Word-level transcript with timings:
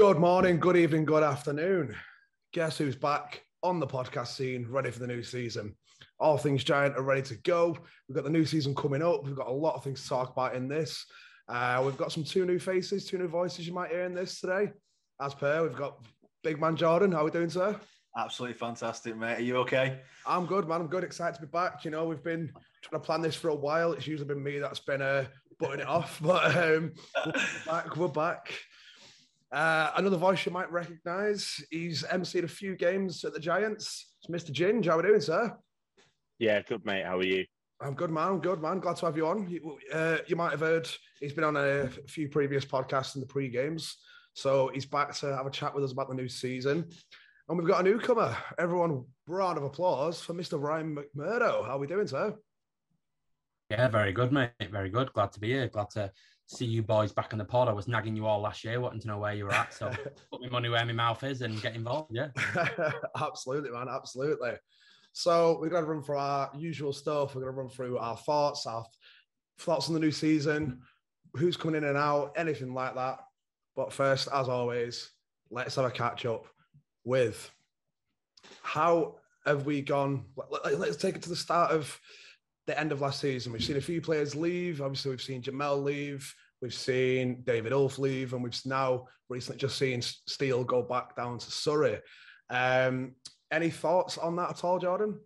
Good 0.00 0.18
morning, 0.18 0.58
good 0.58 0.78
evening, 0.78 1.04
good 1.04 1.22
afternoon. 1.22 1.94
Guess 2.54 2.78
who's 2.78 2.96
back 2.96 3.44
on 3.62 3.80
the 3.80 3.86
podcast 3.86 4.28
scene, 4.28 4.66
ready 4.70 4.90
for 4.90 4.98
the 4.98 5.06
new 5.06 5.22
season? 5.22 5.76
All 6.18 6.38
things 6.38 6.64
giant 6.64 6.96
are 6.96 7.02
ready 7.02 7.20
to 7.20 7.34
go. 7.34 7.76
We've 8.08 8.16
got 8.16 8.24
the 8.24 8.30
new 8.30 8.46
season 8.46 8.74
coming 8.74 9.02
up. 9.02 9.26
We've 9.26 9.36
got 9.36 9.48
a 9.48 9.52
lot 9.52 9.74
of 9.74 9.84
things 9.84 10.02
to 10.02 10.08
talk 10.08 10.30
about 10.30 10.54
in 10.54 10.68
this. 10.68 11.04
Uh, 11.50 11.82
we've 11.84 11.98
got 11.98 12.12
some 12.12 12.24
two 12.24 12.46
new 12.46 12.58
faces, 12.58 13.04
two 13.04 13.18
new 13.18 13.28
voices 13.28 13.66
you 13.66 13.74
might 13.74 13.90
hear 13.90 14.04
in 14.04 14.14
this 14.14 14.40
today. 14.40 14.70
As 15.20 15.34
per, 15.34 15.62
we've 15.62 15.76
got 15.76 16.02
Big 16.42 16.58
Man 16.58 16.76
Jordan. 16.76 17.12
How 17.12 17.20
are 17.20 17.24
we 17.24 17.30
doing, 17.30 17.50
sir? 17.50 17.78
Absolutely 18.16 18.56
fantastic, 18.56 19.14
mate. 19.18 19.36
Are 19.36 19.42
you 19.42 19.58
okay? 19.58 20.00
I'm 20.26 20.46
good, 20.46 20.66
man. 20.66 20.80
I'm 20.80 20.86
good. 20.86 21.04
Excited 21.04 21.34
to 21.34 21.42
be 21.42 21.50
back. 21.50 21.84
You 21.84 21.90
know, 21.90 22.06
we've 22.06 22.24
been 22.24 22.50
trying 22.80 23.02
to 23.02 23.04
plan 23.04 23.20
this 23.20 23.36
for 23.36 23.48
a 23.48 23.54
while. 23.54 23.92
It's 23.92 24.06
usually 24.06 24.28
been 24.28 24.42
me 24.42 24.60
that's 24.60 24.80
been 24.80 25.02
uh, 25.02 25.26
putting 25.58 25.80
it 25.80 25.86
off, 25.86 26.18
but 26.22 26.56
um, 26.56 26.94
we're 27.26 27.32
back. 27.66 27.96
We're 27.98 28.08
back. 28.08 28.50
Uh, 29.52 29.90
another 29.96 30.16
voice 30.16 30.46
you 30.46 30.52
might 30.52 30.70
recognise. 30.70 31.62
He's 31.70 32.04
emceed 32.04 32.44
a 32.44 32.48
few 32.48 32.76
games 32.76 33.24
at 33.24 33.32
the 33.32 33.40
Giants. 33.40 34.12
It's 34.22 34.30
Mr. 34.30 34.52
Ginge. 34.52 34.86
How 34.86 34.92
are 34.92 35.02
we 35.02 35.08
doing, 35.08 35.20
sir? 35.20 35.56
Yeah, 36.38 36.62
good, 36.62 36.84
mate. 36.84 37.04
How 37.04 37.18
are 37.18 37.24
you? 37.24 37.44
I'm 37.80 37.94
good, 37.94 38.10
man. 38.10 38.28
I'm 38.28 38.40
good, 38.40 38.62
man. 38.62 38.78
Glad 38.78 38.96
to 38.96 39.06
have 39.06 39.16
you 39.16 39.26
on. 39.26 39.48
You, 39.48 39.78
uh, 39.92 40.18
you 40.26 40.36
might 40.36 40.52
have 40.52 40.60
heard 40.60 40.88
he's 41.18 41.32
been 41.32 41.44
on 41.44 41.56
a 41.56 41.88
few 42.06 42.28
previous 42.28 42.64
podcasts 42.64 43.14
in 43.14 43.20
the 43.20 43.26
pre 43.26 43.48
games. 43.48 43.96
So 44.34 44.70
he's 44.72 44.86
back 44.86 45.14
to 45.16 45.36
have 45.36 45.46
a 45.46 45.50
chat 45.50 45.74
with 45.74 45.82
us 45.82 45.92
about 45.92 46.08
the 46.08 46.14
new 46.14 46.28
season. 46.28 46.88
And 47.48 47.58
we've 47.58 47.66
got 47.66 47.80
a 47.80 47.82
newcomer. 47.82 48.36
Everyone, 48.58 49.04
round 49.26 49.58
of 49.58 49.64
applause 49.64 50.20
for 50.20 50.34
Mr. 50.34 50.60
Ryan 50.62 50.96
McMurdo. 50.96 51.64
How 51.66 51.72
are 51.72 51.78
we 51.78 51.88
doing, 51.88 52.06
sir? 52.06 52.36
Yeah, 53.70 53.88
very 53.88 54.12
good, 54.12 54.30
mate. 54.30 54.50
Very 54.70 54.90
good. 54.90 55.12
Glad 55.12 55.32
to 55.32 55.40
be 55.40 55.48
here. 55.48 55.68
Glad 55.68 55.90
to 55.90 56.12
see 56.50 56.64
you 56.64 56.82
boys 56.82 57.12
back 57.12 57.32
in 57.32 57.38
the 57.38 57.44
pod. 57.44 57.68
I 57.68 57.72
was 57.72 57.86
nagging 57.86 58.16
you 58.16 58.26
all 58.26 58.40
last 58.40 58.64
year, 58.64 58.80
wanting 58.80 59.00
to 59.00 59.06
know 59.06 59.18
where 59.18 59.34
you 59.34 59.44
were 59.44 59.54
at. 59.54 59.72
So 59.72 59.90
put 60.32 60.42
my 60.42 60.48
money 60.48 60.68
where 60.68 60.84
my 60.84 60.92
mouth 60.92 61.22
is 61.22 61.42
and 61.42 61.60
get 61.62 61.76
involved. 61.76 62.10
Yeah. 62.12 62.28
absolutely, 63.20 63.70
man. 63.70 63.86
Absolutely. 63.88 64.52
So 65.12 65.58
we're 65.60 65.68
going 65.68 65.84
to 65.84 65.90
run 65.90 66.02
through 66.02 66.18
our 66.18 66.50
usual 66.56 66.92
stuff. 66.92 67.34
We're 67.34 67.42
going 67.42 67.54
to 67.54 67.60
run 67.60 67.70
through 67.70 67.98
our 67.98 68.16
thoughts, 68.16 68.66
our 68.66 68.84
thoughts 69.58 69.88
on 69.88 69.94
the 69.94 70.00
new 70.00 70.10
season, 70.10 70.80
who's 71.34 71.56
coming 71.56 71.76
in 71.76 71.84
and 71.84 71.96
out, 71.96 72.32
anything 72.36 72.74
like 72.74 72.96
that. 72.96 73.20
But 73.76 73.92
first, 73.92 74.28
as 74.32 74.48
always, 74.48 75.10
let's 75.50 75.76
have 75.76 75.84
a 75.84 75.90
catch 75.90 76.26
up 76.26 76.46
with 77.04 77.50
how 78.62 79.16
have 79.46 79.66
we 79.66 79.82
gone? 79.82 80.24
Let's 80.64 80.96
take 80.96 81.14
it 81.14 81.22
to 81.22 81.28
the 81.28 81.36
start 81.36 81.70
of 81.70 81.98
the 82.66 82.78
end 82.78 82.92
of 82.92 83.00
last 83.00 83.20
season. 83.20 83.52
We've 83.52 83.64
seen 83.64 83.76
a 83.76 83.80
few 83.80 84.00
players 84.00 84.34
leave. 84.34 84.80
Obviously, 84.80 85.10
we've 85.10 85.22
seen 85.22 85.42
Jamel 85.42 85.82
leave. 85.82 86.34
We've 86.62 86.74
seen 86.74 87.42
David 87.42 87.72
Ulf 87.72 87.98
leave, 87.98 88.32
and 88.32 88.42
we've 88.42 88.60
now 88.66 89.06
recently 89.28 89.58
just 89.58 89.78
seen 89.78 90.02
Steele 90.02 90.64
go 90.64 90.82
back 90.82 91.16
down 91.16 91.38
to 91.38 91.50
Surrey. 91.50 92.00
Um, 92.50 93.14
any 93.50 93.70
thoughts 93.70 94.18
on 94.18 94.36
that 94.36 94.50
at 94.50 94.64
all, 94.64 94.78
Jordan? 94.78 95.18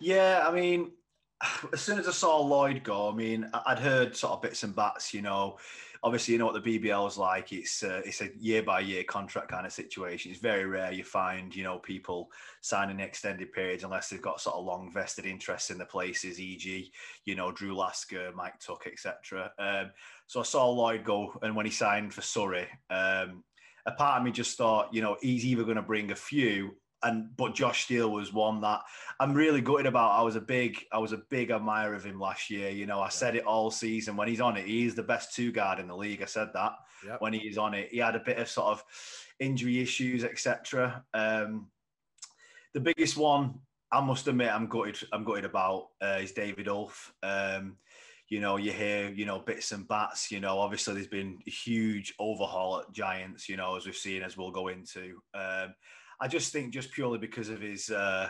Yeah, 0.00 0.44
I 0.46 0.52
mean, 0.52 0.92
as 1.72 1.80
soon 1.80 1.98
as 1.98 2.08
I 2.08 2.12
saw 2.12 2.38
Lloyd 2.40 2.82
go, 2.82 3.10
I 3.10 3.14
mean, 3.14 3.48
I'd 3.66 3.78
heard 3.78 4.16
sort 4.16 4.34
of 4.34 4.42
bits 4.42 4.62
and 4.62 4.76
bats, 4.76 5.14
you 5.14 5.22
know. 5.22 5.58
Obviously, 6.04 6.32
you 6.32 6.38
know 6.38 6.44
what 6.44 6.62
the 6.62 6.78
BBL 6.78 7.08
is 7.08 7.16
like. 7.16 7.50
It's 7.52 7.82
uh, 7.82 8.02
it's 8.04 8.20
a 8.20 8.28
year 8.38 8.62
by 8.62 8.80
year 8.80 9.04
contract 9.04 9.48
kind 9.48 9.64
of 9.64 9.72
situation. 9.72 10.30
It's 10.30 10.40
very 10.40 10.66
rare 10.66 10.92
you 10.92 11.02
find, 11.02 11.56
you 11.56 11.64
know, 11.64 11.78
people 11.78 12.30
signing 12.60 13.00
extended 13.00 13.52
periods 13.52 13.84
unless 13.84 14.10
they've 14.10 14.20
got 14.20 14.40
sort 14.40 14.56
of 14.56 14.66
long 14.66 14.92
vested 14.92 15.24
interests 15.24 15.70
in 15.70 15.78
the 15.78 15.86
places, 15.86 16.38
e.g., 16.38 16.92
you 17.24 17.34
know, 17.34 17.50
Drew 17.52 17.74
Lasker, 17.74 18.32
Mike 18.36 18.60
Tuck, 18.60 18.86
etc. 18.86 19.50
Um, 19.58 19.92
so 20.26 20.40
I 20.40 20.42
saw 20.42 20.68
Lloyd 20.68 21.04
go, 21.04 21.32
and 21.40 21.56
when 21.56 21.64
he 21.64 21.72
signed 21.72 22.12
for 22.12 22.20
Surrey, 22.20 22.68
um, 22.90 23.42
a 23.86 23.92
part 23.92 24.18
of 24.18 24.24
me 24.24 24.30
just 24.30 24.58
thought, 24.58 24.92
you 24.92 25.00
know, 25.00 25.16
he's 25.22 25.46
either 25.46 25.64
going 25.64 25.76
to 25.76 25.82
bring 25.82 26.10
a 26.10 26.16
few 26.16 26.76
and 27.04 27.36
but 27.36 27.54
Josh 27.54 27.84
Steele 27.84 28.10
was 28.10 28.32
one 28.32 28.60
that 28.62 28.80
I'm 29.20 29.34
really 29.34 29.60
gutted 29.60 29.86
about. 29.86 30.18
I 30.18 30.22
was 30.22 30.36
a 30.36 30.40
big 30.40 30.84
I 30.92 30.98
was 30.98 31.12
a 31.12 31.18
big 31.18 31.50
admirer 31.50 31.94
of 31.94 32.04
him 32.04 32.18
last 32.18 32.50
year. 32.50 32.70
You 32.70 32.86
know, 32.86 33.00
I 33.00 33.10
said 33.10 33.36
it 33.36 33.44
all 33.44 33.70
season 33.70 34.16
when 34.16 34.28
he's 34.28 34.40
on 34.40 34.56
it. 34.56 34.66
He's 34.66 34.94
the 34.94 35.02
best 35.02 35.34
two 35.34 35.52
guard 35.52 35.78
in 35.78 35.86
the 35.86 35.96
league. 35.96 36.22
I 36.22 36.26
said 36.26 36.48
that 36.54 36.72
yep. 37.06 37.20
when 37.20 37.32
he's 37.32 37.58
on 37.58 37.74
it. 37.74 37.90
He 37.90 37.98
had 37.98 38.16
a 38.16 38.20
bit 38.20 38.38
of 38.38 38.48
sort 38.48 38.68
of 38.68 38.82
injury 39.38 39.80
issues, 39.80 40.24
etc. 40.24 41.04
Um, 41.12 41.68
the 42.72 42.80
biggest 42.80 43.16
one 43.16 43.60
I 43.92 44.00
must 44.00 44.26
admit 44.26 44.50
I'm 44.50 44.66
gutted 44.66 44.98
I'm 45.12 45.24
gutted 45.24 45.44
about 45.44 45.88
uh, 46.02 46.18
is 46.20 46.32
David 46.32 46.68
Ulf. 46.68 47.12
Um, 47.22 47.76
you 48.28 48.40
know, 48.40 48.56
you 48.56 48.72
hear, 48.72 49.10
you 49.10 49.26
know, 49.26 49.38
bits 49.38 49.72
and 49.72 49.86
bats, 49.86 50.30
you 50.30 50.40
know, 50.40 50.58
obviously 50.58 50.94
there's 50.94 51.06
been 51.06 51.38
a 51.46 51.50
huge 51.50 52.14
overhaul 52.18 52.80
at 52.80 52.90
Giants, 52.90 53.50
you 53.50 53.56
know, 53.58 53.76
as 53.76 53.84
we've 53.84 53.94
seen, 53.94 54.22
as 54.22 54.36
we'll 54.36 54.50
go 54.50 54.68
into. 54.68 55.20
Um, 55.34 55.74
I 56.20 56.28
just 56.28 56.52
think 56.52 56.72
just 56.72 56.92
purely 56.92 57.18
because 57.18 57.48
of 57.48 57.60
his 57.60 57.90
uh, 57.90 58.28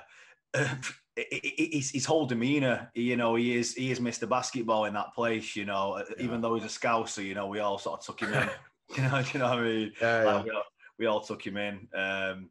his, 1.17 1.91
his 1.91 2.05
whole 2.05 2.27
demeanor, 2.27 2.91
you 2.95 3.17
know, 3.17 3.34
he 3.37 3.56
is 3.56 3.75
he 3.75 3.91
is 3.91 4.00
Mr. 4.00 4.28
Basketball 4.28 4.87
in 4.87 4.95
that 4.95 5.15
place, 5.15 5.55
you 5.56 5.65
know. 5.65 5.99
Yeah. 5.99 6.25
Even 6.25 6.41
though 6.41 6.55
he's 6.55 6.65
a 6.65 6.69
scouser, 6.69 7.25
you 7.25 7.34
know, 7.34 7.47
we 7.47 7.61
all 7.61 7.78
sort 7.78 8.00
of 8.00 8.06
took 8.06 8.21
him 8.21 8.34
in. 8.34 8.49
you 8.97 9.03
know, 9.03 9.22
you 9.33 9.41
know 9.41 9.49
what 9.49 9.59
I 9.59 9.62
mean? 9.62 9.93
Yeah, 10.00 10.22
yeah. 10.22 10.33
Like, 10.34 10.45
we, 10.45 10.50
all, 10.50 10.62
we, 10.99 11.06
all, 11.06 11.21
took 11.21 11.47
him 11.47 11.56
in. 11.56 11.89
Um, 11.95 12.50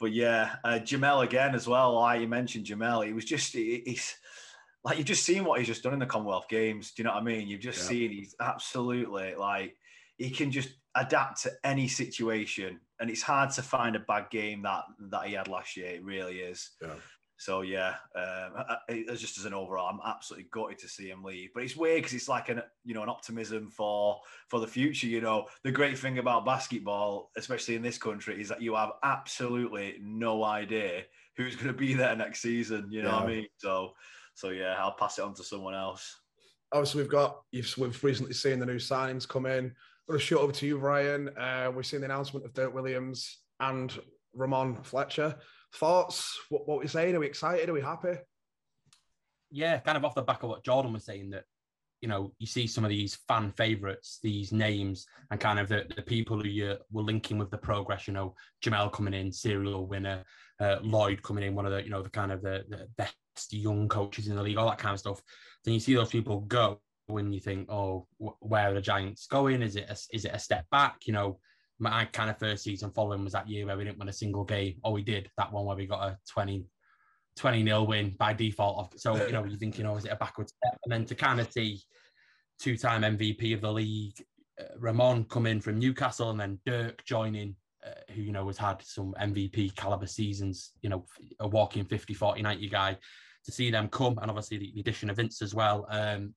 but 0.00 0.12
yeah, 0.12 0.56
uh, 0.64 0.78
Jamel 0.82 1.24
again 1.24 1.54
as 1.54 1.68
well. 1.68 1.94
Like 1.94 2.22
you 2.22 2.28
mentioned, 2.28 2.64
Jamel, 2.64 3.06
he 3.06 3.12
was 3.12 3.26
just 3.26 3.52
he, 3.52 3.82
he's 3.84 4.16
like 4.84 4.96
you've 4.96 5.06
just 5.06 5.24
seen 5.24 5.44
what 5.44 5.58
he's 5.58 5.68
just 5.68 5.82
done 5.82 5.92
in 5.92 5.98
the 5.98 6.06
Commonwealth 6.06 6.48
Games. 6.48 6.92
Do 6.92 7.02
you 7.02 7.04
know 7.04 7.14
what 7.14 7.20
I 7.20 7.24
mean? 7.24 7.48
You've 7.48 7.60
just 7.60 7.82
yeah. 7.82 7.88
seen 7.88 8.10
he's 8.12 8.34
absolutely 8.40 9.34
like 9.34 9.76
he 10.18 10.30
can 10.30 10.50
just 10.50 10.70
adapt 10.94 11.42
to 11.42 11.52
any 11.64 11.88
situation, 11.88 12.80
and 13.00 13.08
it's 13.10 13.22
hard 13.22 13.50
to 13.52 13.62
find 13.62 13.96
a 13.96 14.00
bad 14.00 14.30
game 14.30 14.62
that 14.62 14.84
that 15.10 15.26
he 15.26 15.34
had 15.34 15.48
last 15.48 15.76
year. 15.76 15.90
It 15.90 16.04
really 16.04 16.40
is. 16.40 16.70
Yeah. 16.82 16.94
So 17.40 17.60
yeah, 17.60 17.94
um, 18.16 18.64
just 19.16 19.38
as 19.38 19.44
an 19.44 19.54
overall, 19.54 19.88
I'm 19.88 20.00
absolutely 20.04 20.48
gutted 20.50 20.78
to 20.80 20.88
see 20.88 21.08
him 21.08 21.22
leave. 21.22 21.50
But 21.54 21.62
it's 21.62 21.76
weird 21.76 22.02
because 22.02 22.14
it's 22.14 22.28
like 22.28 22.48
an 22.48 22.62
you 22.84 22.94
know 22.94 23.04
an 23.04 23.08
optimism 23.08 23.70
for 23.70 24.20
for 24.48 24.58
the 24.58 24.66
future. 24.66 25.06
You 25.06 25.20
know, 25.20 25.46
the 25.62 25.70
great 25.70 25.96
thing 25.96 26.18
about 26.18 26.44
basketball, 26.44 27.30
especially 27.36 27.76
in 27.76 27.82
this 27.82 27.96
country, 27.96 28.40
is 28.40 28.48
that 28.48 28.60
you 28.60 28.74
have 28.74 28.90
absolutely 29.04 29.98
no 30.02 30.42
idea 30.42 31.04
who's 31.36 31.54
going 31.54 31.68
to 31.68 31.72
be 31.72 31.94
there 31.94 32.16
next 32.16 32.42
season. 32.42 32.88
You 32.90 33.02
know 33.02 33.10
yeah. 33.10 33.14
what 33.14 33.24
I 33.24 33.28
mean? 33.28 33.46
So 33.58 33.92
so 34.34 34.50
yeah, 34.50 34.74
I'll 34.78 34.92
pass 34.92 35.18
it 35.18 35.24
on 35.24 35.34
to 35.34 35.44
someone 35.44 35.74
else. 35.74 36.16
Obviously, 36.72 37.02
we've 37.02 37.10
got 37.10 37.42
you've 37.52 37.72
we've 37.78 38.02
recently 38.02 38.34
seen 38.34 38.58
the 38.58 38.66
new 38.66 38.76
signings 38.76 39.28
come 39.28 39.46
in. 39.46 39.74
Going 40.08 40.20
to 40.20 40.24
shoot 40.24 40.38
over 40.38 40.52
to 40.52 40.66
you, 40.66 40.78
Ryan. 40.78 41.28
Uh, 41.36 41.70
we've 41.74 41.84
seen 41.84 42.00
the 42.00 42.06
announcement 42.06 42.46
of 42.46 42.54
Dirk 42.54 42.72
Williams 42.72 43.40
and 43.60 43.92
Rahmon 44.34 44.82
Fletcher. 44.82 45.36
Thoughts? 45.74 46.40
What, 46.48 46.66
what 46.66 46.78
we 46.80 46.88
saying? 46.88 47.14
Are 47.14 47.20
we 47.20 47.26
excited? 47.26 47.68
Are 47.68 47.74
we 47.74 47.82
happy? 47.82 48.14
Yeah, 49.50 49.78
kind 49.80 49.98
of 49.98 50.06
off 50.06 50.14
the 50.14 50.22
back 50.22 50.42
of 50.42 50.48
what 50.48 50.64
Jordan 50.64 50.94
was 50.94 51.04
saying 51.04 51.28
that 51.30 51.44
you 52.00 52.08
know 52.08 52.32
you 52.38 52.46
see 52.46 52.66
some 52.66 52.84
of 52.84 52.90
these 52.90 53.18
fan 53.28 53.52
favorites, 53.52 54.18
these 54.22 54.50
names, 54.50 55.06
and 55.30 55.40
kind 55.40 55.58
of 55.58 55.68
the, 55.68 55.84
the 55.94 56.00
people 56.00 56.40
who 56.40 56.48
you 56.48 56.76
were 56.90 57.02
linking 57.02 57.36
with 57.36 57.50
the 57.50 57.58
progress. 57.58 58.08
You 58.08 58.14
know, 58.14 58.34
Jamel 58.64 58.90
coming 58.90 59.12
in, 59.12 59.30
serial 59.30 59.86
winner, 59.86 60.24
uh, 60.58 60.76
Lloyd 60.80 61.22
coming 61.22 61.44
in, 61.44 61.54
one 61.54 61.66
of 61.66 61.72
the 61.72 61.84
you 61.84 61.90
know 61.90 62.02
the 62.02 62.08
kind 62.08 62.32
of 62.32 62.40
the, 62.40 62.64
the 62.70 62.88
best 62.96 63.14
young 63.50 63.88
coaches 63.88 64.28
in 64.28 64.36
the 64.36 64.42
league, 64.42 64.56
all 64.56 64.70
that 64.70 64.78
kind 64.78 64.94
of 64.94 65.00
stuff. 65.00 65.20
Then 65.64 65.74
you 65.74 65.80
see 65.80 65.94
those 65.94 66.08
people 66.08 66.40
go, 66.40 66.80
when 67.08 67.32
you 67.32 67.40
think, 67.40 67.70
oh, 67.70 68.06
where 68.18 68.70
are 68.70 68.74
the 68.74 68.80
Giants 68.80 69.26
going? 69.26 69.62
Is 69.62 69.76
it 69.76 69.86
a, 69.88 69.96
is 70.14 70.24
it 70.24 70.34
a 70.34 70.38
step 70.38 70.66
back? 70.70 71.06
You 71.06 71.14
know, 71.14 71.38
my 71.78 72.04
kind 72.06 72.28
of 72.28 72.38
first 72.38 72.64
season 72.64 72.90
following 72.90 73.24
was 73.24 73.32
that 73.32 73.48
year 73.48 73.66
where 73.66 73.76
we 73.76 73.84
didn't 73.84 73.98
win 73.98 74.08
a 74.08 74.12
single 74.12 74.44
game. 74.44 74.76
Oh, 74.84 74.92
we 74.92 75.02
did 75.02 75.30
that 75.36 75.52
one 75.52 75.64
where 75.64 75.76
we 75.76 75.86
got 75.86 76.06
a 76.06 76.18
20, 76.30 76.66
20 77.36 77.62
nil 77.62 77.86
win 77.86 78.14
by 78.18 78.32
default. 78.34 78.98
So, 79.00 79.16
you 79.26 79.32
know, 79.32 79.44
you're 79.44 79.58
thinking, 79.58 79.86
oh, 79.86 79.96
is 79.96 80.04
it 80.04 80.12
a 80.12 80.16
backward 80.16 80.48
step? 80.48 80.78
And 80.84 80.92
then 80.92 81.04
to 81.06 81.14
kind 81.14 81.40
of 81.40 81.50
see 81.50 81.80
two 82.60 82.76
time 82.76 83.02
MVP 83.02 83.54
of 83.54 83.62
the 83.62 83.72
league, 83.72 84.22
uh, 84.60 84.76
Rahmon 84.78 85.28
come 85.28 85.46
in 85.46 85.60
from 85.60 85.78
Newcastle 85.78 86.30
and 86.30 86.38
then 86.38 86.60
Dirk 86.66 87.04
joining, 87.04 87.56
uh, 87.86 88.12
who, 88.12 88.22
you 88.22 88.32
know, 88.32 88.46
has 88.48 88.58
had 88.58 88.82
some 88.82 89.14
MVP 89.20 89.76
caliber 89.76 90.06
seasons, 90.06 90.72
you 90.82 90.90
know, 90.90 91.06
a 91.40 91.48
walking 91.48 91.84
50, 91.84 92.12
40, 92.12 92.42
90 92.42 92.68
guy. 92.68 92.98
To 93.44 93.52
see 93.52 93.70
them 93.70 93.88
come, 93.88 94.18
and 94.20 94.30
obviously 94.30 94.58
the, 94.58 94.80
addition 94.80 95.08
of 95.08 95.16
Vince 95.16 95.40
as 95.40 95.54
well. 95.54 95.86
Um, 95.88 96.34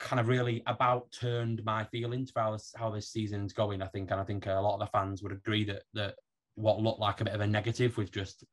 kind 0.00 0.18
of 0.18 0.28
really 0.28 0.62
about 0.66 1.12
turned 1.12 1.62
my 1.64 1.84
feelings 1.84 2.30
for 2.30 2.40
how 2.40 2.52
this, 2.52 2.74
how 2.76 2.90
this 2.90 3.10
season's 3.10 3.52
going. 3.52 3.82
I 3.82 3.86
think, 3.86 4.10
and 4.10 4.20
I 4.20 4.24
think 4.24 4.46
a 4.46 4.54
lot 4.54 4.74
of 4.74 4.80
the 4.80 4.86
fans 4.86 5.22
would 5.22 5.32
agree 5.32 5.64
that 5.64 5.82
that 5.94 6.14
what 6.56 6.80
looked 6.80 7.00
like 7.00 7.20
a 7.20 7.24
bit 7.24 7.34
of 7.34 7.40
a 7.40 7.46
negative 7.46 7.96
with 7.96 8.10
just 8.10 8.44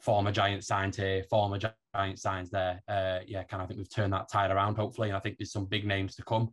former 0.00 0.32
giant 0.32 0.64
signs 0.64 0.96
here, 0.96 1.22
former 1.30 1.58
giant 1.94 2.18
signs 2.18 2.50
there. 2.50 2.82
Uh, 2.88 3.20
yeah, 3.26 3.44
kind 3.44 3.62
of 3.62 3.66
I 3.66 3.66
think 3.66 3.78
we've 3.78 3.94
turned 3.94 4.12
that 4.14 4.30
tide 4.30 4.50
around 4.50 4.76
hopefully, 4.76 5.08
and 5.08 5.16
I 5.16 5.20
think 5.20 5.38
there's 5.38 5.52
some 5.52 5.66
big 5.66 5.86
names 5.86 6.16
to 6.16 6.24
come. 6.24 6.52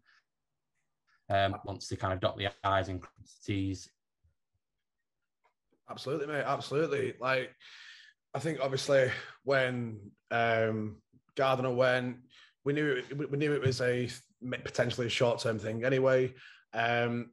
Um, 1.30 1.56
once 1.66 1.88
they 1.88 1.98
kind 1.98 2.14
of 2.14 2.22
dot 2.22 2.38
the 2.38 2.50
i's 2.64 2.88
and 2.88 3.02
cross 3.02 3.40
t's. 3.46 3.90
Absolutely, 5.90 6.28
mate. 6.28 6.44
Absolutely. 6.46 7.14
Like, 7.20 7.54
I 8.34 8.40
think 8.40 8.60
obviously 8.62 9.10
when 9.44 10.12
um, 10.32 10.98
Gardner 11.36 11.72
went 11.72 12.18
we 12.68 12.74
knew 12.74 13.02
it, 13.10 13.32
we 13.32 13.38
knew 13.38 13.54
it 13.54 13.62
was 13.62 13.80
a 13.80 14.10
potentially 14.66 15.08
a 15.08 15.10
short 15.10 15.40
term 15.40 15.58
thing 15.58 15.86
anyway. 15.86 16.34
Um, 16.74 17.32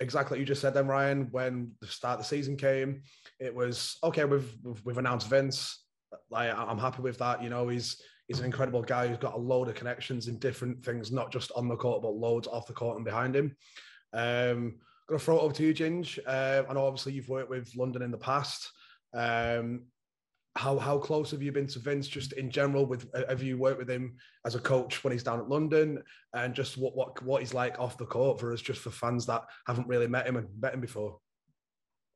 exactly 0.00 0.38
you 0.38 0.46
just 0.46 0.62
said 0.62 0.72
then, 0.72 0.86
Ryan. 0.86 1.28
When 1.30 1.72
the 1.82 1.86
start 1.86 2.14
of 2.14 2.20
the 2.20 2.28
season 2.28 2.56
came, 2.56 3.02
it 3.38 3.54
was 3.54 3.98
okay. 4.02 4.24
We've 4.24 4.50
we've, 4.64 4.82
we've 4.86 4.96
announced 4.96 5.28
Vince. 5.28 5.84
Like 6.30 6.50
I'm 6.56 6.78
happy 6.78 7.02
with 7.02 7.18
that. 7.18 7.42
You 7.42 7.50
know, 7.50 7.68
he's 7.68 8.00
he's 8.26 8.38
an 8.38 8.46
incredible 8.46 8.80
guy 8.80 9.06
who's 9.06 9.18
got 9.18 9.34
a 9.34 9.38
load 9.38 9.68
of 9.68 9.74
connections 9.74 10.28
in 10.28 10.38
different 10.38 10.82
things, 10.82 11.12
not 11.12 11.30
just 11.30 11.52
on 11.54 11.68
the 11.68 11.76
court, 11.76 12.00
but 12.00 12.14
loads 12.14 12.48
off 12.48 12.66
the 12.66 12.72
court 12.72 12.96
and 12.96 13.04
behind 13.04 13.36
him. 13.36 13.54
Um, 14.14 14.78
gonna 15.10 15.18
throw 15.18 15.36
it 15.36 15.42
over 15.42 15.52
to 15.52 15.62
you, 15.62 15.74
Ginge. 15.74 16.18
Uh, 16.26 16.62
I 16.66 16.72
know 16.72 16.86
obviously 16.86 17.12
you've 17.12 17.28
worked 17.28 17.50
with 17.50 17.70
London 17.76 18.00
in 18.00 18.10
the 18.10 18.16
past. 18.16 18.72
Um, 19.12 19.88
how 20.54 20.78
how 20.78 20.98
close 20.98 21.30
have 21.30 21.42
you 21.42 21.50
been 21.50 21.66
to 21.68 21.78
Vince 21.78 22.06
just 22.06 22.32
in 22.34 22.50
general? 22.50 22.84
With 22.84 23.08
uh, 23.14 23.22
have 23.28 23.42
you 23.42 23.56
worked 23.56 23.78
with 23.78 23.88
him 23.88 24.16
as 24.44 24.54
a 24.54 24.60
coach 24.60 25.02
when 25.02 25.12
he's 25.12 25.22
down 25.22 25.40
at 25.40 25.48
London, 25.48 26.02
and 26.34 26.54
just 26.54 26.76
what 26.76 26.94
what 26.94 27.22
what 27.22 27.40
he's 27.40 27.54
like 27.54 27.78
off 27.78 27.96
the 27.96 28.06
court 28.06 28.38
for 28.38 28.52
us, 28.52 28.60
just 28.60 28.80
for 28.80 28.90
fans 28.90 29.24
that 29.26 29.44
haven't 29.66 29.88
really 29.88 30.08
met 30.08 30.26
him 30.26 30.36
and 30.36 30.48
met 30.60 30.74
him 30.74 30.80
before? 30.80 31.18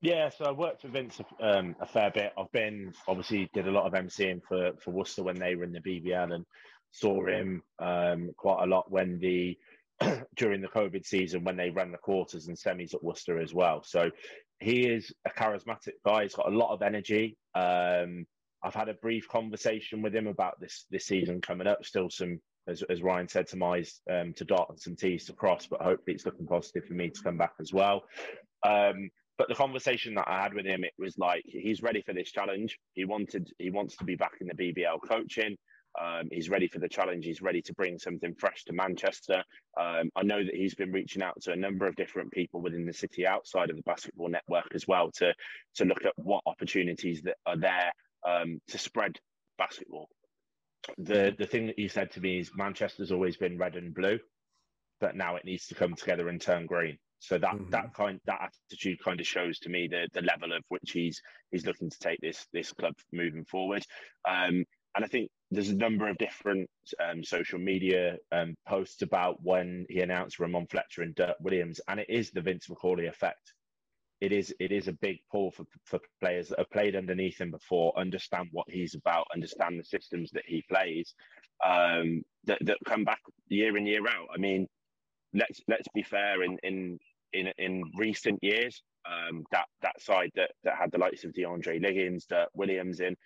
Yeah, 0.02 0.28
so 0.28 0.44
I 0.44 0.52
worked 0.52 0.82
with 0.82 0.92
Vince 0.92 1.20
um, 1.40 1.74
a 1.80 1.86
fair 1.86 2.10
bit. 2.10 2.32
I've 2.38 2.52
been 2.52 2.92
obviously 3.08 3.48
did 3.54 3.68
a 3.68 3.72
lot 3.72 3.86
of 3.86 3.94
MCing 3.94 4.42
for 4.46 4.72
for 4.82 4.90
Worcester 4.90 5.22
when 5.22 5.38
they 5.38 5.54
were 5.54 5.64
in 5.64 5.72
the 5.72 5.80
BBL 5.80 6.34
and 6.34 6.44
saw 6.90 7.26
him 7.26 7.62
um, 7.78 8.30
quite 8.36 8.62
a 8.62 8.66
lot 8.66 8.90
when 8.90 9.18
the 9.18 9.56
during 10.36 10.60
the 10.60 10.68
COVID 10.68 11.06
season 11.06 11.42
when 11.42 11.56
they 11.56 11.70
ran 11.70 11.90
the 11.90 11.98
quarters 11.98 12.48
and 12.48 12.56
semis 12.56 12.94
at 12.94 13.02
Worcester 13.02 13.40
as 13.40 13.54
well. 13.54 13.82
So 13.82 14.10
he 14.60 14.86
is 14.86 15.12
a 15.26 15.30
charismatic 15.30 15.94
guy. 16.04 16.22
He's 16.22 16.34
got 16.34 16.52
a 16.52 16.56
lot 16.56 16.72
of 16.72 16.82
energy. 16.82 17.36
Um, 17.54 18.26
I've 18.62 18.74
had 18.74 18.88
a 18.88 18.94
brief 18.94 19.28
conversation 19.28 20.02
with 20.02 20.14
him 20.14 20.26
about 20.26 20.58
this 20.60 20.86
this 20.90 21.06
season 21.06 21.40
coming 21.40 21.66
up. 21.66 21.84
Still 21.84 22.10
some, 22.10 22.40
as, 22.66 22.82
as 22.88 23.02
Ryan 23.02 23.28
said, 23.28 23.48
some 23.48 23.62
I's 23.62 24.00
um, 24.10 24.32
to 24.34 24.44
dot 24.44 24.68
and 24.70 24.80
some 24.80 24.96
T's 24.96 25.26
to 25.26 25.32
cross, 25.32 25.66
but 25.66 25.82
hopefully 25.82 26.14
it's 26.14 26.26
looking 26.26 26.46
positive 26.46 26.84
for 26.84 26.94
me 26.94 27.10
to 27.10 27.22
come 27.22 27.36
back 27.36 27.52
as 27.60 27.72
well. 27.72 28.04
Um, 28.64 29.10
but 29.38 29.48
the 29.48 29.54
conversation 29.54 30.14
that 30.14 30.28
I 30.28 30.42
had 30.42 30.54
with 30.54 30.64
him, 30.64 30.82
it 30.82 30.94
was 30.98 31.18
like 31.18 31.42
he's 31.44 31.82
ready 31.82 32.02
for 32.02 32.14
this 32.14 32.32
challenge. 32.32 32.78
He 32.94 33.04
wanted, 33.04 33.50
he 33.58 33.70
wants 33.70 33.96
to 33.96 34.04
be 34.04 34.16
back 34.16 34.32
in 34.40 34.46
the 34.48 34.54
BBL 34.54 34.98
coaching. 35.06 35.56
Um, 36.00 36.28
he's 36.30 36.50
ready 36.50 36.68
for 36.68 36.78
the 36.78 36.88
challenge. 36.88 37.24
He's 37.24 37.42
ready 37.42 37.62
to 37.62 37.74
bring 37.74 37.98
something 37.98 38.34
fresh 38.34 38.64
to 38.64 38.72
Manchester. 38.72 39.42
Um, 39.80 40.10
I 40.14 40.22
know 40.22 40.44
that 40.44 40.54
he's 40.54 40.74
been 40.74 40.92
reaching 40.92 41.22
out 41.22 41.40
to 41.42 41.52
a 41.52 41.56
number 41.56 41.86
of 41.86 41.96
different 41.96 42.32
people 42.32 42.60
within 42.60 42.86
the 42.86 42.92
city 42.92 43.26
outside 43.26 43.70
of 43.70 43.76
the 43.76 43.82
basketball 43.82 44.28
network 44.28 44.74
as 44.74 44.86
well 44.86 45.10
to 45.12 45.34
to 45.76 45.84
look 45.84 46.04
at 46.04 46.12
what 46.16 46.42
opportunities 46.46 47.22
that 47.22 47.36
are 47.46 47.56
there 47.56 47.92
um, 48.26 48.60
to 48.68 48.78
spread 48.78 49.18
basketball. 49.58 50.08
The 50.98 51.34
the 51.36 51.46
thing 51.46 51.66
that 51.66 51.78
he 51.78 51.88
said 51.88 52.10
to 52.12 52.20
me 52.20 52.40
is 52.40 52.50
Manchester's 52.54 53.12
always 53.12 53.36
been 53.36 53.58
red 53.58 53.76
and 53.76 53.94
blue, 53.94 54.18
but 55.00 55.16
now 55.16 55.36
it 55.36 55.44
needs 55.44 55.66
to 55.68 55.74
come 55.74 55.94
together 55.94 56.28
and 56.28 56.40
turn 56.40 56.66
green. 56.66 56.98
So 57.18 57.38
that 57.38 57.54
mm-hmm. 57.54 57.70
that 57.70 57.94
kind 57.94 58.20
that 58.26 58.52
attitude 58.70 58.98
kind 59.02 59.20
of 59.20 59.26
shows 59.26 59.58
to 59.60 59.68
me 59.68 59.88
the 59.88 60.08
the 60.12 60.22
level 60.22 60.52
of 60.52 60.62
which 60.68 60.90
he's 60.92 61.22
he's 61.50 61.66
looking 61.66 61.90
to 61.90 61.98
take 61.98 62.20
this 62.20 62.46
this 62.52 62.72
club 62.72 62.94
moving 63.12 63.44
forward. 63.44 63.84
Um, 64.28 64.64
and 64.94 65.04
I 65.04 65.08
think 65.08 65.30
there's 65.50 65.68
a 65.68 65.76
number 65.76 66.08
of 66.08 66.18
different 66.18 66.68
um, 67.00 67.22
social 67.22 67.58
media 67.58 68.16
um, 68.32 68.54
posts 68.66 69.02
about 69.02 69.42
when 69.42 69.86
he 69.88 70.00
announced 70.00 70.38
Rahmon 70.38 70.68
Fletcher 70.70 71.02
and 71.02 71.14
Dirk 71.14 71.36
Williams, 71.40 71.80
and 71.88 72.00
it 72.00 72.08
is 72.08 72.30
the 72.30 72.40
Vince 72.40 72.68
Macaulay 72.68 73.06
effect. 73.06 73.52
It 74.20 74.32
is 74.32 74.52
it 74.58 74.72
is 74.72 74.88
a 74.88 74.92
big 74.94 75.18
pull 75.30 75.50
for, 75.50 75.66
for 75.84 76.00
players 76.20 76.48
that 76.48 76.58
have 76.58 76.70
played 76.70 76.96
underneath 76.96 77.40
him 77.40 77.50
before, 77.50 77.98
understand 77.98 78.48
what 78.50 78.68
he's 78.68 78.94
about, 78.94 79.26
understand 79.32 79.78
the 79.78 79.84
systems 79.84 80.30
that 80.32 80.44
he 80.46 80.64
plays, 80.68 81.14
um, 81.64 82.22
that, 82.44 82.58
that 82.62 82.78
come 82.86 83.04
back 83.04 83.20
year 83.48 83.76
in 83.76 83.86
year 83.86 84.06
out. 84.08 84.28
I 84.34 84.38
mean, 84.38 84.66
let's 85.34 85.60
let's 85.68 85.88
be 85.94 86.02
fair. 86.02 86.42
In 86.42 86.58
in 86.62 86.98
in 87.32 87.52
in 87.58 87.84
recent 87.96 88.42
years, 88.42 88.82
um, 89.04 89.44
that 89.52 89.66
that 89.82 90.00
side 90.00 90.30
that 90.34 90.52
that 90.64 90.76
had 90.76 90.90
the 90.90 90.98
likes 90.98 91.24
of 91.24 91.32
DeAndre 91.32 91.80
Liggins, 91.80 92.24
Dirk 92.24 92.48
Williams 92.54 93.00
in, 93.00 93.16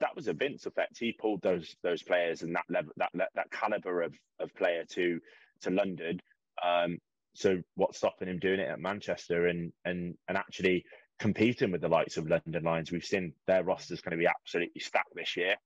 that 0.00 0.14
was 0.14 0.28
a 0.28 0.32
Vince 0.32 0.66
effect. 0.66 0.98
He 0.98 1.12
pulled 1.12 1.42
those 1.42 1.76
those 1.82 2.02
players 2.02 2.42
and 2.42 2.54
that 2.54 2.64
level 2.68 2.92
that 2.96 3.10
that 3.14 3.50
caliber 3.50 4.02
of 4.02 4.14
of 4.40 4.54
player 4.54 4.84
to 4.90 5.20
to 5.62 5.70
London. 5.70 6.20
Um, 6.62 6.98
so 7.34 7.62
what's 7.74 7.98
stopping 7.98 8.28
him 8.28 8.38
doing 8.38 8.60
it 8.60 8.68
at 8.68 8.80
Manchester 8.80 9.46
and 9.46 9.72
and 9.84 10.14
and 10.28 10.36
actually 10.36 10.84
competing 11.18 11.72
with 11.72 11.80
the 11.80 11.88
likes 11.88 12.16
of 12.16 12.28
London 12.28 12.62
Lions? 12.64 12.92
We've 12.92 13.04
seen 13.04 13.32
their 13.46 13.64
roster's 13.64 14.00
going 14.00 14.12
to 14.12 14.22
be 14.22 14.28
absolutely 14.28 14.80
stacked 14.80 15.14
this 15.14 15.36
year. 15.36 15.56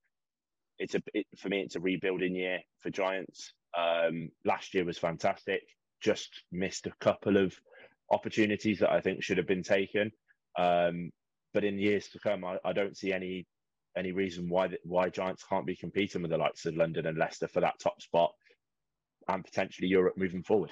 It's 0.79 0.95
a 0.95 1.03
it, 1.15 1.27
for 1.39 1.49
me, 1.49 1.61
it's 1.61 1.77
a 1.77 1.81
rebuilding 1.81 2.35
year 2.35 2.61
for 2.81 2.91
Giants. 2.91 3.53
Um, 3.77 4.31
last 4.45 4.75
year 4.75 4.85
was 4.85 4.99
fantastic. 4.99 5.63
Just 6.01 6.43
missed 6.51 6.87
a 6.87 6.93
couple 7.01 7.37
of 7.37 7.55
opportunities 8.11 8.81
that 8.81 8.91
I 8.91 9.01
think 9.01 9.23
should 9.23 9.39
have 9.39 9.47
been 9.47 9.63
taken. 9.63 10.11
Um, 10.59 11.11
but 11.55 11.65
in 11.65 11.79
years 11.79 12.09
to 12.09 12.19
come, 12.19 12.45
I, 12.45 12.59
I 12.65 12.73
don't 12.73 12.97
see 12.97 13.13
any 13.13 13.47
any 13.97 14.13
reason 14.13 14.49
why 14.49 14.71
why 14.85 15.09
Giants 15.09 15.45
can't 15.49 15.67
be 15.67 15.77
competing 15.77 16.23
with 16.23 16.31
the 16.31 16.39
likes 16.39 16.65
of 16.67 16.77
London 16.77 17.07
and 17.07 17.19
Leicester 17.19 17.49
for 17.49 17.61
that 17.61 17.79
top 17.79 18.01
spot 18.01 18.33
and 19.29 19.45
potentially 19.45 19.89
Europe 19.89 20.17
moving 20.17 20.43
forward. 20.43 20.71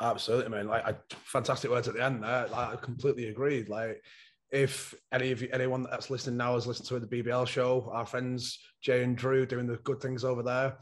Absolutely, 0.00 0.50
man. 0.50 0.66
Like, 0.66 0.86
I, 0.86 0.94
fantastic 1.24 1.70
words 1.70 1.88
at 1.88 1.94
the 1.94 2.04
end 2.04 2.22
there. 2.22 2.48
Like, 2.48 2.72
I 2.72 2.76
completely 2.76 3.28
agree. 3.28 3.64
Like, 3.64 4.02
if 4.50 4.94
any 5.12 5.30
of 5.30 5.40
you, 5.40 5.48
anyone 5.52 5.86
that's 5.90 6.10
listening 6.10 6.36
now 6.36 6.54
has 6.54 6.66
listened 6.66 6.88
to 6.88 6.98
the 6.98 7.22
BBL 7.22 7.46
show, 7.46 7.88
our 7.92 8.06
friends 8.06 8.58
Jay 8.82 9.02
and 9.02 9.16
Drew 9.16 9.46
doing 9.46 9.66
the 9.66 9.76
good 9.78 10.00
things 10.00 10.24
over 10.24 10.42
there, 10.42 10.76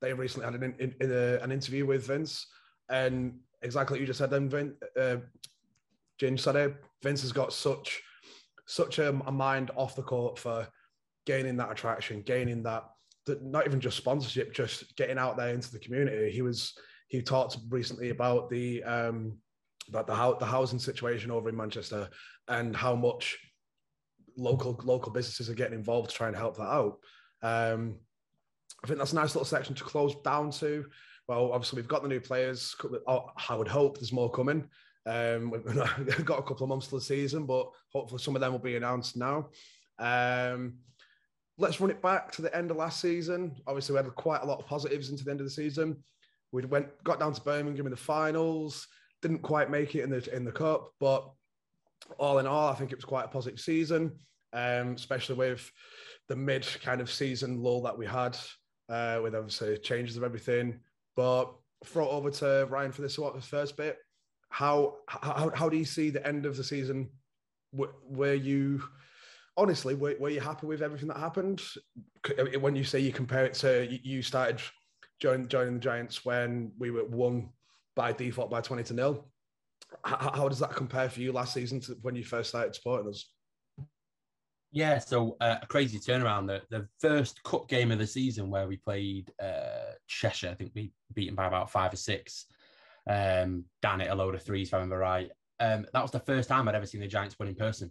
they 0.00 0.12
recently 0.12 0.44
had 0.44 0.54
an 0.54 0.74
in, 0.78 0.94
in 1.00 1.10
a, 1.10 1.38
an 1.42 1.52
interview 1.52 1.86
with 1.86 2.06
Vince, 2.06 2.46
and 2.88 3.38
exactly 3.62 3.94
like 3.94 4.00
you 4.00 4.06
just 4.06 4.18
said. 4.18 4.30
Then 4.30 4.48
Vince, 4.48 4.74
uh, 5.00 5.16
James 6.18 6.42
said 6.42 6.56
it. 6.56 6.76
Vince 7.02 7.22
has 7.22 7.32
got 7.32 7.52
such 7.52 8.02
such 8.66 8.98
a, 8.98 9.08
a 9.26 9.32
mind 9.32 9.70
off 9.76 9.96
the 9.96 10.02
court 10.02 10.38
for 10.38 10.66
gaining 11.26 11.56
that 11.56 11.70
attraction, 11.70 12.22
gaining 12.22 12.62
that, 12.62 12.84
that 13.26 13.42
not 13.42 13.66
even 13.66 13.80
just 13.80 13.96
sponsorship, 13.96 14.54
just 14.54 14.96
getting 14.96 15.18
out 15.18 15.36
there 15.36 15.50
into 15.50 15.70
the 15.70 15.78
community. 15.78 16.30
He 16.30 16.42
was 16.42 16.74
he 17.08 17.22
talked 17.22 17.56
recently 17.68 18.10
about 18.10 18.50
the 18.50 18.82
um, 18.84 19.38
about 19.88 20.06
the 20.06 20.36
the 20.38 20.50
housing 20.50 20.78
situation 20.78 21.30
over 21.30 21.48
in 21.48 21.56
Manchester 21.56 22.08
and 22.48 22.74
how 22.74 22.94
much 22.94 23.38
local 24.36 24.78
local 24.84 25.12
businesses 25.12 25.48
are 25.50 25.54
getting 25.54 25.78
involved 25.78 26.10
to 26.10 26.16
try 26.16 26.28
and 26.28 26.36
help 26.36 26.56
that 26.56 26.62
out. 26.62 26.98
Um, 27.42 27.98
I 28.82 28.86
think 28.86 28.98
that's 28.98 29.12
a 29.12 29.16
nice 29.16 29.34
little 29.34 29.44
section 29.44 29.74
to 29.74 29.84
close 29.84 30.14
down 30.24 30.50
to. 30.52 30.86
Well, 31.28 31.52
obviously 31.52 31.80
we've 31.80 31.88
got 31.88 32.02
the 32.02 32.08
new 32.08 32.20
players. 32.20 32.74
I 33.08 33.56
would 33.56 33.68
hope 33.68 33.98
there's 33.98 34.12
more 34.12 34.30
coming. 34.30 34.68
Um, 35.06 35.50
we've 35.50 36.24
got 36.24 36.38
a 36.38 36.42
couple 36.42 36.64
of 36.64 36.68
months 36.68 36.88
to 36.88 36.96
the 36.96 37.00
season, 37.00 37.46
but 37.46 37.68
hopefully 37.92 38.20
some 38.20 38.36
of 38.36 38.40
them 38.40 38.52
will 38.52 38.58
be 38.58 38.76
announced 38.76 39.16
now. 39.16 39.48
Um, 39.98 40.74
let's 41.58 41.80
run 41.80 41.90
it 41.90 42.02
back 42.02 42.32
to 42.32 42.42
the 42.42 42.54
end 42.54 42.70
of 42.70 42.76
last 42.76 43.00
season. 43.00 43.54
Obviously, 43.66 43.94
we 43.94 44.02
had 44.02 44.14
quite 44.14 44.42
a 44.42 44.46
lot 44.46 44.58
of 44.58 44.66
positives 44.66 45.10
into 45.10 45.24
the 45.24 45.30
end 45.30 45.40
of 45.40 45.46
the 45.46 45.50
season. 45.50 45.96
We 46.52 46.64
went 46.64 46.88
got 47.04 47.20
down 47.20 47.32
to 47.32 47.40
Birmingham 47.40 47.86
in 47.86 47.90
the 47.90 47.96
finals, 47.96 48.86
didn't 49.22 49.40
quite 49.40 49.70
make 49.70 49.94
it 49.94 50.02
in 50.02 50.10
the 50.10 50.34
in 50.34 50.44
the 50.44 50.52
cup, 50.52 50.90
but 51.00 51.30
all 52.18 52.38
in 52.38 52.46
all, 52.46 52.68
I 52.68 52.74
think 52.74 52.92
it 52.92 52.98
was 52.98 53.04
quite 53.04 53.24
a 53.24 53.28
positive 53.28 53.60
season, 53.60 54.12
um, 54.52 54.92
especially 54.94 55.36
with 55.36 55.70
the 56.28 56.36
mid 56.36 56.66
kind 56.82 57.00
of 57.00 57.10
season 57.10 57.62
lull 57.62 57.82
that 57.82 57.96
we 57.96 58.06
had, 58.06 58.36
uh, 58.88 59.20
with 59.22 59.34
obviously 59.34 59.76
changes 59.78 60.16
of 60.16 60.22
everything. 60.22 60.78
But 61.16 61.52
throw 61.84 62.06
it 62.06 62.12
over 62.12 62.30
to 62.30 62.66
Ryan 62.68 62.92
for 62.92 63.02
this 63.02 63.16
first 63.16 63.76
bit. 63.76 63.98
How 64.50 64.96
how 65.08 65.50
how 65.54 65.68
do 65.68 65.76
you 65.76 65.84
see 65.84 66.10
the 66.10 66.26
end 66.26 66.46
of 66.46 66.56
the 66.56 66.64
season? 66.64 67.08
Where 67.72 68.34
you 68.34 68.82
honestly, 69.56 69.94
were, 69.94 70.14
were, 70.18 70.30
you 70.30 70.40
happy 70.40 70.66
with 70.66 70.82
everything 70.82 71.08
that 71.08 71.16
happened? 71.16 71.62
When 72.60 72.76
you 72.76 72.84
say 72.84 73.00
you 73.00 73.12
compare 73.12 73.44
it 73.44 73.54
to 73.54 73.88
you 74.02 74.22
started 74.22 74.60
joining, 75.20 75.48
joining 75.48 75.74
the 75.74 75.80
Giants 75.80 76.24
when 76.24 76.72
we 76.78 76.90
were 76.90 77.04
won 77.04 77.50
by 77.94 78.12
default 78.12 78.50
by 78.50 78.60
20 78.60 78.82
to 78.84 78.94
nil. 78.94 79.28
How, 80.04 80.32
how 80.34 80.48
does 80.48 80.58
that 80.58 80.74
compare 80.74 81.08
for 81.08 81.20
you 81.20 81.32
last 81.32 81.54
season 81.54 81.80
to 81.80 81.96
when 82.02 82.16
you 82.16 82.24
first 82.24 82.50
started 82.50 82.74
supporting 82.74 83.08
us? 83.08 83.30
Yeah, 84.72 84.98
so 84.98 85.36
uh, 85.40 85.56
a 85.62 85.66
crazy 85.66 85.98
turnaround. 85.98 86.48
The, 86.48 86.62
the 86.70 86.88
first 87.00 87.42
cup 87.44 87.68
game 87.68 87.90
of 87.92 87.98
the 87.98 88.06
season 88.06 88.50
where 88.50 88.66
we 88.66 88.76
played 88.76 89.30
uh, 89.42 89.94
Cheshire, 90.06 90.50
I 90.50 90.54
think 90.54 90.72
we 90.74 90.92
beat 91.14 91.26
them 91.26 91.36
by 91.36 91.46
about 91.46 91.70
five 91.70 91.92
or 91.92 91.96
six. 91.96 92.46
Um, 93.08 93.64
Dan 93.80 94.00
hit 94.00 94.10
a 94.10 94.14
load 94.14 94.34
of 94.34 94.42
threes, 94.42 94.68
if 94.68 94.74
I 94.74 94.78
remember 94.78 94.98
right. 94.98 95.30
Um, 95.60 95.86
that 95.92 96.02
was 96.02 96.10
the 96.10 96.20
first 96.20 96.48
time 96.48 96.68
I'd 96.68 96.74
ever 96.74 96.84
seen 96.84 97.00
the 97.00 97.06
Giants 97.06 97.38
win 97.38 97.48
in 97.48 97.54
person 97.54 97.90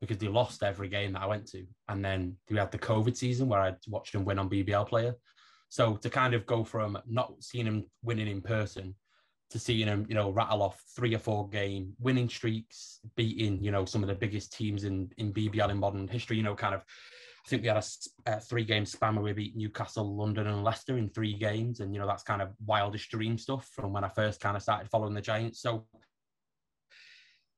because 0.00 0.18
they 0.18 0.28
lost 0.28 0.62
every 0.62 0.88
game 0.88 1.12
that 1.12 1.22
I 1.22 1.26
went 1.26 1.46
to. 1.48 1.64
And 1.88 2.04
then 2.04 2.36
we 2.50 2.56
had 2.56 2.70
the 2.70 2.78
COVID 2.78 3.16
season 3.16 3.48
where 3.48 3.60
I 3.60 3.74
watched 3.88 4.12
them 4.12 4.24
win 4.24 4.38
on 4.38 4.50
BBL 4.50 4.88
player. 4.88 5.14
So 5.68 5.96
to 5.96 6.10
kind 6.10 6.34
of 6.34 6.46
go 6.46 6.64
from 6.64 6.98
not 7.06 7.34
seeing 7.40 7.66
him 7.66 7.84
winning 8.02 8.28
in 8.28 8.40
person 8.40 8.94
to 9.50 9.58
seeing 9.58 9.86
him, 9.86 10.06
you 10.08 10.14
know, 10.14 10.30
rattle 10.30 10.62
off 10.62 10.82
three 10.94 11.14
or 11.14 11.18
four 11.18 11.48
game 11.48 11.94
winning 11.98 12.28
streaks, 12.28 13.00
beating, 13.16 13.62
you 13.62 13.70
know, 13.70 13.84
some 13.84 14.02
of 14.02 14.08
the 14.08 14.14
biggest 14.14 14.52
teams 14.52 14.84
in, 14.84 15.10
in 15.16 15.32
BBL 15.32 15.70
in 15.70 15.78
modern 15.78 16.06
history, 16.06 16.36
you 16.36 16.42
know, 16.42 16.54
kind 16.54 16.74
of, 16.74 16.82
I 16.82 17.48
think 17.48 17.62
we 17.62 17.68
had 17.68 17.78
a, 17.78 18.32
a 18.32 18.40
three 18.40 18.64
game 18.64 18.84
span 18.84 19.14
where 19.14 19.24
we 19.24 19.32
beat 19.32 19.56
Newcastle, 19.56 20.16
London, 20.16 20.46
and 20.46 20.64
Leicester 20.64 20.98
in 20.98 21.08
three 21.08 21.32
games. 21.32 21.80
And, 21.80 21.94
you 21.94 22.00
know, 22.00 22.06
that's 22.06 22.22
kind 22.22 22.42
of 22.42 22.50
wildish 22.66 23.08
dream 23.08 23.38
stuff 23.38 23.70
from 23.72 23.92
when 23.92 24.04
I 24.04 24.08
first 24.08 24.40
kind 24.40 24.56
of 24.56 24.62
started 24.62 24.90
following 24.90 25.14
the 25.14 25.22
Giants. 25.22 25.62
So 25.62 25.86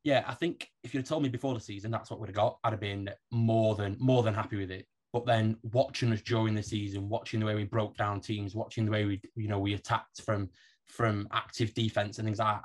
yeah, 0.05 0.25
I 0.27 0.35
think 0.35 0.69
if 0.83 0.95
you'd 0.95 1.07
told 1.07 1.23
me 1.23 1.29
before 1.29 1.55
the 1.55 1.61
season 1.61 1.91
that's 1.91 2.11
what 2.11 2.21
we'd 2.21 2.29
have 2.29 2.37
got, 2.37 2.59
I'd 2.65 2.73
have 2.73 2.81
been 2.81 3.11
more 3.31 3.75
than 3.75 3.97
more 3.99 4.23
than 4.23 4.35
happy 4.35 4.57
with 4.57 4.71
it. 4.71 4.87
But 5.13 5.27
then 5.27 5.57
watching 5.63 6.13
us 6.13 6.23
during 6.23 6.55
the 6.55 6.63
season, 6.63 7.09
watching 7.09 7.41
the 7.41 7.47
way 7.47 7.55
we 7.55 7.65
broke 7.65 7.97
down 7.97 8.21
teams, 8.21 8.55
watching 8.55 8.85
the 8.85 8.91
way 8.91 9.05
we 9.05 9.21
you 9.37 9.49
know 9.49 9.59
we 9.59 9.75
attacked 9.75 10.23
from 10.23 10.49
from 10.87 11.29
active 11.33 11.75
defense 11.75 12.19
and 12.19 12.27
things 12.27 12.39
like 12.39 12.57
that, 12.57 12.65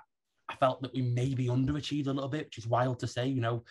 I 0.50 0.56
felt 0.56 0.82
that 0.82 0.94
we 0.94 1.02
maybe 1.02 1.48
underachieved 1.48 2.08
a 2.08 2.14
little 2.14 2.30
bit, 2.30 2.46
which 2.46 2.58
is 2.58 2.68
wild 2.68 3.00
to 3.00 3.08
say. 3.08 3.28
You 3.28 3.42
know, 3.42 3.64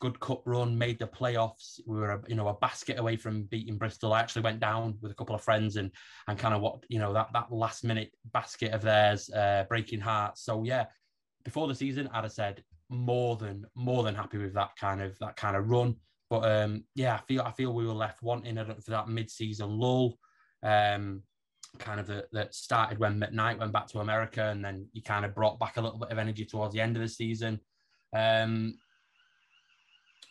good 0.00 0.18
cup 0.20 0.42
run, 0.46 0.78
made 0.78 0.98
the 0.98 1.06
playoffs. 1.06 1.78
We 1.86 1.98
were, 1.98 2.12
a, 2.12 2.22
you 2.26 2.34
know, 2.34 2.48
a 2.48 2.54
basket 2.54 2.98
away 2.98 3.16
from 3.16 3.44
beating 3.44 3.76
Bristol. 3.76 4.14
I 4.14 4.20
actually 4.20 4.42
went 4.42 4.60
down 4.60 4.96
with 5.02 5.12
a 5.12 5.14
couple 5.14 5.34
of 5.34 5.42
friends 5.42 5.76
and 5.76 5.90
and 6.26 6.38
kind 6.38 6.54
of 6.54 6.62
what 6.62 6.82
you 6.88 6.98
know 6.98 7.12
that 7.12 7.28
that 7.34 7.52
last 7.52 7.84
minute 7.84 8.12
basket 8.32 8.72
of 8.72 8.80
theirs, 8.80 9.28
uh, 9.30 9.64
breaking 9.68 10.00
hearts. 10.00 10.42
So 10.42 10.64
yeah, 10.64 10.86
before 11.44 11.68
the 11.68 11.74
season, 11.74 12.08
I'd 12.12 12.24
have 12.24 12.32
said 12.32 12.62
more 12.90 13.36
than 13.36 13.64
more 13.74 14.02
than 14.02 14.14
happy 14.14 14.36
with 14.36 14.52
that 14.54 14.70
kind 14.78 15.00
of 15.00 15.16
that 15.20 15.36
kind 15.36 15.56
of 15.56 15.70
run. 15.70 15.96
But 16.28 16.44
um, 16.50 16.84
yeah, 16.94 17.14
I 17.14 17.18
feel 17.18 17.42
I 17.42 17.52
feel 17.52 17.72
we 17.72 17.86
were 17.86 17.92
left 17.92 18.22
wanting 18.22 18.56
for 18.56 18.90
that 18.90 19.08
mid-season 19.08 19.78
lull. 19.78 20.18
Um, 20.62 21.22
kind 21.78 22.00
of 22.00 22.06
that, 22.32 22.54
started 22.54 22.98
when 22.98 23.20
McKnight 23.20 23.58
went 23.58 23.72
back 23.72 23.86
to 23.88 24.00
America, 24.00 24.48
and 24.48 24.64
then 24.64 24.86
you 24.92 25.02
kind 25.02 25.24
of 25.24 25.34
brought 25.34 25.58
back 25.58 25.76
a 25.76 25.80
little 25.80 25.98
bit 25.98 26.10
of 26.10 26.18
energy 26.18 26.44
towards 26.44 26.74
the 26.74 26.80
end 26.80 26.96
of 26.96 27.02
the 27.02 27.08
season. 27.08 27.60
Um, 28.14 28.74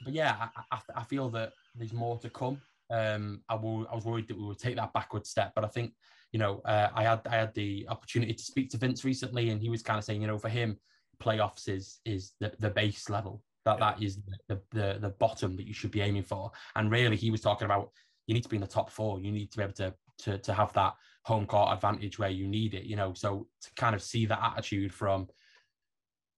but 0.04 0.14
yeah, 0.14 0.36
I, 0.40 0.76
I, 0.76 0.80
I, 0.98 1.04
feel 1.04 1.30
that 1.30 1.54
there's 1.76 1.94
more 1.94 2.18
to 2.20 2.30
come. 2.30 2.62
Um, 2.90 3.42
I, 3.50 3.56
will, 3.56 3.88
I 3.92 3.96
was 3.96 4.06
worried 4.06 4.28
that 4.28 4.38
we 4.38 4.46
would 4.46 4.60
take 4.60 4.76
that 4.76 4.94
backward 4.94 5.26
step, 5.26 5.54
but 5.56 5.64
I 5.64 5.68
think 5.68 5.94
you 6.32 6.40
know 6.40 6.62
uh, 6.66 6.90
I 6.94 7.04
had 7.04 7.22
I 7.28 7.36
had 7.36 7.54
the 7.54 7.86
opportunity 7.90 8.34
to 8.34 8.44
speak 8.44 8.70
to 8.72 8.78
Vince 8.78 9.04
recently, 9.04 9.50
and 9.50 9.62
he 9.62 9.70
was 9.70 9.82
kind 9.82 9.98
of 9.98 10.04
saying, 10.04 10.22
you 10.22 10.28
know, 10.28 10.38
for 10.38 10.50
him, 10.50 10.78
playoffs 11.22 11.68
is 11.68 12.00
is 12.06 12.34
the, 12.40 12.52
the 12.60 12.70
base 12.70 13.10
level. 13.10 13.44
That 13.66 13.80
that 13.80 14.02
is 14.02 14.20
the, 14.48 14.62
the 14.72 14.98
the 15.00 15.14
bottom 15.20 15.56
that 15.58 15.68
you 15.68 15.74
should 15.74 15.92
be 15.92 16.02
aiming 16.02 16.24
for. 16.24 16.52
And 16.76 16.92
really, 16.92 17.16
he 17.16 17.32
was 17.32 17.42
talking 17.42 17.66
about 17.66 17.92
you 18.28 18.34
need 18.34 18.44
to 18.44 18.50
be 18.50 18.58
in 18.58 18.62
the 18.62 18.68
top 18.68 18.90
four. 18.90 19.20
You 19.20 19.32
need 19.32 19.52
to 19.52 19.58
be 19.58 19.64
able 19.64 19.74
to 19.74 19.94
to 20.20 20.38
to 20.38 20.54
have 20.54 20.74
that 20.74 20.94
home 21.24 21.46
court 21.46 21.74
advantage 21.74 22.18
where 22.18 22.30
you 22.30 22.48
need 22.48 22.74
it. 22.74 22.86
You 22.86 22.96
know, 22.96 23.14
so 23.14 23.48
to 23.62 23.70
kind 23.76 23.96
of 23.96 24.02
see 24.02 24.26
that 24.26 24.42
attitude 24.42 24.94
from 24.94 25.28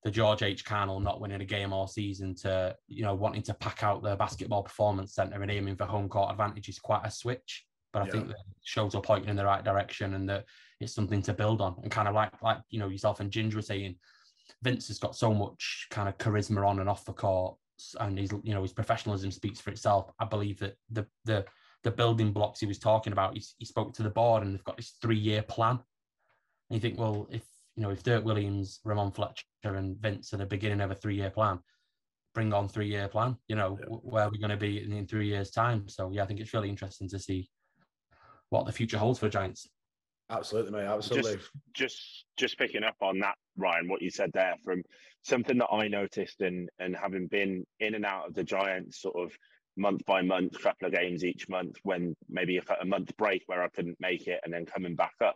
the 0.03 0.11
George 0.11 0.41
H. 0.41 0.65
Carnall 0.65 1.01
not 1.01 1.21
winning 1.21 1.41
a 1.41 1.45
game 1.45 1.73
all 1.73 1.87
season 1.87 2.33
to 2.35 2.75
you 2.87 3.03
know 3.03 3.13
wanting 3.13 3.43
to 3.43 3.53
pack 3.53 3.83
out 3.83 4.01
the 4.01 4.15
basketball 4.15 4.63
performance 4.63 5.13
center 5.13 5.41
and 5.41 5.51
aiming 5.51 5.75
for 5.75 5.85
home 5.85 6.09
court 6.09 6.31
advantage 6.31 6.69
is 6.69 6.79
quite 6.79 7.05
a 7.05 7.11
switch. 7.11 7.65
But 7.93 8.03
I 8.03 8.05
yeah. 8.05 8.11
think 8.11 8.27
that 8.29 8.37
shows 8.63 8.95
are 8.95 9.01
pointing 9.01 9.29
in 9.29 9.35
the 9.35 9.45
right 9.45 9.63
direction 9.63 10.13
and 10.13 10.27
that 10.29 10.45
it's 10.79 10.95
something 10.95 11.21
to 11.23 11.33
build 11.33 11.61
on. 11.61 11.75
And 11.83 11.91
kind 11.91 12.07
of 12.07 12.15
like 12.15 12.31
like 12.41 12.59
you 12.69 12.79
know 12.79 12.89
yourself 12.89 13.19
and 13.19 13.31
Ginger 13.31 13.57
were 13.57 13.61
saying, 13.61 13.95
Vince 14.63 14.87
has 14.87 14.99
got 14.99 15.15
so 15.15 15.33
much 15.33 15.87
kind 15.89 16.07
of 16.07 16.17
charisma 16.17 16.67
on 16.67 16.79
and 16.79 16.89
off 16.89 17.05
the 17.05 17.13
court, 17.13 17.55
and 17.99 18.17
his 18.17 18.31
you 18.43 18.53
know 18.53 18.61
his 18.61 18.73
professionalism 18.73 19.31
speaks 19.31 19.59
for 19.59 19.71
itself. 19.71 20.11
I 20.19 20.25
believe 20.25 20.59
that 20.59 20.75
the 20.89 21.05
the 21.25 21.45
the 21.83 21.91
building 21.91 22.31
blocks 22.31 22.59
he 22.59 22.67
was 22.67 22.77
talking 22.77 23.13
about, 23.13 23.33
he, 23.33 23.43
he 23.57 23.65
spoke 23.65 23.93
to 23.93 24.03
the 24.03 24.09
board 24.09 24.43
and 24.43 24.53
they've 24.53 24.63
got 24.63 24.77
this 24.77 24.97
three 25.01 25.17
year 25.17 25.41
plan. 25.41 25.79
And 26.69 26.75
you 26.75 26.79
think, 26.79 26.99
well, 26.99 27.27
if 27.31 27.43
you 27.75 27.83
know 27.83 27.89
if 27.89 28.03
Dirk 28.03 28.23
Williams, 28.23 28.79
Rahmon 28.85 29.13
Fletcher, 29.13 29.45
and 29.63 29.97
Vince 29.97 30.33
are 30.33 30.37
the 30.37 30.45
beginning 30.45 30.81
of 30.81 30.91
a 30.91 30.95
three 30.95 31.15
year 31.15 31.29
plan, 31.29 31.59
bring 32.33 32.53
on 32.53 32.67
three 32.67 32.87
year 32.87 33.07
plan. 33.07 33.35
You 33.47 33.55
know 33.55 33.77
yeah. 33.79 33.87
where 33.87 34.29
we're 34.29 34.39
going 34.39 34.51
to 34.51 34.57
be 34.57 34.83
in, 34.83 34.91
in 34.91 35.07
three 35.07 35.27
years' 35.27 35.51
time. 35.51 35.87
So 35.87 36.11
yeah, 36.11 36.23
I 36.23 36.25
think 36.25 36.39
it's 36.39 36.53
really 36.53 36.69
interesting 36.69 37.09
to 37.09 37.19
see 37.19 37.49
what 38.49 38.65
the 38.65 38.71
future 38.71 38.97
holds 38.97 39.19
for 39.19 39.29
Giants. 39.29 39.67
Absolutely, 40.31 40.71
mate. 40.71 40.85
Absolutely. 40.85 41.33
Just, 41.33 41.49
just, 41.73 42.25
just 42.37 42.57
picking 42.57 42.83
up 42.83 42.95
on 43.01 43.19
that, 43.19 43.35
Ryan, 43.57 43.89
what 43.89 44.01
you 44.01 44.09
said 44.09 44.31
there 44.33 44.55
from 44.63 44.83
something 45.23 45.57
that 45.57 45.67
I 45.71 45.87
noticed 45.87 46.41
and 46.41 46.69
and 46.79 46.95
having 46.95 47.27
been 47.27 47.65
in 47.79 47.95
and 47.95 48.05
out 48.05 48.27
of 48.27 48.33
the 48.33 48.43
Giants 48.43 49.01
sort 49.01 49.15
of 49.17 49.31
month 49.77 50.05
by 50.05 50.21
month, 50.21 50.61
couple 50.61 50.87
of 50.87 50.93
games 50.93 51.23
each 51.23 51.49
month, 51.49 51.77
when 51.83 52.15
maybe 52.29 52.57
a, 52.57 52.63
a 52.81 52.85
month 52.85 53.15
break 53.17 53.43
where 53.45 53.61
I 53.61 53.69
couldn't 53.69 53.97
make 53.99 54.27
it, 54.27 54.39
and 54.43 54.53
then 54.53 54.65
coming 54.65 54.95
back 54.95 55.15
up, 55.23 55.35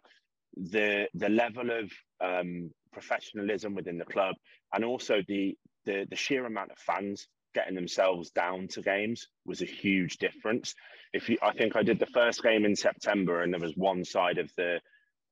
the 0.55 1.07
the 1.13 1.29
level 1.29 1.69
of 1.71 1.91
um, 2.21 2.71
professionalism 2.93 3.75
within 3.75 3.97
the 3.97 4.05
club, 4.05 4.35
and 4.73 4.85
also 4.85 5.21
the 5.27 5.57
the 5.85 6.07
the 6.09 6.15
sheer 6.15 6.45
amount 6.45 6.71
of 6.71 6.77
fans 6.77 7.27
getting 7.55 7.73
themselves 7.73 8.29
down 8.31 8.67
to 8.67 8.81
games 8.81 9.27
was 9.45 9.61
a 9.61 9.65
huge 9.65 10.17
difference. 10.17 10.75
If 11.13 11.29
you, 11.29 11.37
I 11.41 11.53
think 11.53 11.75
I 11.75 11.81
did 11.81 11.97
the 11.97 12.05
first 12.05 12.43
game 12.43 12.65
in 12.65 12.75
September, 12.75 13.41
and 13.41 13.51
there 13.51 13.61
was 13.61 13.75
one 13.75 14.03
side 14.05 14.37
of 14.37 14.51
the 14.57 14.79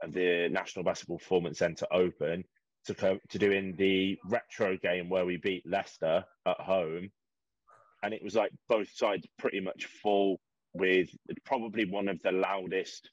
of 0.02 0.14
the 0.14 0.50
National 0.50 0.84
Basketball 0.84 1.20
Performance 1.20 1.60
Centre 1.60 1.86
open 1.92 2.46
to 2.86 3.20
to 3.30 3.38
doing 3.38 3.76
the 3.76 4.18
retro 4.26 4.78
game 4.78 5.10
where 5.10 5.26
we 5.26 5.38
beat 5.38 5.68
Leicester 5.68 6.24
at 6.48 6.60
home, 6.60 7.12
and 8.02 8.14
it 8.14 8.24
was 8.24 8.36
like 8.36 8.52
both 8.70 8.90
sides 8.90 9.28
pretty 9.38 9.60
much 9.60 9.86
full 9.86 10.40
with 10.74 11.10
probably 11.46 11.86
one 11.86 12.08
of 12.08 12.20
the 12.24 12.32
loudest 12.32 13.10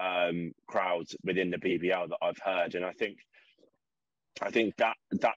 um, 0.00 0.52
crowds 0.66 1.16
within 1.24 1.50
the 1.50 1.58
BBL 1.58 2.08
that 2.08 2.18
I've 2.20 2.40
heard, 2.44 2.74
and 2.74 2.84
I 2.84 2.92
think 2.92 3.18
I 4.42 4.50
think 4.50 4.76
that 4.76 4.96
that 5.12 5.36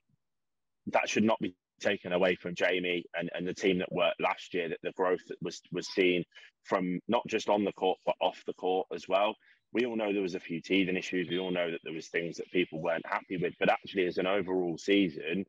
that 0.88 1.08
should 1.08 1.24
not 1.24 1.40
be 1.40 1.56
taken 1.82 2.14
away 2.14 2.36
from 2.36 2.56
Jamie 2.56 3.04
and, 3.14 3.30
and 3.34 3.48
the 3.48 3.54
team 3.54 3.80
that 3.80 3.92
worked 3.92 4.22
last 4.22 4.54
year, 4.54 4.70
that 4.70 4.80
the 4.84 4.92
growth 4.94 5.22
that 5.28 5.38
was 5.42 5.62
was 5.72 5.88
seen 5.88 6.24
from 6.64 7.00
not 7.08 7.24
just 7.28 7.50
on 7.50 7.64
the 7.64 7.74
court 7.74 7.98
but 8.06 8.16
off 8.22 8.42
the 8.46 8.54
court 8.54 8.88
as 8.94 9.08
well. 9.08 9.36
We 9.74 9.86
all 9.86 9.96
know 9.96 10.12
there 10.12 10.22
was 10.22 10.36
a 10.36 10.40
few 10.40 10.62
teething 10.62 10.98
issues. 10.98 11.30
We 11.30 11.40
all 11.40 11.52
know 11.52 11.72
that 11.72 11.80
there 11.84 11.94
was 11.94 12.08
things 12.08 12.38
that 12.38 12.52
people 12.52 12.82
weren't 12.82 13.06
happy 13.06 13.38
with. 13.38 13.54
But 13.60 13.70
actually, 13.70 14.06
as 14.06 14.18
an 14.18 14.28
overall 14.28 14.78
season, 14.78 15.46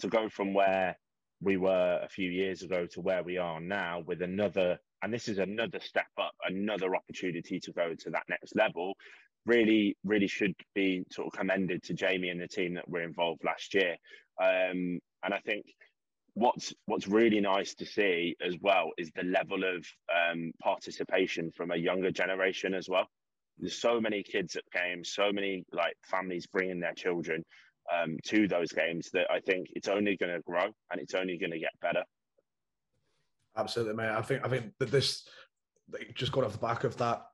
to 0.00 0.08
go 0.08 0.28
from 0.28 0.52
where 0.52 0.96
we 1.40 1.56
were 1.56 2.00
a 2.02 2.08
few 2.08 2.30
years 2.30 2.62
ago 2.62 2.86
to 2.86 3.00
where 3.00 3.22
we 3.22 3.38
are 3.38 3.60
now 3.60 4.02
with 4.06 4.22
another, 4.22 4.78
and 5.02 5.12
this 5.12 5.28
is 5.28 5.38
another 5.38 5.80
step 5.80 6.06
up, 6.18 6.32
another 6.48 6.94
opportunity 6.94 7.58
to 7.60 7.72
go 7.72 7.94
to 7.94 8.10
that 8.10 8.24
next 8.28 8.54
level, 8.56 8.94
really, 9.46 9.96
really 10.04 10.28
should 10.28 10.54
be 10.74 11.04
sort 11.10 11.26
of 11.26 11.38
commended 11.38 11.82
to 11.82 11.94
Jamie 11.94 12.28
and 12.28 12.40
the 12.40 12.46
team 12.46 12.74
that 12.74 12.88
were 12.88 13.02
involved 13.02 13.42
last 13.44 13.74
year. 13.74 13.96
Um, 14.40 14.98
and 15.24 15.32
I 15.34 15.38
think 15.44 15.66
what's 16.34 16.72
what's 16.86 17.08
really 17.08 17.40
nice 17.40 17.74
to 17.74 17.86
see 17.86 18.36
as 18.44 18.56
well 18.60 18.90
is 18.98 19.10
the 19.14 19.24
level 19.24 19.64
of 19.64 19.86
um, 20.12 20.52
participation 20.62 21.50
from 21.50 21.70
a 21.70 21.76
younger 21.76 22.10
generation 22.10 22.74
as 22.74 22.88
well. 22.88 23.06
There's 23.58 23.78
so 23.78 24.00
many 24.00 24.22
kids 24.22 24.56
at 24.56 24.64
games, 24.72 25.12
so 25.12 25.30
many 25.32 25.64
like 25.72 25.96
families 26.04 26.46
bringing 26.46 26.80
their 26.80 26.94
children 26.94 27.44
um, 27.92 28.16
to 28.26 28.48
those 28.48 28.72
games 28.72 29.10
that 29.12 29.30
I 29.30 29.40
think 29.40 29.68
it's 29.74 29.88
only 29.88 30.16
going 30.16 30.32
to 30.32 30.40
grow 30.40 30.64
and 30.90 31.00
it's 31.00 31.14
only 31.14 31.36
going 31.36 31.52
to 31.52 31.58
get 31.58 31.72
better. 31.80 32.04
Absolutely, 33.56 33.94
mate. 33.94 34.10
I 34.10 34.22
think 34.22 34.44
I 34.44 34.48
think 34.48 34.72
that 34.78 34.90
this 34.90 35.28
just 36.14 36.32
got 36.32 36.44
off 36.44 36.52
the 36.52 36.58
back 36.58 36.84
of 36.84 36.96
that, 36.96 37.26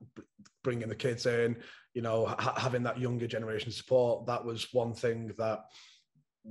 bringing 0.65 0.89
the 0.89 0.95
kids 0.95 1.27
in, 1.27 1.57
you 1.95 2.03
know, 2.03 2.27
ha- 2.27 2.55
having 2.57 2.83
that 2.83 2.99
younger 2.99 3.27
generation 3.27 3.71
support. 3.71 4.27
That 4.27 4.45
was 4.45 4.73
one 4.73 4.95
thing 4.95 5.33
that 5.39 5.61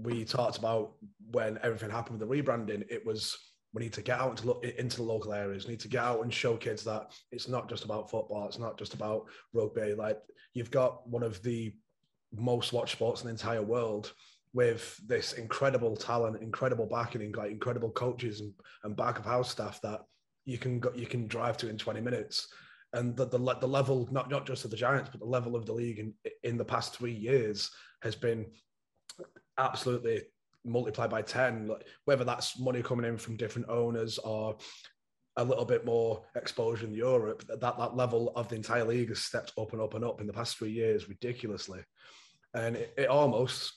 we 0.02 0.26
talked 0.26 0.58
about 0.58 0.94
when 1.32 1.60
everything 1.64 1.90
happened 1.90 2.20
with 2.20 2.30
the 2.30 2.36
rebranding, 2.36 2.86
it 2.90 3.06
was 3.06 3.38
we 3.74 3.84
need 3.84 3.94
to 3.94 4.02
get 4.02 4.20
out 4.20 4.40
into, 4.40 4.80
into 4.80 4.98
the 4.98 5.04
local 5.04 5.34
areas, 5.34 5.66
we 5.66 5.72
need 5.72 5.80
to 5.82 5.88
get 5.88 6.04
out 6.04 6.24
and 6.24 6.34
show 6.34 6.56
kids 6.56 6.84
that 6.84 7.12
it's 7.32 7.48
not 7.48 7.70
just 7.70 7.84
about 7.84 8.10
football, 8.10 8.48
it's 8.48 8.60
not 8.60 8.78
just 8.78 8.94
about 8.94 9.26
rugby. 9.54 9.94
Like 9.94 10.20
you've 10.54 10.72
got 10.72 11.08
one 11.08 11.24
of 11.24 11.42
the 11.44 11.74
most 12.36 12.74
watched 12.74 12.94
sports 12.94 13.22
in 13.22 13.28
the 13.28 13.32
entire 13.32 13.62
world 13.62 14.14
with 14.54 15.00
this 15.06 15.34
incredible 15.34 15.96
talent, 15.96 16.42
incredible 16.42 16.86
backing, 16.86 17.32
like 17.34 17.52
incredible 17.52 17.92
coaches 17.92 18.40
and, 18.40 18.54
and 18.84 18.96
back 18.96 19.20
of 19.20 19.26
house 19.26 19.52
staff 19.52 19.80
that 19.82 20.02
you 20.46 20.58
can 20.58 20.80
go, 20.80 20.92
you 20.96 21.06
can 21.06 21.28
drive 21.28 21.58
to 21.58 21.70
in 21.70 21.78
20 21.78 22.02
minutes. 22.02 22.48
And 22.94 23.16
the, 23.16 23.26
the, 23.26 23.38
the 23.60 23.68
level, 23.68 24.08
not, 24.12 24.32
not 24.32 24.48
just 24.48 24.64
of 24.64 24.72
the 24.72 24.78
Giants, 24.78 25.10
but 25.12 25.20
the 25.20 25.28
level 25.28 25.56
of 25.56 25.66
the 25.66 25.74
league 25.74 26.00
in, 26.00 26.14
in 26.44 26.58
the 26.58 26.66
past 26.66 26.96
three 26.96 27.14
years 27.14 27.70
has 28.02 28.16
been 28.16 28.46
absolutely 29.58 30.22
multiply 30.66 31.08
by 31.08 31.22
10 31.22 31.72
whether 32.06 32.26
that's 32.26 32.60
money 32.60 32.82
coming 32.82 33.06
in 33.06 33.18
from 33.18 33.38
different 33.38 33.70
owners 33.70 34.18
or 34.18 34.58
a 35.38 35.44
little 35.44 35.66
bit 35.66 35.86
more 35.86 36.24
exposure 36.36 36.86
in 36.86 36.94
Europe, 36.94 37.46
that, 37.48 37.62
that 37.62 37.96
level 37.96 38.34
of 38.36 38.50
the 38.50 38.56
entire 38.56 38.84
league 38.84 39.10
has 39.10 39.20
stepped 39.20 39.54
up 39.58 39.72
and 39.72 39.82
up 39.82 39.94
and 39.94 40.04
up 40.04 40.20
in 40.20 40.26
the 40.26 40.34
past 40.34 40.58
three 40.58 40.72
years 40.72 41.08
ridiculously. 41.08 41.80
And 42.56 42.76
it, 42.76 42.94
it 42.98 43.08
almost, 43.08 43.74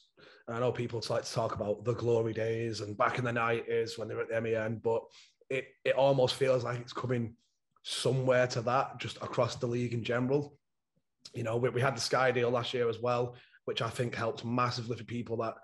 I 0.48 0.58
know 0.58 0.72
people 0.72 1.02
like 1.10 1.24
to 1.24 1.32
talk 1.32 1.54
about 1.54 1.84
the 1.84 1.94
glory 1.94 2.32
days 2.32 2.80
and 2.80 2.96
back 2.96 3.18
in 3.18 3.26
the 3.26 3.30
90s 3.30 3.98
when 3.98 4.08
they 4.08 4.14
were 4.14 4.22
at 4.22 4.30
the 4.30 4.40
MEN, 4.40 4.80
but 4.82 5.02
it, 5.50 5.66
it 5.84 5.94
almost 5.94 6.34
feels 6.34 6.64
like 6.64 6.80
it's 6.80 6.94
coming 6.94 7.36
somewhere 7.82 8.46
to 8.46 8.62
that 8.62 8.98
just 8.98 9.18
across 9.18 9.56
the 9.56 9.66
league 9.66 9.92
in 9.92 10.02
general. 10.02 10.56
You 11.34 11.42
know, 11.42 11.58
we, 11.58 11.68
we 11.68 11.82
had 11.82 11.94
the 11.94 12.00
Sky 12.00 12.30
deal 12.30 12.50
last 12.50 12.72
year 12.72 12.88
as 12.88 13.00
well, 13.00 13.34
which 13.70 13.82
I 13.82 13.88
think 13.88 14.16
helped 14.16 14.44
massively 14.44 14.96
for 14.96 15.04
people 15.04 15.36
that 15.36 15.54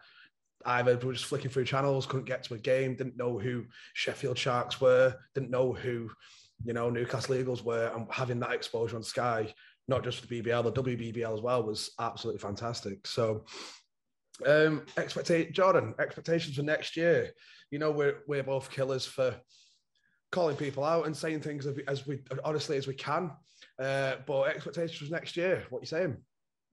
either 0.65 0.97
were 0.99 1.13
just 1.13 1.25
flicking 1.25 1.51
through 1.51 1.65
channels, 1.65 2.07
couldn't 2.07 2.27
get 2.27 2.45
to 2.45 2.55
a 2.55 2.59
game, 2.59 2.95
didn't 2.95 3.17
know 3.17 3.37
who 3.37 3.65
Sheffield 3.95 4.39
Sharks 4.39 4.81
were, 4.81 5.17
didn't 5.35 5.51
know 5.51 5.73
who, 5.73 6.09
you 6.65 6.73
know, 6.73 6.89
Newcastle 6.89 7.35
Eagles 7.35 7.65
were, 7.65 7.91
and 7.97 8.07
having 8.09 8.39
that 8.39 8.53
exposure 8.53 8.95
on 8.95 9.03
Sky, 9.03 9.53
not 9.89 10.05
just 10.05 10.23
the 10.23 10.41
BBL, 10.41 10.63
the 10.63 10.83
WBBL 10.85 11.35
as 11.35 11.41
well, 11.41 11.65
was 11.65 11.91
absolutely 11.99 12.39
fantastic. 12.39 13.09
So, 13.09 13.45
Um, 14.47 14.87
expectate 14.97 15.53
Jordan, 15.53 15.95
expectations 15.99 16.55
for 16.55 16.63
next 16.63 16.97
year. 16.97 17.33
You 17.73 17.81
know, 17.81 17.91
we're 17.91 18.19
we're 18.29 18.45
both 18.45 18.71
killers 18.71 19.05
for 19.05 19.35
calling 20.31 20.57
people 20.57 20.85
out 20.85 21.07
and 21.07 21.17
saying 21.17 21.41
things 21.41 21.67
as 21.89 22.07
we 22.07 22.23
honestly 22.45 22.77
as 22.77 22.87
we 22.87 22.95
can. 22.95 23.33
Uh, 23.81 24.17
but 24.27 24.43
expectations 24.55 25.09
for 25.09 25.13
next 25.13 25.37
year, 25.37 25.65
what 25.71 25.79
are 25.79 25.83
you 25.83 25.87
saying? 25.97 26.17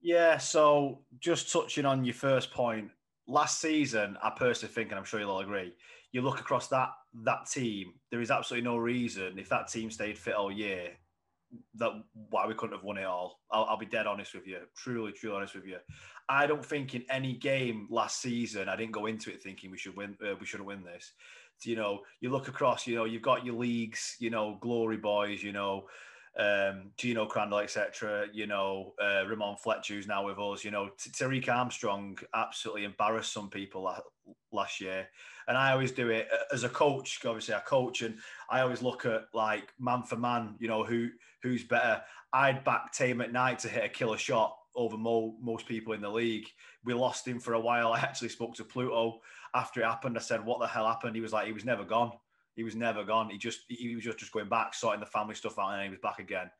Yeah, 0.04 0.36
so 0.36 1.00
just 1.18 1.50
touching 1.50 1.86
on 1.86 2.04
your 2.04 2.12
first 2.12 2.50
point, 2.50 2.90
last 3.26 3.58
season, 3.58 4.18
I 4.22 4.30
personally 4.36 4.74
think, 4.74 4.90
and 4.90 4.98
I'm 4.98 5.04
sure 5.04 5.18
you'll 5.18 5.30
all 5.30 5.40
agree, 5.40 5.72
you 6.12 6.20
look 6.20 6.40
across 6.40 6.68
that 6.68 6.90
that 7.22 7.46
team, 7.50 7.94
there 8.10 8.20
is 8.20 8.30
absolutely 8.30 8.68
no 8.68 8.76
reason 8.76 9.38
if 9.38 9.48
that 9.48 9.68
team 9.68 9.90
stayed 9.90 10.18
fit 10.18 10.34
all 10.34 10.52
year 10.52 10.90
that 11.76 11.92
why 12.30 12.46
we 12.46 12.52
couldn't 12.52 12.76
have 12.76 12.84
won 12.84 12.98
it 12.98 13.04
all. 13.04 13.40
I'll, 13.50 13.64
I'll, 13.64 13.78
be 13.78 13.86
dead 13.86 14.06
honest 14.06 14.34
with 14.34 14.46
you, 14.46 14.58
truly, 14.76 15.12
truly 15.12 15.36
honest 15.36 15.54
with 15.54 15.64
you. 15.64 15.78
I 16.28 16.46
don't 16.46 16.64
think 16.64 16.94
in 16.94 17.04
any 17.08 17.32
game 17.34 17.86
last 17.90 18.20
season 18.20 18.68
I 18.68 18.76
didn't 18.76 18.92
go 18.92 19.06
into 19.06 19.30
it 19.30 19.42
thinking 19.42 19.70
we 19.70 19.78
should 19.78 19.96
win. 19.96 20.16
Uh, 20.22 20.34
we 20.38 20.44
should 20.44 20.60
have 20.60 20.66
win 20.66 20.84
this. 20.84 21.12
You 21.62 21.76
know, 21.76 22.00
you 22.20 22.30
look 22.30 22.48
across. 22.48 22.86
You 22.86 22.96
know, 22.96 23.04
you've 23.06 23.22
got 23.22 23.46
your 23.46 23.54
leagues. 23.54 24.16
You 24.18 24.28
know, 24.28 24.58
glory 24.60 24.98
boys. 24.98 25.42
You 25.42 25.52
know, 25.52 25.86
um, 26.38 26.90
Geno 26.96 27.26
Crandall, 27.26 27.60
etc. 27.60 28.26
You 28.32 28.46
know, 28.46 28.94
uh, 29.00 29.24
Rahmon 29.26 29.58
Fletcher, 29.58 29.94
who's 29.94 30.06
now 30.06 30.26
with 30.26 30.38
us. 30.38 30.64
You 30.64 30.70
know, 30.70 30.90
Tariq 30.98 31.48
Armstrong 31.48 32.18
absolutely 32.34 32.84
embarrassed 32.84 33.32
some 33.32 33.50
people 33.50 33.90
last 34.52 34.80
year. 34.80 35.08
And 35.46 35.56
I 35.56 35.72
always 35.72 35.92
do 35.92 36.08
it 36.08 36.28
uh, 36.32 36.54
as 36.54 36.64
a 36.64 36.68
coach. 36.68 37.20
Obviously, 37.24 37.54
I 37.54 37.60
coach, 37.60 38.02
and 38.02 38.18
I 38.50 38.60
always 38.60 38.82
look 38.82 39.06
at 39.06 39.26
like 39.32 39.72
man 39.78 40.02
for 40.02 40.16
man. 40.16 40.56
You 40.58 40.68
know, 40.68 40.84
who 40.84 41.10
who's 41.42 41.64
better. 41.64 42.02
I'd 42.32 42.64
back 42.64 42.92
Tame 42.92 43.20
at 43.20 43.32
night 43.32 43.60
to 43.60 43.68
hit 43.68 43.84
a 43.84 43.88
killer 43.88 44.18
shot 44.18 44.56
over 44.74 44.96
mo- 44.96 45.36
most 45.40 45.66
people 45.66 45.92
in 45.92 46.00
the 46.00 46.10
league. 46.10 46.46
We 46.84 46.94
lost 46.94 47.28
him 47.28 47.38
for 47.38 47.54
a 47.54 47.60
while. 47.60 47.92
I 47.92 48.00
actually 48.00 48.30
spoke 48.30 48.54
to 48.56 48.64
Pluto 48.64 49.20
after 49.54 49.80
it 49.80 49.84
happened. 49.84 50.16
I 50.16 50.20
said, 50.20 50.44
"What 50.44 50.60
the 50.60 50.66
hell 50.66 50.88
happened?" 50.88 51.14
He 51.14 51.22
was 51.22 51.32
like, 51.32 51.46
"He 51.46 51.52
was 51.52 51.64
never 51.64 51.84
gone. 51.84 52.12
He 52.54 52.64
was 52.64 52.74
never 52.74 53.04
gone. 53.04 53.30
He 53.30 53.38
just 53.38 53.60
he 53.68 53.94
was 53.94 54.04
just, 54.04 54.18
just 54.18 54.32
going 54.32 54.48
back, 54.48 54.74
sorting 54.74 55.00
the 55.00 55.06
family 55.06 55.34
stuff 55.34 55.58
out, 55.58 55.70
and 55.70 55.82
he 55.82 55.90
was 55.90 55.98
back 56.00 56.18
again." 56.18 56.50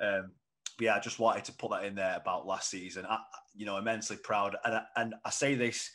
Um, 0.00 0.32
but 0.76 0.84
yeah, 0.84 0.94
I 0.96 1.00
just 1.00 1.18
wanted 1.18 1.44
to 1.44 1.52
put 1.52 1.70
that 1.70 1.84
in 1.84 1.94
there 1.94 2.16
about 2.16 2.46
last 2.46 2.70
season. 2.70 3.06
I, 3.08 3.18
you 3.54 3.64
know, 3.66 3.78
immensely 3.78 4.16
proud, 4.16 4.56
and 4.64 4.74
I, 4.74 4.82
and 4.96 5.14
I 5.24 5.30
say 5.30 5.54
this 5.54 5.90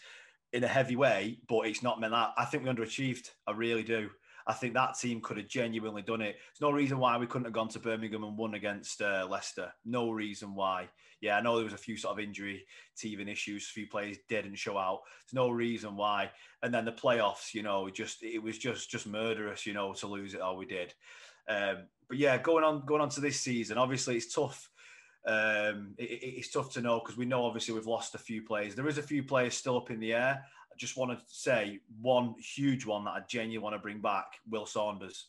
in 0.54 0.64
a 0.64 0.68
heavy 0.68 0.96
way, 0.96 1.40
but 1.48 1.68
it's 1.68 1.84
not 1.84 2.00
meant 2.00 2.14
that. 2.14 2.34
I 2.38 2.46
think 2.46 2.64
we 2.64 2.70
underachieved. 2.70 3.30
I 3.48 3.52
really 3.52 3.84
do. 3.84 4.10
I 4.48 4.54
think 4.54 4.74
that 4.74 4.98
team 4.98 5.22
could 5.22 5.38
have 5.38 5.48
genuinely 5.48 6.02
done 6.02 6.22
it. 6.22 6.36
There's 6.36 6.62
no 6.62 6.72
reason 6.72 6.98
why 6.98 7.18
we 7.18 7.28
couldn't 7.28 7.46
have 7.46 7.54
gone 7.54 7.70
to 7.70 7.80
Birmingham 7.80 8.24
and 8.24 8.38
won 8.38 8.56
against 8.56 9.02
uh, 9.02 9.28
Leicester. 9.30 9.72
No 9.86 10.12
reason 10.12 10.56
why. 10.56 10.90
Yeah, 11.22 11.38
I 11.38 11.42
know 11.42 11.56
there 11.56 11.66
was 11.66 11.74
a 11.74 11.78
few 11.78 11.98
sort 11.98 12.14
of 12.14 12.24
injury, 12.24 12.66
teething 12.98 13.28
issues. 13.28 13.64
A 13.64 13.74
few 13.74 13.88
players 13.88 14.18
didn't 14.28 14.56
show 14.56 14.78
out. 14.78 15.02
There's 15.24 15.36
no 15.36 15.52
reason 15.52 15.96
why. 15.96 16.32
And 16.64 16.74
then 16.74 16.84
the 16.84 16.92
playoffs, 16.92 17.54
you 17.54 17.62
know, 17.62 17.90
just 17.90 18.24
it 18.24 18.42
was 18.42 18.58
just 18.58 18.90
just 18.90 19.06
murderous, 19.06 19.68
you 19.68 19.74
know, 19.74 19.94
to 19.94 20.08
lose 20.08 20.34
it 20.34 20.42
all 20.42 20.58
we 20.58 20.66
did. 20.66 20.94
Um, 21.48 21.84
but 22.10 22.18
yeah, 22.18 22.38
going 22.40 22.64
on 22.64 22.86
going 22.86 23.02
on 23.02 23.10
to 23.10 23.22
this 23.22 23.40
season, 23.40 23.78
obviously 23.78 24.16
it's 24.18 24.34
tough. 24.34 24.70
Um, 25.28 25.94
it, 26.00 26.20
it's 26.24 26.50
tough 26.50 26.74
to 26.74 26.82
know 26.82 27.00
because 27.00 27.18
we 27.18 27.26
know 27.26 27.46
obviously 27.46 27.76
we've 27.76 27.86
lost 27.86 28.16
a 28.16 28.20
few 28.20 28.42
players. 28.42 28.74
There 28.74 28.88
is 28.88 28.98
a 28.98 29.04
few 29.04 29.22
players 29.22 29.54
still 29.54 29.78
up 29.78 29.92
in 29.92 30.00
the 30.00 30.14
air. 30.14 30.44
Just 30.82 30.98
want 30.98 31.12
to 31.12 31.24
say 31.28 31.80
one 32.02 32.34
huge 32.40 32.88
one 32.88 33.06
that 33.06 33.12
I 33.12 33.20
genuinely 33.30 33.60
want 33.60 33.76
to 33.76 33.80
bring 33.80 34.02
back: 34.02 34.26
Will 34.50 34.66
Saunders. 34.66 35.28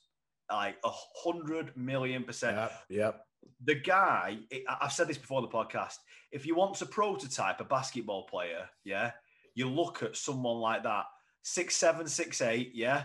Like 0.50 0.76
a 0.82 0.90
hundred 0.90 1.76
million 1.76 2.24
percent. 2.24 2.56
Yep. 2.56 2.72
yep. 2.88 3.26
The 3.66 3.74
guy, 3.74 4.38
I've 4.80 4.92
said 4.92 5.08
this 5.08 5.18
before 5.18 5.42
the 5.42 5.48
podcast. 5.48 5.96
If 6.30 6.46
you 6.46 6.54
want 6.54 6.76
to 6.76 6.86
prototype 6.86 7.60
a 7.60 7.64
basketball 7.64 8.24
player, 8.24 8.64
yeah, 8.82 9.10
you 9.54 9.68
look 9.68 10.02
at 10.02 10.16
someone 10.16 10.56
like 10.56 10.84
that, 10.84 11.04
six 11.42 11.76
seven, 11.76 12.06
six 12.06 12.40
eight, 12.40 12.70
yeah, 12.72 13.04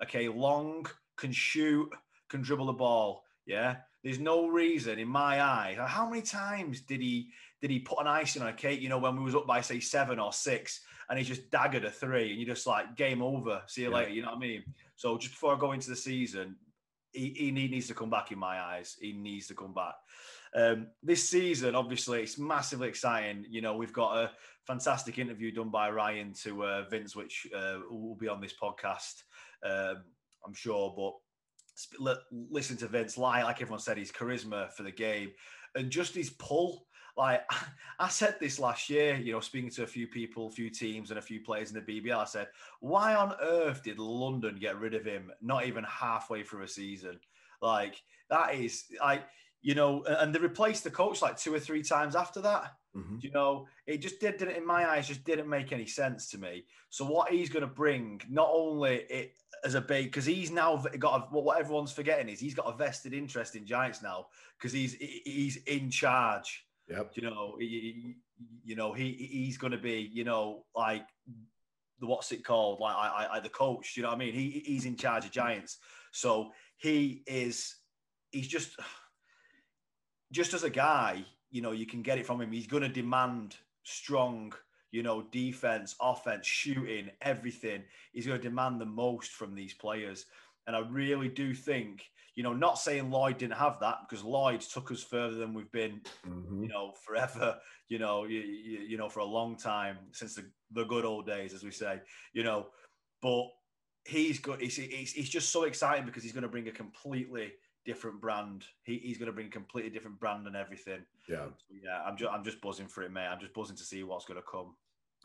okay, 0.00 0.28
long, 0.28 0.86
can 1.16 1.32
shoot, 1.32 1.90
can 2.28 2.42
dribble 2.42 2.66
the 2.66 2.74
ball, 2.74 3.24
yeah. 3.44 3.78
There's 4.04 4.20
no 4.20 4.46
reason 4.46 5.00
in 5.00 5.08
my 5.08 5.42
eyes. 5.42 5.76
How 5.84 6.08
many 6.08 6.22
times 6.22 6.82
did 6.82 7.00
he 7.00 7.30
did 7.60 7.70
he 7.70 7.80
put 7.80 7.98
an 7.98 8.06
icing 8.06 8.42
on 8.42 8.48
a 8.48 8.52
cake? 8.52 8.80
You 8.80 8.88
know, 8.88 8.98
when 8.98 9.16
we 9.16 9.24
was 9.24 9.34
up 9.34 9.48
by 9.48 9.60
say 9.60 9.80
seven 9.80 10.20
or 10.20 10.32
six, 10.32 10.80
and 11.08 11.18
he 11.18 11.24
just 11.24 11.50
daggered 11.50 11.84
a 11.84 11.90
three, 11.90 12.30
and 12.30 12.40
you're 12.40 12.54
just 12.54 12.66
like, 12.66 12.96
game 12.96 13.22
over. 13.22 13.62
See 13.66 13.82
you 13.82 13.90
yeah. 13.90 13.96
later. 13.96 14.10
You 14.10 14.22
know 14.22 14.28
what 14.28 14.36
I 14.36 14.40
mean? 14.40 14.64
So 14.96 15.16
just 15.16 15.34
before 15.34 15.54
I 15.54 15.58
go 15.58 15.72
into 15.72 15.90
the 15.90 15.96
season, 15.96 16.56
he, 17.12 17.30
he 17.30 17.50
needs 17.50 17.88
to 17.88 17.94
come 17.94 18.10
back 18.10 18.32
in 18.32 18.38
my 18.38 18.60
eyes. 18.60 18.96
He 19.00 19.12
needs 19.12 19.46
to 19.48 19.54
come 19.54 19.72
back. 19.72 19.94
Um, 20.54 20.88
this 21.02 21.28
season, 21.28 21.74
obviously, 21.74 22.22
it's 22.22 22.38
massively 22.38 22.88
exciting. 22.88 23.46
You 23.48 23.62
know, 23.62 23.76
we've 23.76 23.92
got 23.92 24.16
a 24.16 24.30
fantastic 24.66 25.18
interview 25.18 25.50
done 25.50 25.70
by 25.70 25.90
Ryan 25.90 26.32
to 26.42 26.64
uh, 26.64 26.84
Vince, 26.90 27.16
which 27.16 27.46
uh, 27.56 27.78
will 27.90 28.16
be 28.16 28.28
on 28.28 28.40
this 28.40 28.54
podcast, 28.60 29.22
um, 29.64 30.02
I'm 30.44 30.54
sure. 30.54 30.94
But 30.96 31.14
listen 32.32 32.76
to 32.78 32.88
Vince, 32.88 33.16
like, 33.16 33.44
like 33.44 33.62
everyone 33.62 33.80
said, 33.80 33.98
his 33.98 34.12
charisma 34.12 34.72
for 34.72 34.82
the 34.82 34.92
game 34.92 35.30
and 35.74 35.90
just 35.90 36.14
his 36.14 36.30
pull 36.30 36.86
like 37.18 37.42
I 37.98 38.08
said 38.08 38.36
this 38.40 38.58
last 38.58 38.88
year, 38.88 39.16
you 39.16 39.32
know, 39.32 39.40
speaking 39.40 39.70
to 39.70 39.82
a 39.82 39.86
few 39.86 40.06
people, 40.06 40.46
a 40.46 40.50
few 40.50 40.70
teams, 40.70 41.10
and 41.10 41.18
a 41.18 41.22
few 41.22 41.40
players 41.40 41.72
in 41.72 41.84
the 41.84 42.00
BBL, 42.00 42.16
I 42.16 42.24
said, 42.24 42.46
why 42.80 43.14
on 43.14 43.34
earth 43.42 43.82
did 43.82 43.98
London 43.98 44.56
get 44.60 44.78
rid 44.78 44.94
of 44.94 45.04
him 45.04 45.32
not 45.42 45.66
even 45.66 45.84
halfway 45.84 46.44
through 46.44 46.62
a 46.62 46.68
season? 46.68 47.18
Like 47.60 48.00
that 48.30 48.54
is 48.54 48.84
like 49.02 49.24
you 49.60 49.74
know, 49.74 50.04
and 50.04 50.32
they 50.32 50.38
replaced 50.38 50.84
the 50.84 50.90
coach 50.90 51.20
like 51.20 51.36
two 51.36 51.52
or 51.52 51.58
three 51.58 51.82
times 51.82 52.14
after 52.14 52.40
that. 52.40 52.74
Mm-hmm. 52.96 53.16
You 53.20 53.30
know, 53.32 53.66
it 53.86 53.98
just 53.98 54.20
did, 54.20 54.36
didn't 54.36 54.56
in 54.56 54.66
my 54.66 54.88
eyes 54.88 55.08
just 55.08 55.24
didn't 55.24 55.48
make 55.48 55.72
any 55.72 55.86
sense 55.86 56.30
to 56.30 56.38
me. 56.38 56.64
So 56.90 57.04
what 57.04 57.30
he's 57.30 57.48
going 57.48 57.62
to 57.62 57.66
bring, 57.66 58.20
not 58.30 58.48
only 58.52 59.02
it 59.10 59.34
as 59.64 59.74
a 59.74 59.80
big, 59.80 60.06
because 60.06 60.24
he's 60.24 60.50
now 60.50 60.76
got 60.98 61.20
a, 61.20 61.24
what 61.34 61.58
everyone's 61.58 61.92
forgetting 61.92 62.28
is 62.28 62.38
he's 62.38 62.54
got 62.54 62.72
a 62.72 62.76
vested 62.76 63.12
interest 63.12 63.56
in 63.56 63.66
Giants 63.66 64.00
now 64.00 64.28
because 64.56 64.72
he's 64.72 64.94
he's 64.94 65.56
in 65.66 65.90
charge 65.90 66.64
Yep. 66.88 67.12
You 67.14 67.22
know, 67.22 67.56
he, 67.58 68.16
you 68.64 68.76
know, 68.76 68.92
he 68.92 69.12
he's 69.12 69.58
going 69.58 69.72
to 69.72 69.78
be, 69.78 70.08
you 70.12 70.24
know, 70.24 70.64
like 70.74 71.06
the 72.00 72.06
what's 72.06 72.32
it 72.32 72.44
called, 72.44 72.80
like 72.80 72.94
I, 72.96 73.28
I, 73.32 73.40
the 73.40 73.48
coach. 73.48 73.96
You 73.96 74.02
know 74.02 74.08
what 74.10 74.16
I 74.16 74.18
mean? 74.18 74.32
He 74.32 74.62
he's 74.64 74.86
in 74.86 74.96
charge 74.96 75.24
of 75.24 75.30
Giants, 75.30 75.78
so 76.12 76.50
he 76.76 77.22
is. 77.26 77.74
He's 78.30 78.48
just 78.48 78.78
just 80.32 80.54
as 80.54 80.62
a 80.62 80.70
guy, 80.70 81.24
you 81.50 81.62
know, 81.62 81.72
you 81.72 81.86
can 81.86 82.02
get 82.02 82.18
it 82.18 82.26
from 82.26 82.40
him. 82.40 82.52
He's 82.52 82.66
going 82.66 82.82
to 82.82 82.88
demand 82.88 83.56
strong, 83.84 84.52
you 84.90 85.02
know, 85.02 85.22
defense, 85.30 85.94
offense, 86.00 86.46
shooting, 86.46 87.10
everything. 87.22 87.82
He's 88.12 88.26
going 88.26 88.38
to 88.38 88.48
demand 88.48 88.80
the 88.80 88.86
most 88.86 89.32
from 89.32 89.54
these 89.54 89.74
players. 89.74 90.26
And 90.66 90.76
I 90.76 90.80
really 90.80 91.28
do 91.28 91.54
think 91.54 92.04
you 92.38 92.44
know, 92.44 92.52
not 92.52 92.78
saying 92.78 93.10
Lloyd 93.10 93.36
didn't 93.36 93.56
have 93.56 93.80
that 93.80 93.96
because 94.08 94.24
Lloyd 94.24 94.60
took 94.60 94.92
us 94.92 95.02
further 95.02 95.34
than 95.34 95.52
we've 95.52 95.72
been, 95.72 96.00
mm-hmm. 96.24 96.62
you 96.62 96.68
know, 96.68 96.92
forever, 97.04 97.58
you 97.88 97.98
know, 97.98 98.26
you, 98.26 98.38
you, 98.38 98.78
you, 98.90 98.96
know, 98.96 99.08
for 99.08 99.18
a 99.18 99.24
long 99.24 99.56
time 99.56 99.96
since 100.12 100.36
the, 100.36 100.44
the 100.70 100.84
good 100.84 101.04
old 101.04 101.26
days, 101.26 101.52
as 101.52 101.64
we 101.64 101.72
say, 101.72 102.00
you 102.34 102.44
know, 102.44 102.68
but 103.22 103.48
he's 104.04 104.38
good. 104.38 104.60
He's, 104.60 104.76
he's, 104.76 105.10
he's 105.10 105.28
just 105.28 105.50
so 105.50 105.64
exciting 105.64 106.06
because 106.06 106.22
he's 106.22 106.30
going 106.30 106.44
to 106.44 106.48
bring 106.48 106.68
a 106.68 106.70
completely 106.70 107.54
different 107.84 108.20
brand. 108.20 108.62
He, 108.84 108.98
he's 108.98 109.18
going 109.18 109.26
to 109.26 109.32
bring 109.32 109.48
a 109.48 109.50
completely 109.50 109.90
different 109.90 110.20
brand 110.20 110.46
and 110.46 110.54
everything. 110.54 111.00
Yeah. 111.28 111.46
So, 111.46 111.74
yeah. 111.82 112.02
I'm 112.06 112.16
just, 112.16 112.32
I'm 112.32 112.44
just 112.44 112.60
buzzing 112.60 112.86
for 112.86 113.02
it, 113.02 113.10
mate. 113.10 113.26
I'm 113.26 113.40
just 113.40 113.52
buzzing 113.52 113.76
to 113.78 113.82
see 113.82 114.04
what's 114.04 114.26
going 114.26 114.38
to 114.38 114.46
come. 114.48 114.76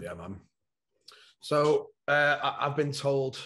Yeah, 0.02 0.16
man. 0.16 0.38
So 1.42 1.90
uh, 2.08 2.56
I've 2.60 2.76
been 2.76 2.92
told 2.92 3.38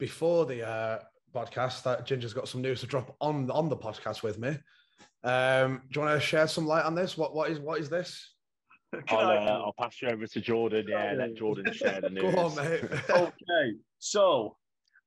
before 0.00 0.46
the 0.46 0.68
uh, 0.68 0.98
podcast 1.34 1.82
that 1.84 2.06
Ginger's 2.06 2.34
got 2.34 2.48
some 2.48 2.62
news 2.62 2.80
to 2.80 2.86
drop 2.86 3.16
on 3.20 3.50
on 3.50 3.68
the 3.68 3.76
podcast 3.76 4.22
with 4.22 4.38
me. 4.38 4.56
Um, 5.24 5.82
do 5.90 6.00
you 6.00 6.06
want 6.06 6.20
to 6.20 6.26
share 6.26 6.46
some 6.46 6.66
light 6.66 6.84
on 6.84 6.94
this? 6.94 7.16
What 7.16 7.34
what 7.34 7.50
is 7.50 7.58
what 7.58 7.80
is 7.80 7.88
this? 7.88 8.34
I'll, 9.08 9.18
uh, 9.18 9.62
I'll 9.64 9.74
pass 9.78 10.00
you 10.00 10.08
over 10.08 10.26
to 10.26 10.40
Jordan. 10.40 10.86
Yeah, 10.88 11.14
let 11.16 11.34
Jordan 11.34 11.72
share 11.72 12.00
the 12.00 12.10
news. 12.10 12.34
On, 12.34 12.54
mate. 12.54 12.84
okay, 13.10 13.72
so 13.98 14.56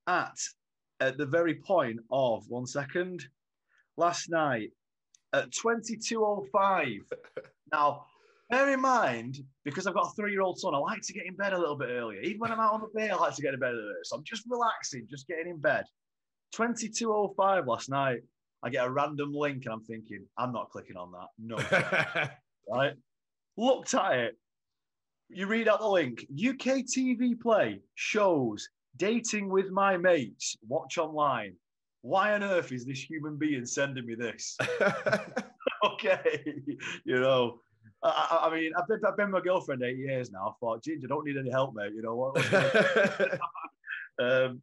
at 0.07 0.37
at 0.99 1.17
the 1.17 1.25
very 1.25 1.55
point 1.55 1.99
of 2.11 2.43
one 2.47 2.67
second, 2.67 3.25
last 3.97 4.29
night 4.29 4.71
at 5.33 5.51
twenty 5.53 5.97
two 5.97 6.23
oh 6.23 6.45
five. 6.51 6.99
Now, 7.71 8.05
bear 8.49 8.71
in 8.73 8.81
mind 8.81 9.39
because 9.63 9.87
I've 9.87 9.93
got 9.93 10.07
a 10.07 10.11
three 10.15 10.31
year 10.31 10.41
old 10.41 10.59
son, 10.59 10.75
I 10.75 10.77
like 10.77 11.01
to 11.03 11.13
get 11.13 11.25
in 11.25 11.35
bed 11.35 11.53
a 11.53 11.57
little 11.57 11.77
bit 11.77 11.89
earlier. 11.89 12.21
Even 12.21 12.39
when 12.39 12.51
I'm 12.51 12.59
out 12.59 12.73
on 12.73 12.81
the 12.81 12.89
bay, 12.93 13.09
I 13.09 13.15
like 13.15 13.35
to 13.35 13.41
get 13.41 13.53
in 13.53 13.59
bed 13.59 13.73
earlier. 13.73 14.03
So 14.03 14.17
I'm 14.17 14.23
just 14.23 14.43
relaxing, 14.49 15.07
just 15.09 15.27
getting 15.27 15.47
in 15.47 15.57
bed. 15.57 15.85
2205 16.51 17.67
last 17.67 17.89
night. 17.89 18.21
I 18.63 18.69
get 18.69 18.85
a 18.85 18.89
random 18.89 19.33
link 19.33 19.65
and 19.65 19.73
I'm 19.73 19.83
thinking, 19.83 20.25
I'm 20.37 20.51
not 20.51 20.69
clicking 20.69 20.97
on 20.97 21.11
that. 21.11 21.29
No. 21.39 22.29
right? 22.69 22.93
Looked 23.57 23.93
at 23.95 24.13
it. 24.13 24.37
You 25.29 25.47
read 25.47 25.67
out 25.67 25.79
the 25.79 25.87
link. 25.87 26.21
UK 26.31 26.83
TV 26.85 27.39
play 27.39 27.79
shows 27.95 28.69
dating 28.97 29.49
with 29.49 29.71
my 29.71 29.97
mates. 29.97 30.57
Watch 30.67 30.97
online. 30.97 31.55
Why 32.01 32.33
on 32.33 32.43
earth 32.43 32.71
is 32.71 32.85
this 32.85 33.01
human 33.01 33.37
being 33.37 33.65
sending 33.65 34.05
me 34.05 34.15
this? 34.15 34.57
okay. 35.85 36.43
You 37.05 37.19
know, 37.19 37.59
I, 38.03 38.49
I, 38.49 38.55
mean, 38.55 38.71
I've 38.77 38.87
been, 38.87 38.99
I've 39.07 39.17
been 39.17 39.31
my 39.31 39.41
girlfriend 39.41 39.83
eight 39.83 39.97
years 39.97 40.31
now. 40.31 40.49
I 40.49 40.51
thought, 40.59 40.83
Ginger, 40.83 41.07
don't 41.07 41.25
need 41.25 41.37
any 41.37 41.51
help, 41.51 41.75
mate. 41.75 41.93
You 41.95 42.01
know 42.01 42.15
what? 42.15 43.39
um, 44.19 44.61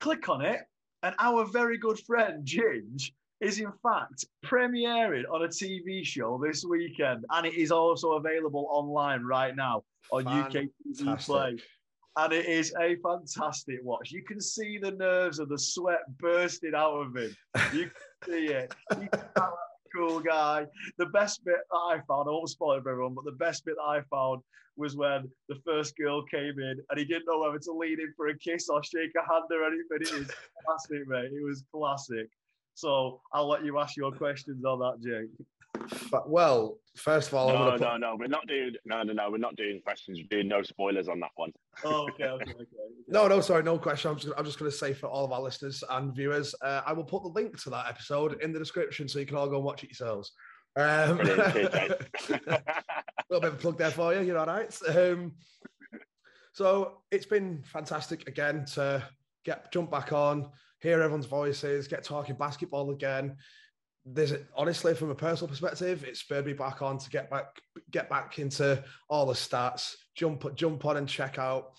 click 0.00 0.28
on 0.28 0.42
it, 0.44 0.60
and 1.02 1.14
our 1.18 1.44
very 1.44 1.78
good 1.78 1.98
friend 2.00 2.44
Ginge 2.46 3.12
is 3.40 3.58
in 3.58 3.72
fact 3.82 4.24
premiering 4.44 5.24
on 5.32 5.44
a 5.44 5.48
TV 5.48 6.04
show 6.04 6.40
this 6.42 6.64
weekend, 6.64 7.24
and 7.30 7.46
it 7.46 7.54
is 7.54 7.70
also 7.70 8.12
available 8.12 8.66
online 8.70 9.22
right 9.22 9.56
now 9.56 9.82
on 10.12 10.24
Fantastic. 10.24 10.70
UK 10.90 10.96
TV 10.96 11.24
Play. 11.24 11.56
And 12.16 12.32
it 12.32 12.46
is 12.46 12.74
a 12.78 12.96
fantastic 12.96 13.78
watch. 13.82 14.10
You 14.10 14.24
can 14.24 14.40
see 14.40 14.78
the 14.78 14.90
nerves 14.90 15.38
and 15.38 15.48
the 15.48 15.58
sweat 15.58 16.00
bursting 16.18 16.74
out 16.74 16.94
of 16.94 17.16
him. 17.16 17.34
You 17.72 17.88
can 18.24 18.32
see 18.32 18.46
it. 18.48 18.74
cool 19.94 20.20
guy. 20.20 20.66
The 20.98 21.06
best 21.06 21.44
bit 21.44 21.56
that 21.70 21.76
I 21.76 22.00
found, 22.06 22.28
I 22.28 22.32
won't 22.32 22.48
spoil 22.48 22.78
it 22.78 22.82
for 22.82 22.90
everyone, 22.90 23.14
but 23.14 23.24
the 23.24 23.32
best 23.32 23.64
bit 23.64 23.76
that 23.76 23.82
I 23.82 24.00
found 24.10 24.42
was 24.76 24.96
when 24.96 25.28
the 25.48 25.56
first 25.64 25.96
girl 25.96 26.22
came 26.24 26.58
in 26.58 26.80
and 26.88 26.98
he 26.98 27.04
didn't 27.04 27.26
know 27.26 27.40
whether 27.40 27.58
to 27.58 27.72
lean 27.72 28.00
in 28.00 28.12
for 28.16 28.28
a 28.28 28.38
kiss 28.38 28.68
or 28.68 28.82
shake 28.82 29.12
a 29.16 29.32
hand 29.32 29.44
or 29.50 29.64
anything. 29.64 29.98
It 30.00 30.18
was 30.18 30.30
classic, 30.66 31.08
mate. 31.08 31.30
It 31.32 31.44
was 31.44 31.64
classic. 31.72 32.28
So 32.74 33.20
I'll 33.32 33.48
let 33.48 33.64
you 33.64 33.78
ask 33.78 33.96
your 33.96 34.12
questions 34.12 34.64
on 34.64 34.78
that, 34.78 35.02
Jake. 35.02 35.46
Well, 36.26 36.78
first 36.96 37.28
of 37.28 37.34
all, 37.34 37.52
no, 37.52 37.72
put... 37.72 37.80
no, 37.80 37.96
no, 37.96 38.16
we're 38.18 38.26
not 38.26 38.46
doing 38.46 38.74
no, 38.84 39.02
no, 39.02 39.12
no, 39.12 39.30
we're 39.30 39.38
not 39.38 39.56
doing 39.56 39.80
questions. 39.82 40.18
We're 40.18 40.36
doing 40.38 40.48
no 40.48 40.62
spoilers 40.62 41.08
on 41.08 41.20
that 41.20 41.30
one. 41.36 41.52
Oh, 41.84 42.08
okay, 42.10 42.24
okay, 42.24 42.52
okay. 42.52 42.64
no, 43.08 43.28
no, 43.28 43.40
sorry, 43.40 43.62
no 43.62 43.78
question. 43.78 44.10
I'm 44.10 44.18
just, 44.18 44.32
I'm 44.36 44.44
just 44.44 44.58
going 44.58 44.70
to 44.70 44.76
say 44.76 44.92
for 44.92 45.06
all 45.06 45.24
of 45.24 45.32
our 45.32 45.40
listeners 45.40 45.82
and 45.88 46.14
viewers, 46.14 46.54
uh, 46.62 46.82
I 46.86 46.92
will 46.92 47.04
put 47.04 47.22
the 47.22 47.28
link 47.28 47.60
to 47.62 47.70
that 47.70 47.88
episode 47.88 48.40
in 48.42 48.52
the 48.52 48.58
description 48.58 49.08
so 49.08 49.18
you 49.18 49.26
can 49.26 49.36
all 49.36 49.48
go 49.48 49.56
and 49.56 49.64
watch 49.64 49.84
it 49.84 49.90
yourselves. 49.90 50.32
Um, 50.76 51.20
a 51.20 51.24
little 53.28 53.40
bit 53.40 53.44
of 53.44 53.54
a 53.54 53.58
plug 53.58 53.78
there 53.78 53.90
for 53.90 54.14
you. 54.14 54.20
You're 54.20 54.38
all 54.38 54.46
right. 54.46 54.76
Um, 54.88 55.32
so 56.52 57.02
it's 57.10 57.26
been 57.26 57.62
fantastic 57.64 58.28
again 58.28 58.64
to 58.74 59.02
get 59.44 59.72
jump 59.72 59.90
back 59.90 60.12
on, 60.12 60.50
hear 60.80 61.00
everyone's 61.00 61.26
voices, 61.26 61.88
get 61.88 62.04
talking 62.04 62.36
basketball 62.36 62.90
again 62.90 63.36
there's 64.06 64.32
honestly 64.56 64.94
from 64.94 65.10
a 65.10 65.14
personal 65.14 65.48
perspective 65.48 66.04
it 66.04 66.16
spurred 66.16 66.46
me 66.46 66.54
back 66.54 66.80
on 66.80 66.96
to 66.96 67.10
get 67.10 67.28
back 67.28 67.60
get 67.90 68.08
back 68.08 68.38
into 68.38 68.82
all 69.10 69.26
the 69.26 69.34
stats 69.34 69.94
jump 70.14 70.54
jump 70.54 70.84
on 70.86 70.96
and 70.96 71.08
check 71.08 71.38
out 71.38 71.72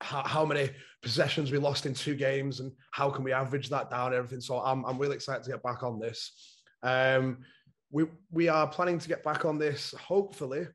how, 0.00 0.22
how 0.22 0.44
many 0.44 0.70
possessions 1.02 1.50
we 1.50 1.58
lost 1.58 1.86
in 1.86 1.94
two 1.94 2.14
games 2.14 2.60
and 2.60 2.72
how 2.90 3.10
can 3.10 3.24
we 3.24 3.32
average 3.32 3.68
that 3.68 3.90
down 3.90 4.08
and 4.08 4.16
everything. 4.16 4.40
So 4.40 4.58
i'm, 4.60 4.84
I'm 4.84 4.98
really 4.98 5.16
excited 5.16 5.42
to 5.44 5.50
get 5.50 5.62
back 5.62 5.82
on 5.82 5.98
this. 5.98 6.58
Um, 6.82 7.38
we 7.90 8.06
we 8.30 8.48
are 8.48 8.66
planning 8.66 8.98
to 8.98 9.08
get 9.08 9.24
back 9.24 9.44
on 9.44 9.58
this 9.58 9.94
hopefully 9.98 10.66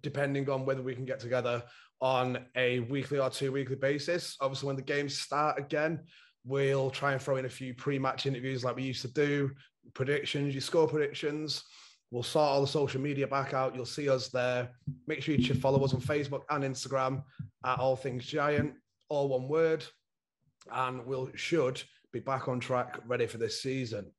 depending 0.00 0.48
on 0.48 0.64
whether 0.64 0.82
we 0.82 0.94
can 0.94 1.04
get 1.04 1.20
together 1.20 1.62
on 2.00 2.38
a 2.56 2.80
weekly 2.80 3.18
or 3.18 3.30
two 3.30 3.52
weekly 3.52 3.76
basis. 3.76 4.36
Obviously 4.40 4.68
when 4.68 4.76
the 4.76 4.82
games 4.82 5.18
start 5.18 5.58
again 5.58 6.00
We'll 6.46 6.90
try 6.90 7.12
and 7.12 7.20
throw 7.20 7.36
in 7.36 7.46
a 7.46 7.50
few 7.50 7.72
pre-match 7.74 8.26
interviews 8.26 8.64
like 8.64 8.76
we 8.76 8.82
used 8.82 9.02
to 9.02 9.08
do, 9.08 9.50
predictions, 9.94 10.54
your 10.54 10.60
score 10.60 10.86
predictions. 10.86 11.64
We'll 12.10 12.22
sort 12.22 12.48
all 12.48 12.60
the 12.60 12.66
social 12.66 13.00
media 13.00 13.26
back 13.26 13.54
out. 13.54 13.74
You'll 13.74 13.86
see 13.86 14.08
us 14.08 14.28
there. 14.28 14.68
Make 15.06 15.22
sure 15.22 15.34
you 15.34 15.54
follow 15.54 15.82
us 15.84 15.94
on 15.94 16.00
Facebook 16.00 16.42
and 16.50 16.62
Instagram 16.62 17.24
at 17.64 17.78
All 17.78 17.96
Things 17.96 18.26
Giant, 18.26 18.74
all 19.08 19.28
one 19.28 19.48
word. 19.48 19.84
And 20.70 21.04
we'll 21.06 21.30
should 21.34 21.82
be 22.12 22.20
back 22.20 22.46
on 22.46 22.60
track, 22.60 22.98
ready 23.06 23.26
for 23.26 23.38
this 23.38 23.60
season. 23.60 24.12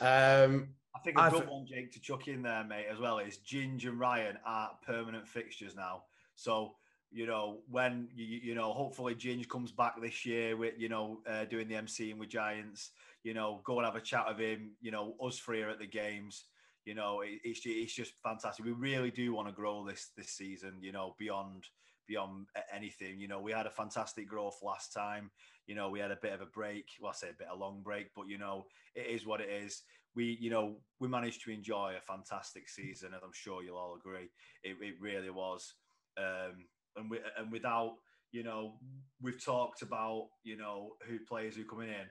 Um, 0.00 0.68
I 0.94 0.98
think 1.04 1.18
a 1.18 1.30
good 1.30 1.48
one, 1.48 1.66
Jake, 1.66 1.92
to 1.92 2.00
chuck 2.00 2.28
in 2.28 2.42
there, 2.42 2.64
mate, 2.64 2.86
as 2.90 2.98
well 2.98 3.18
is 3.18 3.38
Ginge 3.38 3.86
and 3.86 3.98
Ryan 3.98 4.36
are 4.44 4.72
permanent 4.86 5.26
fixtures 5.26 5.74
now. 5.74 6.02
So 6.34 6.74
you 7.12 7.26
know, 7.26 7.58
when 7.70 8.08
you, 8.14 8.40
you 8.42 8.54
know, 8.54 8.72
hopefully 8.72 9.14
Ginge 9.14 9.48
comes 9.48 9.70
back 9.70 10.00
this 10.00 10.24
year 10.24 10.56
with, 10.56 10.74
you 10.78 10.88
know, 10.88 11.20
uh, 11.28 11.44
doing 11.44 11.68
the 11.68 11.74
MCing 11.74 12.16
with 12.16 12.30
Giants, 12.30 12.90
you 13.22 13.34
know, 13.34 13.60
go 13.64 13.78
and 13.78 13.84
have 13.86 13.96
a 13.96 14.00
chat 14.00 14.26
with 14.28 14.38
him, 14.38 14.72
you 14.80 14.90
know, 14.90 15.14
us 15.22 15.38
three 15.38 15.62
are 15.62 15.70
at 15.70 15.78
the 15.78 15.86
games, 15.86 16.44
you 16.84 16.94
know, 16.94 17.20
it, 17.20 17.40
it's, 17.44 17.60
it's 17.64 17.94
just 17.94 18.14
fantastic. 18.22 18.64
We 18.64 18.72
really 18.72 19.10
do 19.10 19.34
want 19.34 19.48
to 19.48 19.54
grow 19.54 19.84
this, 19.86 20.10
this 20.16 20.30
season, 20.30 20.78
you 20.80 20.92
know, 20.92 21.14
beyond, 21.18 21.66
beyond 22.08 22.46
anything, 22.74 23.20
you 23.20 23.28
know, 23.28 23.40
we 23.40 23.52
had 23.52 23.66
a 23.66 23.70
fantastic 23.70 24.28
growth 24.28 24.58
last 24.62 24.92
time, 24.92 25.30
you 25.66 25.74
know, 25.74 25.90
we 25.90 26.00
had 26.00 26.10
a 26.10 26.18
bit 26.20 26.32
of 26.32 26.40
a 26.40 26.46
break, 26.46 26.86
well, 27.00 27.12
I 27.12 27.14
say 27.14 27.28
a 27.28 27.38
bit 27.38 27.48
of 27.48 27.58
a 27.58 27.60
long 27.60 27.82
break, 27.82 28.08
but 28.16 28.28
you 28.28 28.38
know, 28.38 28.66
it 28.94 29.06
is 29.06 29.26
what 29.26 29.40
it 29.40 29.48
is. 29.48 29.82
We, 30.14 30.36
you 30.40 30.50
know, 30.50 30.76
we 31.00 31.08
managed 31.08 31.42
to 31.44 31.50
enjoy 31.50 31.94
a 31.96 32.00
fantastic 32.00 32.68
season, 32.68 33.14
and 33.14 33.22
I'm 33.24 33.32
sure 33.32 33.62
you'll 33.62 33.78
all 33.78 33.96
agree. 33.96 34.30
It, 34.62 34.76
it 34.82 34.94
really 35.00 35.30
was. 35.30 35.74
Um, 36.18 36.66
and 36.96 37.10
we, 37.10 37.18
and 37.38 37.50
without 37.50 37.94
you 38.30 38.42
know 38.42 38.74
we've 39.20 39.42
talked 39.44 39.82
about 39.82 40.28
you 40.44 40.56
know 40.56 40.92
who 41.08 41.18
players 41.28 41.56
who 41.56 41.64
coming 41.64 41.88
in. 41.88 42.06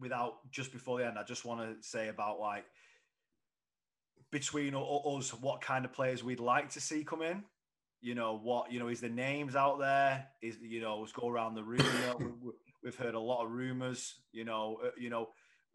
Without 0.00 0.34
just 0.52 0.70
before 0.70 1.00
the 1.00 1.06
end 1.06 1.18
i 1.18 1.24
just 1.24 1.44
want 1.44 1.60
to 1.60 1.74
say 1.88 2.06
about 2.06 2.38
like 2.38 2.64
between 4.30 4.74
us 4.74 5.30
what 5.34 5.60
kind 5.60 5.84
of 5.84 5.92
players 5.92 6.22
we'd 6.22 6.38
like 6.38 6.70
to 6.70 6.80
see 6.80 7.02
come 7.02 7.22
in. 7.22 7.42
You 8.00 8.14
know 8.14 8.38
what 8.40 8.70
you 8.70 8.78
know 8.78 8.88
is 8.88 9.00
the 9.00 9.08
names 9.08 9.56
out 9.56 9.80
there? 9.80 10.26
Is 10.40 10.56
you 10.62 10.80
know 10.80 11.00
let's 11.00 11.12
go 11.12 11.28
around 11.28 11.56
the 11.56 11.64
room. 11.64 11.80
You 11.80 12.06
know, 12.06 12.34
we, 12.42 12.52
have 12.84 12.96
heard 12.96 13.14
a 13.14 13.20
lot 13.20 13.44
of 13.44 13.50
rumors 13.50 14.14
you 14.32 14.44
know 14.44 14.78
uh, 14.84 14.90
you 14.96 15.10
know 15.10 15.28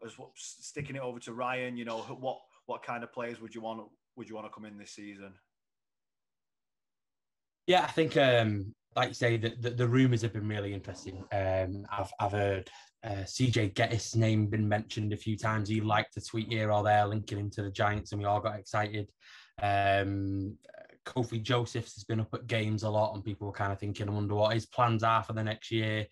as 0.06 0.14
sticking 0.36 0.96
it 0.96 1.02
over 1.02 1.20
to 1.20 1.34
ryan 1.34 1.78
you 1.78 1.86
know 1.86 1.98
what 1.98 2.40
what 2.66 2.82
kind 2.84 3.04
of 3.04 3.12
players 3.12 3.42
would 3.42 3.54
you 3.54 3.62
want 3.62 3.82
would 4.16 4.30
you 4.30 4.36
want 4.36 4.48
to 4.48 4.54
come 4.54 4.66
in 4.66 4.78
this 4.78 4.92
season 4.92 5.34
yeah, 7.68 7.84
I 7.84 7.92
think, 7.92 8.18
um, 8.18 8.74
like 8.96 9.10
you 9.10 9.14
say, 9.14 9.38
the, 9.38 9.54
the, 9.60 9.70
the 9.72 9.88
rumours 9.88 10.22
have 10.22 10.34
been 10.34 10.48
really 10.48 10.74
interesting. 10.74 11.24
Um, 11.32 11.86
I've, 11.92 12.12
I've 12.20 12.32
heard 12.32 12.70
uh, 13.04 13.24
CJ 13.24 13.74
Gettys' 13.74 14.16
name 14.16 14.48
been 14.48 14.68
mentioned 14.68 15.14
a 15.14 15.18
few 15.18 15.38
times. 15.38 15.70
He 15.70 15.82
liked 15.82 16.18
a 16.18 16.22
tweet 16.22 16.50
here 16.50 16.72
or 16.72 16.84
there 16.84 17.06
linking 17.06 17.40
him 17.40 17.50
to 17.52 17.64
the 17.64 17.72
Giants, 17.72 18.12
and 18.12 18.22
we 18.22 18.26
all 18.26 18.40
got 18.40 18.60
excited. 18.60 19.10
Um, 19.62 20.58
Kofi 21.06 21.42
Josephs 21.42 21.96
has 21.96 22.04
been 22.04 22.22
up 22.22 22.34
at 22.34 22.48
games 22.48 22.84
a 22.84 22.90
lot, 22.90 23.14
and 23.14 23.24
people 23.24 23.48
were 23.48 23.54
kind 23.54 23.74
of 23.74 23.80
thinking, 23.80 24.08
I 24.08 24.12
wonder 24.12 24.36
what 24.36 24.54
his 24.54 24.66
plans 24.66 25.04
are 25.04 25.24
for 25.24 25.34
the 25.34 25.44
next 25.44 25.72
year. 25.72 26.06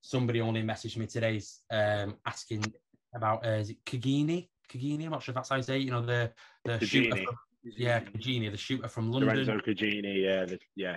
Somebody 0.00 0.40
only 0.40 0.62
messaged 0.62 0.96
me 0.96 1.06
today 1.06 1.40
um, 1.70 2.16
asking 2.24 2.72
about 3.14 3.44
uh, 3.46 3.50
is 3.50 3.70
it 3.70 3.84
Kagini? 3.84 4.48
Kagini, 4.70 5.04
I'm 5.04 5.10
not 5.10 5.22
sure 5.22 5.32
if 5.32 5.36
that's 5.36 5.48
how 5.48 5.56
you 5.56 5.62
say 5.62 5.76
it. 5.76 5.82
You 5.82 5.90
know, 5.90 6.04
the 6.04 6.30
the 6.64 6.84
shooter 6.84 7.16
from, 7.16 7.38
yeah, 7.76 8.00
Cagini, 8.00 8.50
the 8.50 8.56
shooter 8.56 8.88
from 8.88 9.10
London. 9.10 9.28
Lorenzo 9.28 9.58
Cagini, 9.58 10.24
yeah, 10.24 10.44
the, 10.44 10.58
yeah, 10.76 10.96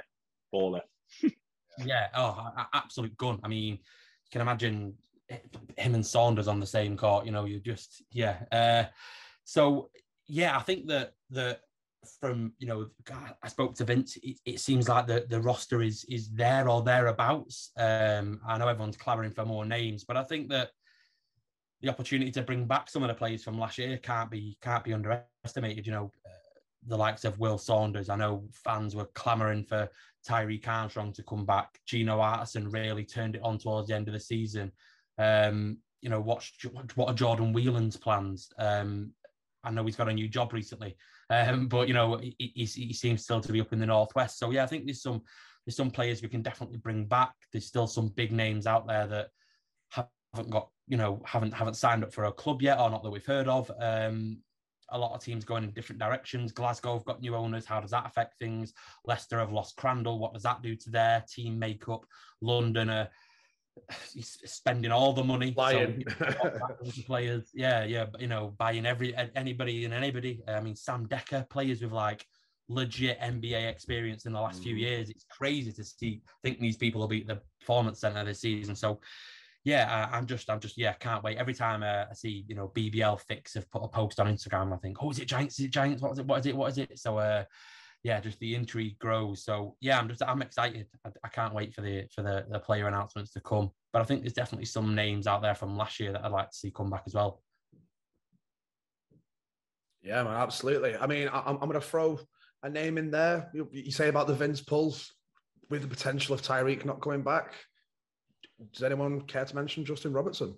baller. 0.53 0.81
yeah, 1.85 2.07
oh, 2.15 2.49
absolute 2.73 3.15
gun. 3.17 3.39
I 3.43 3.47
mean, 3.47 3.73
you 3.73 4.29
can 4.31 4.41
imagine 4.41 4.93
him 5.77 5.95
and 5.95 6.05
Saunders 6.05 6.47
on 6.47 6.59
the 6.59 6.65
same 6.65 6.97
court. 6.97 7.25
You 7.25 7.31
know, 7.31 7.45
you 7.45 7.59
just 7.59 8.03
yeah. 8.11 8.37
Uh, 8.51 8.83
so 9.43 9.89
yeah, 10.27 10.57
I 10.57 10.61
think 10.61 10.87
that 10.87 11.13
that 11.31 11.61
from 12.19 12.53
you 12.59 12.67
know, 12.67 12.87
God, 13.03 13.35
I 13.43 13.47
spoke 13.47 13.75
to 13.75 13.85
Vince. 13.85 14.17
It, 14.23 14.39
it, 14.45 14.59
seems 14.59 14.89
like 14.89 15.07
the 15.07 15.25
the 15.29 15.41
roster 15.41 15.81
is 15.81 16.03
is 16.05 16.29
there 16.29 16.67
or 16.67 16.81
thereabouts. 16.81 17.71
Um, 17.77 18.41
I 18.47 18.57
know 18.57 18.67
everyone's 18.67 18.97
clamoring 18.97 19.31
for 19.31 19.45
more 19.45 19.65
names, 19.65 20.03
but 20.03 20.17
I 20.17 20.23
think 20.23 20.49
that 20.49 20.71
the 21.81 21.89
opportunity 21.89 22.31
to 22.31 22.43
bring 22.43 22.65
back 22.65 22.89
some 22.89 23.03
of 23.03 23.09
the 23.09 23.15
players 23.15 23.43
from 23.43 23.59
last 23.59 23.77
year 23.77 23.97
can't 23.97 24.29
be 24.29 24.57
can't 24.61 24.83
be 24.83 24.93
underestimated. 24.93 25.85
You 25.85 25.93
know, 25.93 26.11
the 26.87 26.97
likes 26.97 27.25
of 27.25 27.39
Will 27.39 27.57
Saunders. 27.57 28.09
I 28.09 28.15
know 28.15 28.43
fans 28.51 28.95
were 28.95 29.09
clamouring 29.13 29.63
for 29.63 29.89
Tyreek 30.27 30.67
Armstrong 30.67 31.13
to 31.13 31.23
come 31.23 31.45
back. 31.45 31.79
Gino 31.85 32.21
Addison 32.21 32.69
really 32.69 33.05
turned 33.05 33.35
it 33.35 33.41
on 33.43 33.57
towards 33.57 33.87
the 33.87 33.95
end 33.95 34.07
of 34.07 34.13
the 34.13 34.19
season. 34.19 34.71
Um, 35.17 35.77
you 36.01 36.09
know, 36.09 36.19
what 36.19 36.47
what 36.95 37.09
are 37.09 37.13
Jordan 37.13 37.53
Whelan's 37.53 37.97
plans? 37.97 38.49
Um, 38.57 39.11
I 39.63 39.69
know 39.69 39.85
he's 39.85 39.95
got 39.95 40.09
a 40.09 40.13
new 40.13 40.27
job 40.27 40.53
recently, 40.53 40.95
um, 41.29 41.67
but 41.69 41.87
you 41.87 41.93
know 41.93 42.17
he, 42.17 42.35
he, 42.37 42.65
he, 42.65 42.93
seems 42.93 43.23
still 43.23 43.41
to 43.41 43.51
be 43.51 43.61
up 43.61 43.73
in 43.73 43.79
the 43.79 43.85
northwest. 43.85 44.39
So 44.39 44.49
yeah, 44.51 44.63
I 44.63 44.67
think 44.67 44.85
there's 44.85 45.03
some 45.03 45.21
there's 45.65 45.75
some 45.75 45.91
players 45.91 46.21
we 46.21 46.29
can 46.29 46.41
definitely 46.41 46.77
bring 46.77 47.05
back. 47.05 47.33
There's 47.51 47.67
still 47.67 47.87
some 47.87 48.07
big 48.07 48.31
names 48.31 48.65
out 48.65 48.87
there 48.87 49.05
that 49.07 49.27
haven't 49.89 50.49
got 50.49 50.69
you 50.87 50.97
know 50.97 51.21
haven't 51.25 51.53
haven't 51.53 51.75
signed 51.75 52.03
up 52.03 52.13
for 52.13 52.25
a 52.25 52.31
club 52.31 52.61
yet, 52.61 52.79
or 52.79 52.89
not 52.89 53.03
that 53.03 53.11
we've 53.11 53.25
heard 53.25 53.47
of. 53.47 53.71
Um, 53.79 54.39
a 54.91 54.97
lot 54.97 55.13
of 55.13 55.23
teams 55.23 55.45
going 55.45 55.63
in 55.63 55.71
different 55.71 55.99
directions. 55.99 56.51
Glasgow 56.51 56.93
have 56.93 57.05
got 57.05 57.21
new 57.21 57.35
owners. 57.35 57.65
How 57.65 57.79
does 57.79 57.91
that 57.91 58.05
affect 58.05 58.37
things? 58.39 58.73
Leicester 59.05 59.39
have 59.39 59.51
lost 59.51 59.75
Crandall. 59.77 60.19
What 60.19 60.33
does 60.33 60.43
that 60.43 60.61
do 60.61 60.75
to 60.75 60.89
their 60.89 61.23
team 61.29 61.57
makeup? 61.57 62.05
London 62.41 62.89
are 62.89 63.09
spending 64.19 64.91
all 64.91 65.13
the 65.13 65.23
money. 65.23 65.51
Buying 65.51 66.03
so, 66.19 67.01
players. 67.05 67.49
Yeah, 67.53 67.83
yeah. 67.83 68.05
You 68.19 68.27
know, 68.27 68.53
buying 68.57 68.85
every 68.85 69.15
anybody 69.35 69.85
and 69.85 69.93
anybody. 69.93 70.41
I 70.47 70.59
mean, 70.59 70.75
Sam 70.75 71.07
Dekker, 71.07 71.49
players 71.49 71.81
with 71.81 71.91
like 71.91 72.25
legit 72.69 73.19
NBA 73.19 73.69
experience 73.69 74.25
in 74.25 74.33
the 74.33 74.41
last 74.41 74.61
mm. 74.61 74.63
few 74.63 74.75
years. 74.75 75.09
It's 75.09 75.25
crazy 75.29 75.71
to 75.71 75.83
see. 75.83 76.21
I 76.27 76.47
think 76.47 76.59
these 76.59 76.77
people 76.77 77.01
will 77.01 77.07
be 77.07 77.21
at 77.21 77.27
the 77.27 77.41
performance 77.59 77.99
center 77.99 78.23
this 78.23 78.41
season. 78.41 78.75
So 78.75 78.99
yeah, 79.63 80.09
I, 80.11 80.17
am 80.17 80.25
just, 80.25 80.49
I'm 80.49 80.59
just, 80.59 80.77
yeah, 80.77 80.93
can't 80.93 81.23
wait. 81.23 81.37
Every 81.37 81.53
time 81.53 81.83
uh, 81.83 82.05
I 82.09 82.13
see, 82.13 82.45
you 82.47 82.55
know, 82.55 82.71
BBL 82.75 83.19
fix 83.21 83.53
have 83.53 83.69
put 83.69 83.83
a 83.83 83.87
post 83.87 84.19
on 84.19 84.27
Instagram, 84.27 84.73
I 84.73 84.77
think, 84.77 84.97
oh, 85.01 85.11
is 85.11 85.19
it 85.19 85.27
Giants? 85.27 85.59
Is 85.59 85.65
it 85.65 85.71
Giants? 85.71 86.01
What 86.01 86.13
is 86.13 86.19
it? 86.19 86.25
What 86.25 86.39
is 86.39 86.45
it? 86.47 86.55
What 86.55 86.71
is 86.71 86.77
it? 86.79 86.97
So, 86.97 87.17
uh, 87.17 87.43
yeah, 88.03 88.19
just 88.19 88.39
the 88.39 88.55
intrigue 88.55 88.97
grows. 88.97 89.43
So, 89.43 89.75
yeah, 89.79 89.99
I'm 89.99 90.09
just, 90.09 90.23
I'm 90.23 90.41
excited. 90.41 90.87
I, 91.05 91.09
I 91.23 91.27
can't 91.27 91.53
wait 91.53 91.75
for 91.75 91.81
the 91.81 92.05
for 92.13 92.23
the, 92.23 92.45
the 92.49 92.59
player 92.59 92.87
announcements 92.87 93.31
to 93.33 93.41
come. 93.41 93.69
But 93.93 94.01
I 94.01 94.05
think 94.05 94.21
there's 94.21 94.33
definitely 94.33 94.65
some 94.65 94.95
names 94.95 95.27
out 95.27 95.43
there 95.43 95.55
from 95.55 95.77
last 95.77 95.99
year 95.99 96.11
that 96.13 96.25
I'd 96.25 96.31
like 96.31 96.49
to 96.49 96.57
see 96.57 96.71
come 96.71 96.89
back 96.89 97.03
as 97.05 97.13
well. 97.13 97.43
Yeah, 100.01 100.23
man, 100.23 100.33
absolutely. 100.33 100.95
I 100.95 101.05
mean, 101.05 101.27
I, 101.27 101.51
am 101.51 101.57
going 101.57 101.73
to 101.73 101.81
throw 101.81 102.19
a 102.63 102.69
name 102.69 102.97
in 102.97 103.11
there. 103.11 103.51
You, 103.53 103.69
you, 103.71 103.91
say 103.91 104.09
about 104.09 104.25
the 104.25 104.33
Vince 104.33 104.61
Pulse 104.61 105.13
with 105.69 105.83
the 105.83 105.87
potential 105.87 106.33
of 106.33 106.41
Tyreek 106.41 106.85
not 106.85 107.01
coming 107.01 107.21
back. 107.21 107.53
Does 108.73 108.83
anyone 108.83 109.21
care 109.21 109.45
to 109.45 109.55
mention 109.55 109.85
Justin 109.85 110.13
Robertson? 110.13 110.55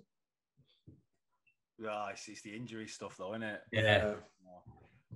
Yeah, 1.78 2.10
it's, 2.10 2.28
it's 2.28 2.42
the 2.42 2.54
injury 2.54 2.86
stuff, 2.86 3.16
though, 3.18 3.32
isn't 3.32 3.42
it? 3.42 3.60
Yeah. 3.72 4.14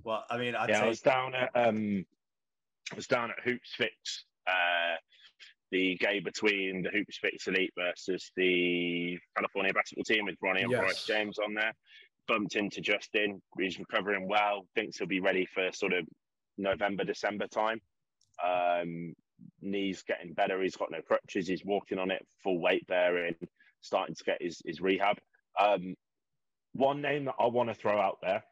Well, 0.03 0.25
I 0.29 0.37
mean, 0.37 0.55
I'd 0.55 0.69
yeah, 0.69 0.79
say... 0.79 0.85
I 0.85 0.89
was 0.89 1.01
down 1.01 1.33
at 1.35 1.49
um, 1.55 2.05
I 2.91 2.95
was 2.95 3.07
down 3.07 3.31
at 3.31 3.39
Hoops 3.43 3.73
Fix, 3.75 4.25
uh, 4.47 4.95
the 5.71 5.95
game 5.97 6.23
between 6.23 6.81
the 6.81 6.89
Hoops 6.89 7.19
Fix 7.21 7.47
Elite 7.47 7.73
versus 7.77 8.31
the 8.35 9.17
California 9.35 9.73
basketball 9.73 10.03
team 10.03 10.25
with 10.25 10.35
Ronnie 10.41 10.63
and 10.63 10.71
yes. 10.71 10.81
Bryce 10.81 11.05
James 11.05 11.37
on 11.39 11.53
there. 11.53 11.73
Bumped 12.27 12.55
into 12.55 12.81
Justin. 12.81 13.41
He's 13.59 13.79
recovering 13.79 14.27
well. 14.27 14.67
Thinks 14.75 14.97
he'll 14.97 15.07
be 15.07 15.19
ready 15.19 15.45
for 15.45 15.71
sort 15.71 15.93
of 15.93 16.05
November, 16.57 17.03
December 17.03 17.47
time. 17.47 17.81
Um, 18.43 19.13
knees 19.61 20.03
getting 20.03 20.33
better. 20.33 20.61
He's 20.61 20.75
got 20.75 20.91
no 20.91 21.01
crutches. 21.01 21.47
He's 21.47 21.65
walking 21.65 21.99
on 21.99 22.11
it, 22.11 22.25
full 22.43 22.59
weight 22.61 22.87
bearing, 22.87 23.35
starting 23.81 24.15
to 24.15 24.23
get 24.23 24.41
his, 24.41 24.61
his 24.65 24.81
rehab. 24.81 25.17
Um, 25.59 25.95
one 26.73 27.01
name 27.01 27.25
that 27.25 27.35
I 27.39 27.47
want 27.47 27.69
to 27.69 27.75
throw 27.75 27.99
out 27.99 28.19
there 28.21 28.43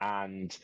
and 0.00 0.56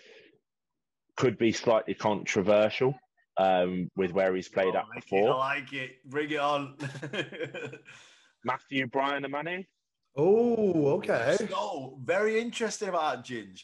could 1.16 1.38
be 1.38 1.52
slightly 1.52 1.94
controversial 1.94 2.94
um, 3.36 3.90
with 3.96 4.12
where 4.12 4.34
he's 4.34 4.48
played 4.48 4.74
oh, 4.74 4.78
at 4.78 4.86
before. 4.94 5.34
I 5.34 5.36
like 5.36 5.72
it. 5.72 5.96
Bring 6.04 6.30
it 6.30 6.38
on. 6.38 6.76
Matthew 8.44 8.86
Bryan 8.86 9.24
Amani. 9.24 9.66
Oh, 10.16 10.88
okay. 10.96 11.36
So 11.50 11.98
very 12.04 12.40
interesting 12.40 12.88
about 12.88 13.24
Ginge 13.24 13.62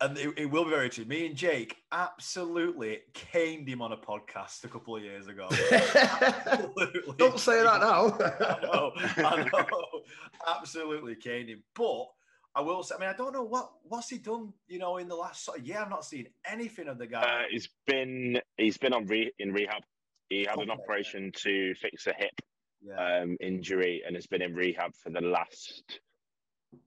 and 0.00 0.16
it, 0.16 0.32
it, 0.36 0.50
will 0.50 0.64
be 0.64 0.70
very 0.70 0.88
true. 0.88 1.04
Me 1.04 1.26
and 1.26 1.36
Jake 1.36 1.76
absolutely 1.92 3.00
caned 3.12 3.68
him 3.68 3.82
on 3.82 3.92
a 3.92 3.96
podcast 3.96 4.64
a 4.64 4.68
couple 4.68 4.96
of 4.96 5.02
years 5.02 5.26
ago. 5.26 5.48
absolutely. 5.72 7.14
Don't 7.18 7.38
say 7.38 7.62
that 7.62 7.80
now. 7.80 8.16
I 8.18 8.58
know, 8.62 8.92
I 8.96 9.50
know. 9.52 10.00
Absolutely 10.46 11.16
caned 11.16 11.50
him. 11.50 11.62
But 11.74 12.06
I 12.54 12.62
will 12.62 12.82
say, 12.82 12.94
I 12.96 12.98
mean, 12.98 13.08
I 13.10 13.12
don't 13.12 13.32
know 13.32 13.44
what 13.44 13.70
what's 13.82 14.08
he 14.08 14.18
done. 14.18 14.52
You 14.68 14.78
know, 14.78 14.96
in 14.96 15.08
the 15.08 15.16
last 15.16 15.44
sort 15.44 15.58
of 15.58 15.66
year, 15.66 15.78
I've 15.80 15.90
not 15.90 16.04
seen 16.04 16.28
anything 16.50 16.88
of 16.88 16.98
the 16.98 17.06
guy. 17.06 17.20
Uh, 17.20 17.42
he's 17.50 17.68
been 17.86 18.40
he's 18.56 18.78
been 18.78 18.94
on 18.94 19.06
re, 19.06 19.30
in 19.38 19.52
rehab. 19.52 19.82
He 20.30 20.40
had 20.40 20.54
okay. 20.54 20.62
an 20.62 20.70
operation 20.70 21.32
to 21.42 21.74
fix 21.74 22.06
a 22.06 22.14
hip 22.16 22.40
yeah. 22.82 23.22
um, 23.22 23.36
injury 23.40 24.02
and 24.06 24.16
has 24.16 24.26
been 24.26 24.42
in 24.42 24.54
rehab 24.54 24.94
for 24.94 25.10
the 25.10 25.20
last 25.20 26.00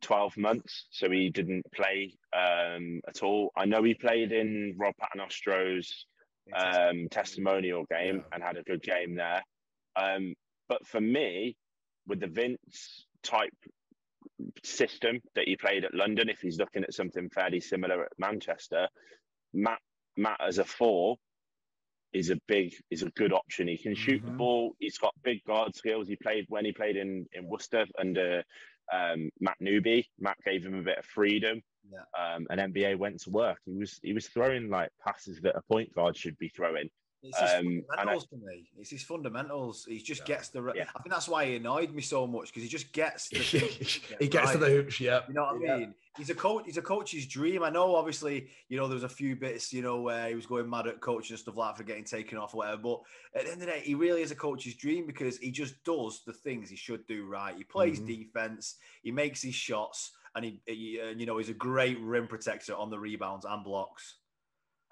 12 0.01 0.37
months, 0.37 0.85
so 0.91 1.09
he 1.09 1.29
didn't 1.29 1.65
play 1.73 2.13
um, 2.33 3.01
at 3.07 3.23
all. 3.23 3.51
I 3.55 3.65
know 3.65 3.83
he 3.83 3.93
played 3.93 4.31
in 4.31 4.75
Rob 4.77 4.93
Paternostro's 5.01 6.05
um, 6.55 7.07
testimonial 7.09 7.85
game 7.89 8.17
yeah. 8.17 8.23
and 8.33 8.43
had 8.43 8.57
a 8.57 8.63
good 8.63 8.81
game 8.81 9.15
there. 9.15 9.43
Um, 9.95 10.33
but 10.67 10.85
for 10.87 11.01
me, 11.01 11.55
with 12.07 12.19
the 12.19 12.27
Vince 12.27 13.05
type 13.23 13.53
system 14.63 15.19
that 15.35 15.47
he 15.47 15.55
played 15.55 15.85
at 15.85 15.93
London, 15.93 16.29
if 16.29 16.39
he's 16.39 16.57
looking 16.57 16.83
at 16.83 16.93
something 16.93 17.29
fairly 17.29 17.59
similar 17.59 18.03
at 18.03 18.11
Manchester, 18.17 18.87
Matt 19.53 19.79
Matt 20.17 20.39
as 20.41 20.57
a 20.57 20.65
four 20.65 21.17
is 22.13 22.29
a 22.29 22.37
big 22.47 22.73
is 22.91 23.03
a 23.03 23.09
good 23.11 23.33
option. 23.33 23.67
He 23.67 23.77
can 23.77 23.95
shoot 23.95 24.21
mm-hmm. 24.21 24.31
the 24.31 24.37
ball. 24.37 24.75
He's 24.79 24.97
got 24.97 25.13
big 25.23 25.43
guard 25.45 25.75
skills. 25.75 26.07
He 26.07 26.15
played 26.15 26.45
when 26.49 26.65
he 26.65 26.71
played 26.71 26.95
in 26.95 27.25
in 27.33 27.47
Worcester 27.47 27.85
under 27.99 28.43
um, 28.93 29.29
Matt 29.39 29.57
Newby. 29.59 30.07
Matt 30.19 30.37
gave 30.45 30.65
him 30.65 30.75
a 30.75 30.83
bit 30.83 30.99
of 30.99 31.05
freedom. 31.05 31.61
Yeah. 31.91 32.35
Um, 32.35 32.47
and 32.49 32.73
MBA 32.73 32.97
went 32.97 33.21
to 33.21 33.29
work. 33.29 33.57
He 33.65 33.77
was 33.77 33.99
he 34.03 34.13
was 34.13 34.27
throwing 34.27 34.69
like 34.69 34.89
passes 35.05 35.39
that 35.41 35.55
a 35.55 35.61
point 35.61 35.93
guard 35.93 36.15
should 36.15 36.37
be 36.37 36.49
throwing. 36.49 36.89
It's 37.23 37.39
his 37.39 37.51
um, 37.51 37.83
fundamentals 37.87 38.27
I, 38.31 38.35
to 38.35 38.45
me. 38.45 38.69
It's 38.77 38.89
his 38.89 39.03
fundamentals. 39.03 39.85
He 39.87 39.99
just 39.99 40.21
yeah. 40.21 40.35
gets 40.35 40.49
the. 40.49 40.61
Yeah. 40.75 40.83
I 40.93 41.01
think 41.01 41.13
that's 41.13 41.29
why 41.29 41.45
he 41.45 41.55
annoyed 41.55 41.93
me 41.93 42.01
so 42.01 42.27
much 42.27 42.47
because 42.47 42.63
he 42.63 42.69
just 42.69 42.91
gets. 42.91 43.29
The, 43.29 43.37
he 44.19 44.27
gets 44.27 44.47
right. 44.47 44.51
to 44.51 44.57
the 44.57 44.67
hoops. 44.67 44.99
Yeah, 44.99 45.21
you 45.29 45.33
know 45.33 45.43
what 45.43 45.71
I 45.71 45.77
mean. 45.77 45.93
He's 46.17 46.29
a 46.29 46.35
coach. 46.35 46.63
He's 46.65 46.77
a 46.77 46.81
coach's 46.81 47.25
dream. 47.25 47.63
I 47.63 47.69
know. 47.69 47.95
Obviously, 47.95 48.49
you 48.67 48.77
know 48.77 48.87
there 48.87 48.95
was 48.95 49.05
a 49.05 49.09
few 49.09 49.37
bits, 49.37 49.71
you 49.71 49.81
know, 49.81 50.01
where 50.01 50.27
he 50.27 50.35
was 50.35 50.45
going 50.45 50.69
mad 50.69 50.87
at 50.87 50.99
coaching 50.99 51.33
and 51.33 51.39
stuff 51.39 51.55
like 51.55 51.71
that 51.71 51.77
for 51.77 51.83
getting 51.85 52.03
taken 52.03 52.37
off 52.37 52.53
or 52.53 52.57
whatever. 52.57 52.81
But 52.81 53.01
at 53.35 53.45
the 53.45 53.51
end 53.53 53.61
of 53.61 53.67
the 53.67 53.73
day, 53.73 53.81
he 53.85 53.95
really 53.95 54.21
is 54.21 54.31
a 54.31 54.35
coach's 54.35 54.75
dream 54.75 55.07
because 55.07 55.37
he 55.37 55.49
just 55.49 55.81
does 55.85 56.23
the 56.27 56.33
things 56.33 56.69
he 56.69 56.75
should 56.75 57.07
do 57.07 57.25
right. 57.25 57.55
He 57.55 57.63
plays 57.63 57.99
mm-hmm. 57.99 58.07
defense. 58.07 58.75
He 59.01 59.11
makes 59.11 59.41
his 59.41 59.55
shots, 59.55 60.11
and 60.35 60.43
he, 60.43 60.59
he 60.65 60.99
uh, 60.99 61.11
you 61.11 61.25
know, 61.25 61.37
he's 61.37 61.49
a 61.49 61.53
great 61.53 61.99
rim 62.01 62.27
protector 62.27 62.75
on 62.75 62.89
the 62.89 62.99
rebounds 62.99 63.45
and 63.45 63.63
blocks 63.63 64.15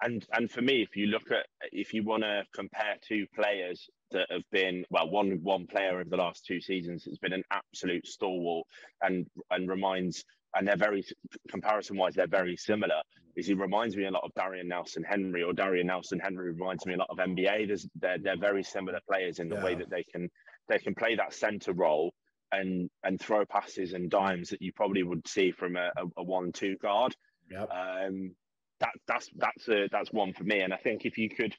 and 0.02 0.26
and 0.32 0.50
for 0.50 0.62
me, 0.62 0.82
if 0.82 0.96
you 0.96 1.06
look 1.06 1.30
at 1.30 1.46
if 1.72 1.94
you 1.94 2.02
want 2.02 2.22
to 2.22 2.42
compare 2.54 2.96
two 3.06 3.26
players 3.34 3.88
that 4.10 4.26
have 4.30 4.42
been 4.50 4.84
well, 4.90 5.08
one 5.08 5.38
one 5.42 5.66
player 5.66 6.00
over 6.00 6.10
the 6.10 6.16
last 6.16 6.44
two 6.44 6.60
seasons 6.60 7.04
has 7.04 7.18
been 7.18 7.32
an 7.32 7.44
absolute 7.50 8.06
stalwart 8.06 8.66
and 9.00 9.26
and 9.50 9.68
reminds 9.68 10.24
and 10.54 10.68
they're 10.68 10.76
very 10.76 11.04
comparison 11.48 11.96
wise 11.96 12.14
they're 12.14 12.26
very 12.26 12.56
similar. 12.56 13.00
Is 13.34 13.46
he 13.46 13.54
reminds 13.54 13.96
me 13.96 14.04
a 14.04 14.10
lot 14.10 14.24
of 14.24 14.34
Darien 14.34 14.68
Nelson 14.68 15.02
Henry 15.02 15.42
or 15.42 15.54
Darien 15.54 15.86
Nelson 15.86 16.18
Henry 16.18 16.52
reminds 16.52 16.84
me 16.84 16.94
a 16.94 16.98
lot 16.98 17.08
of 17.08 17.16
MBA. 17.16 17.68
There's, 17.68 17.88
they're 17.98 18.18
they're 18.18 18.38
very 18.38 18.62
similar 18.62 19.00
players 19.08 19.38
in 19.38 19.48
the 19.48 19.56
yeah. 19.56 19.64
way 19.64 19.74
that 19.76 19.88
they 19.88 20.04
can 20.04 20.28
they 20.68 20.78
can 20.78 20.94
play 20.94 21.14
that 21.16 21.32
center 21.32 21.72
role 21.72 22.12
and 22.50 22.90
and 23.04 23.20
throw 23.20 23.46
passes 23.46 23.94
and 23.94 24.10
dimes 24.10 24.50
that 24.50 24.60
you 24.60 24.72
probably 24.72 25.02
would 25.02 25.26
see 25.26 25.52
from 25.52 25.76
a, 25.76 25.90
a, 25.96 26.04
a 26.18 26.22
one 26.22 26.52
two 26.52 26.76
guard. 26.76 27.14
Yep. 27.50 27.70
Um, 27.70 28.34
that 28.82 28.92
that's 29.08 29.30
that's 29.36 29.68
a, 29.68 29.88
that's 29.90 30.12
one 30.12 30.34
for 30.34 30.44
me. 30.44 30.60
And 30.60 30.74
I 30.74 30.76
think 30.76 31.06
if 31.06 31.16
you 31.16 31.30
could, 31.30 31.54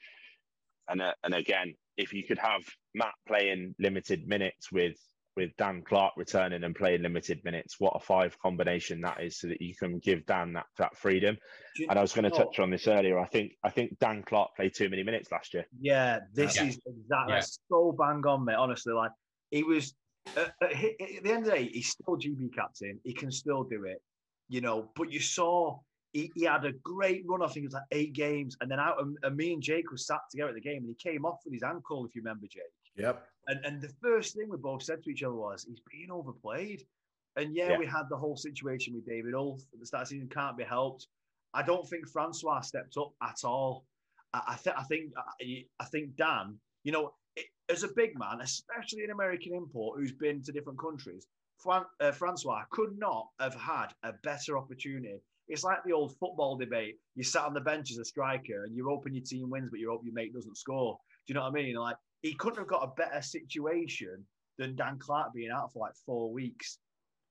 and 0.89 1.01
uh, 1.01 1.13
and 1.23 1.33
again, 1.33 1.73
if 1.97 2.13
you 2.13 2.23
could 2.27 2.37
have 2.37 2.61
Matt 2.93 3.13
playing 3.27 3.73
limited 3.79 4.27
minutes 4.27 4.71
with 4.71 4.97
with 5.35 5.49
Dan 5.57 5.81
Clark 5.87 6.13
returning 6.15 6.63
and 6.63 6.75
playing 6.75 7.01
limited 7.01 7.43
minutes, 7.43 7.79
what 7.79 7.93
a 7.95 7.99
five 7.99 8.37
combination 8.39 9.01
that 9.01 9.23
is, 9.23 9.39
so 9.39 9.47
that 9.47 9.61
you 9.61 9.73
can 9.75 9.99
give 9.99 10.25
Dan 10.25 10.53
that 10.53 10.65
that 10.77 10.95
freedom. 10.97 11.37
And 11.89 11.97
I 11.97 12.01
was 12.01 12.13
going 12.13 12.29
to 12.29 12.37
touch 12.37 12.59
on 12.59 12.69
this 12.69 12.87
earlier. 12.87 13.17
I 13.17 13.25
think 13.25 13.53
I 13.63 13.69
think 13.69 13.97
Dan 13.99 14.23
Clark 14.23 14.55
played 14.55 14.75
too 14.75 14.89
many 14.89 15.03
minutes 15.03 15.31
last 15.31 15.53
year. 15.53 15.65
Yeah, 15.79 16.19
this 16.33 16.57
yeah. 16.57 16.65
is 16.65 16.79
exactly 16.85 17.33
yeah. 17.33 17.41
so 17.69 17.95
bang 17.97 18.23
on, 18.27 18.45
mate. 18.45 18.55
Honestly, 18.55 18.93
like 18.93 19.11
he 19.49 19.63
was. 19.63 19.95
Uh, 20.37 20.45
at, 20.61 20.71
at 20.71 20.97
the 21.23 21.31
end 21.31 21.39
of 21.39 21.45
the 21.45 21.51
day, 21.51 21.69
he's 21.73 21.89
still 21.89 22.15
GB 22.15 22.55
captain. 22.55 22.97
He 23.03 23.13
can 23.13 23.29
still 23.29 23.63
do 23.63 23.83
it, 23.83 24.01
you 24.47 24.61
know. 24.61 24.89
But 24.95 25.11
you 25.11 25.19
saw 25.19 25.79
he, 26.13 26.31
he, 26.35 26.45
had 26.45 26.63
a 26.63 26.71
great 26.71 27.23
run. 27.27 27.41
I 27.41 27.47
think 27.47 27.63
it 27.63 27.67
was 27.67 27.73
like 27.73 27.83
eight 27.91 28.13
games, 28.13 28.55
and 28.61 28.69
then 28.69 28.79
out 28.79 29.01
and, 29.01 29.17
and 29.23 29.35
me 29.35 29.53
and 29.53 29.61
Jake 29.61 29.91
were 29.91 29.97
sat 29.97 30.21
together 30.31 30.49
at 30.49 30.55
the 30.55 30.61
game, 30.61 30.83
and 30.83 30.87
he 30.87 31.11
came 31.11 31.25
off 31.25 31.39
with 31.43 31.53
his 31.53 31.63
ankle, 31.63 32.05
if 32.05 32.15
you 32.15 32.21
remember, 32.21 32.47
Jake. 32.47 32.63
Yep. 32.95 33.25
And 33.47 33.65
and 33.65 33.81
the 33.81 33.91
first 34.01 34.35
thing 34.35 34.47
we 34.49 34.57
both 34.57 34.83
said 34.83 35.03
to 35.03 35.09
each 35.09 35.23
other 35.23 35.35
was, 35.35 35.65
he's 35.67 35.81
being 35.91 36.11
overplayed. 36.11 36.83
And 37.35 37.55
yeah, 37.55 37.71
yeah. 37.71 37.79
we 37.79 37.87
had 37.87 38.03
the 38.09 38.17
whole 38.17 38.37
situation 38.37 38.93
with 38.93 39.07
David 39.07 39.33
Ulf 39.33 39.61
at 39.73 39.79
the 39.79 39.85
start 39.85 40.03
of 40.03 40.09
the 40.09 40.15
season. 40.15 40.29
Can't 40.29 40.57
be 40.57 40.63
helped. 40.63 41.07
I 41.53 41.63
don't 41.63 41.87
think 41.87 42.07
Francois 42.07 42.61
stepped 42.61 42.95
up 42.97 43.11
at 43.21 43.43
all. 43.43 43.85
I, 44.33 44.41
I, 44.49 44.55
th- 44.55 44.75
I 44.77 44.83
think 44.83 45.11
I, 45.17 45.65
I 45.79 45.85
think 45.85 46.15
Dan, 46.15 46.59
you 46.83 46.91
know, 46.91 47.13
it, 47.35 47.45
as 47.69 47.83
a 47.83 47.89
big 47.95 48.17
man, 48.17 48.41
especially 48.41 49.03
an 49.03 49.11
American 49.11 49.53
import 49.55 49.99
who's 49.99 50.11
been 50.11 50.43
to 50.43 50.51
different 50.51 50.79
countries, 50.79 51.25
Fran- 51.57 51.85
uh, 51.99 52.11
Francois 52.11 52.63
could 52.71 52.97
not 52.97 53.29
have 53.39 53.55
had 53.55 53.87
a 54.03 54.13
better 54.23 54.57
opportunity 54.57 55.19
it's 55.47 55.63
like 55.63 55.83
the 55.85 55.93
old 55.93 56.15
football 56.17 56.55
debate. 56.55 56.95
You 57.15 57.23
sat 57.23 57.45
on 57.45 57.53
the 57.53 57.61
bench 57.61 57.91
as 57.91 57.97
a 57.97 58.05
striker 58.05 58.63
and 58.63 58.75
you're 58.75 58.89
hoping 58.89 59.13
your 59.13 59.23
team 59.23 59.49
wins, 59.49 59.69
but 59.69 59.79
you 59.79 59.89
hope 59.89 60.01
your 60.03 60.13
mate 60.13 60.33
doesn't 60.33 60.57
score. 60.57 60.97
Do 61.27 61.33
you 61.33 61.35
know 61.35 61.41
what 61.41 61.51
I 61.51 61.63
mean? 61.63 61.75
Like 61.75 61.97
he 62.21 62.33
couldn't 62.33 62.59
have 62.59 62.67
got 62.67 62.83
a 62.83 62.95
better 62.95 63.21
situation 63.21 64.25
than 64.57 64.75
Dan 64.75 64.97
Clark 64.99 65.33
being 65.33 65.51
out 65.51 65.71
for 65.73 65.79
like 65.79 65.93
four 66.05 66.31
weeks 66.31 66.77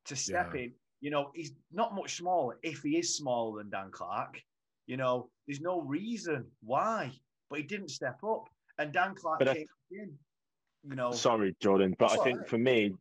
to 0.07 0.17
step 0.17 0.53
yeah. 0.55 0.63
in. 0.63 0.73
You 1.01 1.11
know, 1.11 1.31
he's 1.35 1.53
not 1.73 1.95
much 1.95 2.17
smaller 2.17 2.59
if 2.63 2.83
he 2.83 2.99
is 2.99 3.17
smaller 3.17 3.59
than 3.59 3.71
Dan 3.71 3.91
Clark. 3.91 4.41
You 4.87 4.97
know, 4.97 5.31
there's 5.47 5.61
no 5.61 5.81
reason 5.81 6.45
why, 6.63 7.11
but 7.51 7.59
he 7.59 7.65
didn't 7.65 7.91
step 7.91 8.19
up. 8.25 8.49
And 8.79 8.93
Dan 8.93 9.15
Clark 9.15 9.41
but 9.41 9.55
came 9.55 9.67
I, 9.93 10.03
in. 10.03 10.13
You 10.89 10.97
know, 10.97 11.13
sorry, 11.13 11.55
Jordan, 11.61 11.95
but 11.99 12.13
I 12.13 12.25
think 12.25 12.41
right. 12.41 12.49
for 12.49 12.59
me, 12.59 12.93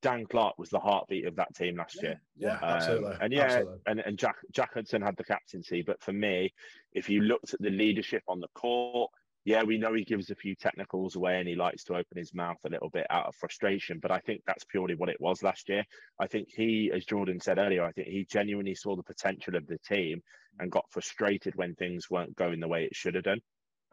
Dan 0.00 0.26
Clark 0.26 0.58
was 0.58 0.70
the 0.70 0.78
heartbeat 0.78 1.26
of 1.26 1.36
that 1.36 1.54
team 1.54 1.76
last 1.76 1.96
yeah, 1.96 2.08
year. 2.08 2.20
Yeah, 2.36 2.54
um, 2.54 2.62
absolutely. 2.62 3.16
And 3.20 3.32
yeah, 3.32 3.42
absolutely. 3.42 3.78
and, 3.86 4.00
and 4.00 4.18
Jack 4.18 4.36
Jack 4.52 4.74
Hudson 4.74 5.02
had 5.02 5.16
the 5.16 5.24
captaincy, 5.24 5.82
but 5.82 6.00
for 6.00 6.12
me, 6.12 6.52
if 6.92 7.08
you 7.10 7.22
looked 7.22 7.54
at 7.54 7.60
the 7.60 7.70
leadership 7.70 8.22
on 8.28 8.40
the 8.40 8.48
court, 8.54 9.10
yeah, 9.44 9.62
we 9.62 9.78
know 9.78 9.94
he 9.94 10.04
gives 10.04 10.30
a 10.30 10.34
few 10.34 10.56
technicals 10.56 11.14
away 11.14 11.38
and 11.38 11.48
he 11.48 11.54
likes 11.54 11.84
to 11.84 11.94
open 11.94 12.16
his 12.16 12.34
mouth 12.34 12.56
a 12.64 12.68
little 12.68 12.90
bit 12.90 13.06
out 13.10 13.26
of 13.26 13.34
frustration, 13.36 14.00
but 14.02 14.10
I 14.10 14.18
think 14.18 14.42
that's 14.44 14.64
purely 14.64 14.96
what 14.96 15.08
it 15.08 15.20
was 15.20 15.40
last 15.40 15.68
year. 15.68 15.84
I 16.18 16.26
think 16.26 16.48
he, 16.48 16.90
as 16.92 17.04
Jordan 17.04 17.38
said 17.38 17.58
earlier, 17.58 17.84
I 17.84 17.92
think 17.92 18.08
he 18.08 18.26
genuinely 18.28 18.74
saw 18.74 18.96
the 18.96 19.04
potential 19.04 19.54
of 19.54 19.66
the 19.68 19.78
team 19.78 20.20
and 20.58 20.70
got 20.70 20.90
frustrated 20.90 21.54
when 21.54 21.76
things 21.76 22.10
weren't 22.10 22.34
going 22.34 22.58
the 22.58 22.66
way 22.66 22.84
it 22.84 22.96
should 22.96 23.14
have 23.14 23.22
done. 23.22 23.40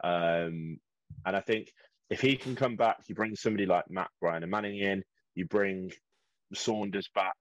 Um, 0.02 0.78
and 1.24 1.36
I 1.36 1.40
think 1.40 1.72
if 2.10 2.20
he 2.20 2.36
can 2.36 2.56
come 2.56 2.74
back, 2.74 2.96
you 3.06 3.14
bring 3.14 3.36
somebody 3.36 3.64
like 3.64 3.84
Matt 3.88 4.10
Bryan 4.20 4.42
and 4.42 4.50
Manning 4.50 4.78
in, 4.78 5.04
you 5.34 5.46
bring 5.46 5.92
Saunders 6.54 7.08
back, 7.14 7.36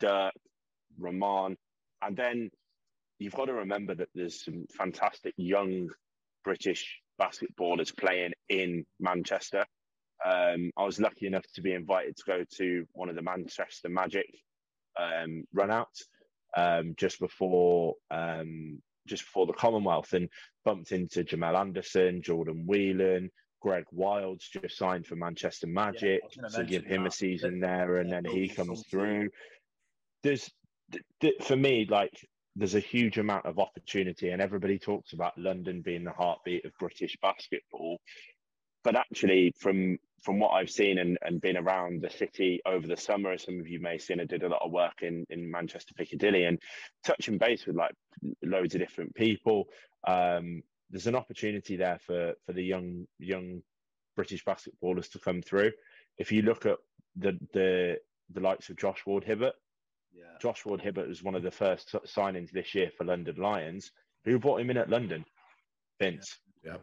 Dirk, 0.00 0.34
Rahmon, 1.00 1.56
and 2.02 2.16
then 2.16 2.50
you've 3.18 3.34
got 3.34 3.46
to 3.46 3.54
remember 3.54 3.94
that 3.94 4.08
there's 4.14 4.44
some 4.44 4.66
fantastic 4.76 5.34
young 5.36 5.88
British 6.44 7.00
basketballers 7.20 7.96
playing 7.96 8.32
in 8.48 8.84
Manchester. 9.00 9.64
Um, 10.24 10.70
I 10.76 10.84
was 10.84 11.00
lucky 11.00 11.26
enough 11.26 11.44
to 11.54 11.62
be 11.62 11.72
invited 11.72 12.16
to 12.16 12.22
go 12.26 12.44
to 12.56 12.86
one 12.92 13.08
of 13.08 13.14
the 13.16 13.22
Manchester 13.22 13.88
Magic 13.88 14.26
um, 14.98 15.44
runouts 15.56 16.04
um, 16.56 16.94
just 16.96 17.20
before 17.20 17.94
um, 18.10 18.82
just 19.06 19.24
before 19.24 19.46
the 19.46 19.54
Commonwealth, 19.54 20.12
and 20.12 20.28
bumped 20.64 20.92
into 20.92 21.24
Jamal 21.24 21.56
Anderson, 21.56 22.20
Jordan 22.22 22.64
Whelan, 22.66 23.30
Greg 23.60 23.84
Wilds 23.90 24.48
just 24.48 24.76
signed 24.76 25.06
for 25.06 25.16
Manchester 25.16 25.66
Magic, 25.66 26.20
yeah, 26.36 26.48
so 26.48 26.64
give 26.64 26.84
him 26.84 27.04
that. 27.04 27.12
a 27.12 27.16
season 27.16 27.60
there, 27.60 27.98
and 27.98 28.10
then 28.10 28.24
he 28.24 28.48
comes 28.48 28.84
through. 28.90 29.30
There's 30.22 30.50
th- 30.92 31.04
th- 31.20 31.42
for 31.42 31.56
me 31.56 31.86
like 31.88 32.12
there's 32.56 32.74
a 32.74 32.80
huge 32.80 33.18
amount 33.18 33.46
of 33.46 33.58
opportunity, 33.58 34.30
and 34.30 34.42
everybody 34.42 34.78
talks 34.78 35.12
about 35.12 35.38
London 35.38 35.82
being 35.82 36.04
the 36.04 36.12
heartbeat 36.12 36.64
of 36.64 36.72
British 36.78 37.16
basketball. 37.22 38.00
But 38.84 38.96
actually, 38.96 39.52
from 39.58 39.98
from 40.22 40.40
what 40.40 40.50
I've 40.50 40.70
seen 40.70 40.98
and, 40.98 41.18
and 41.22 41.40
been 41.40 41.56
around 41.56 42.02
the 42.02 42.10
city 42.10 42.60
over 42.66 42.86
the 42.86 42.96
summer, 42.96 43.32
as 43.32 43.44
some 43.44 43.60
of 43.60 43.68
you 43.68 43.80
may 43.80 43.92
have 43.92 44.02
seen, 44.02 44.20
I 44.20 44.24
did 44.24 44.42
a 44.42 44.48
lot 44.48 44.62
of 44.62 44.72
work 44.72 45.02
in, 45.02 45.24
in 45.30 45.50
Manchester 45.50 45.94
Piccadilly 45.94 46.44
and 46.44 46.58
touching 47.04 47.38
base 47.38 47.66
with 47.66 47.76
like 47.76 47.92
loads 48.42 48.74
of 48.74 48.80
different 48.80 49.14
people. 49.14 49.68
Um, 50.06 50.62
there's 50.90 51.06
an 51.06 51.16
opportunity 51.16 51.76
there 51.76 51.98
for 52.04 52.34
for 52.44 52.52
the 52.52 52.62
young 52.62 53.06
young 53.18 53.62
British 54.16 54.44
basketballers 54.44 55.10
to 55.12 55.18
come 55.18 55.42
through. 55.42 55.72
If 56.16 56.32
you 56.32 56.42
look 56.42 56.66
at 56.66 56.78
the 57.16 57.38
the 57.52 57.98
the 58.30 58.40
likes 58.40 58.68
of 58.68 58.76
Josh 58.76 59.04
Ward 59.06 59.24
Hibbert, 59.24 59.54
yeah. 60.12 60.38
Josh 60.40 60.64
Ward 60.64 60.80
Hibbert 60.80 61.08
was 61.08 61.22
one 61.22 61.34
of 61.34 61.42
the 61.42 61.50
first 61.50 61.94
signings 62.06 62.50
this 62.50 62.74
year 62.74 62.90
for 62.96 63.04
London 63.04 63.36
Lions. 63.36 63.92
Who 64.24 64.38
brought 64.38 64.60
him 64.60 64.70
in 64.70 64.76
at 64.76 64.90
London? 64.90 65.24
Vince. 65.98 66.38
Yeah. 66.64 66.72
yeah. 66.72 66.78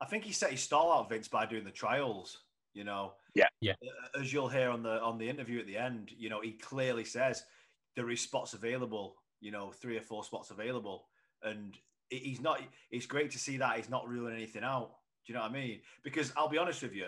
I 0.00 0.06
think 0.06 0.24
he 0.24 0.32
set 0.32 0.52
his 0.52 0.60
stall 0.60 0.92
out, 0.92 1.08
Vince, 1.08 1.28
by 1.28 1.46
doing 1.46 1.64
the 1.64 1.70
trials. 1.70 2.38
You 2.74 2.84
know. 2.84 3.14
Yeah. 3.34 3.48
Yeah. 3.60 3.74
As 4.18 4.32
you'll 4.32 4.48
hear 4.48 4.70
on 4.70 4.82
the 4.82 5.00
on 5.00 5.18
the 5.18 5.28
interview 5.28 5.58
at 5.60 5.66
the 5.66 5.76
end, 5.76 6.12
you 6.16 6.28
know, 6.28 6.40
he 6.40 6.52
clearly 6.52 7.04
says 7.04 7.42
there 7.96 8.10
is 8.10 8.20
spots 8.20 8.54
available. 8.54 9.16
You 9.40 9.52
know, 9.52 9.70
three 9.70 9.96
or 9.96 10.02
four 10.02 10.24
spots 10.24 10.50
available, 10.50 11.06
and 11.42 11.76
he's 12.10 12.40
not. 12.40 12.60
It's 12.90 13.06
great 13.06 13.30
to 13.32 13.38
see 13.38 13.56
that 13.58 13.76
he's 13.76 13.90
not 13.90 14.08
ruling 14.08 14.34
anything 14.34 14.64
out. 14.64 14.90
Do 15.26 15.32
you 15.32 15.34
know 15.34 15.42
what 15.42 15.50
I 15.50 15.54
mean? 15.54 15.80
Because 16.02 16.32
I'll 16.36 16.48
be 16.48 16.58
honest 16.58 16.82
with 16.82 16.94
you, 16.94 17.06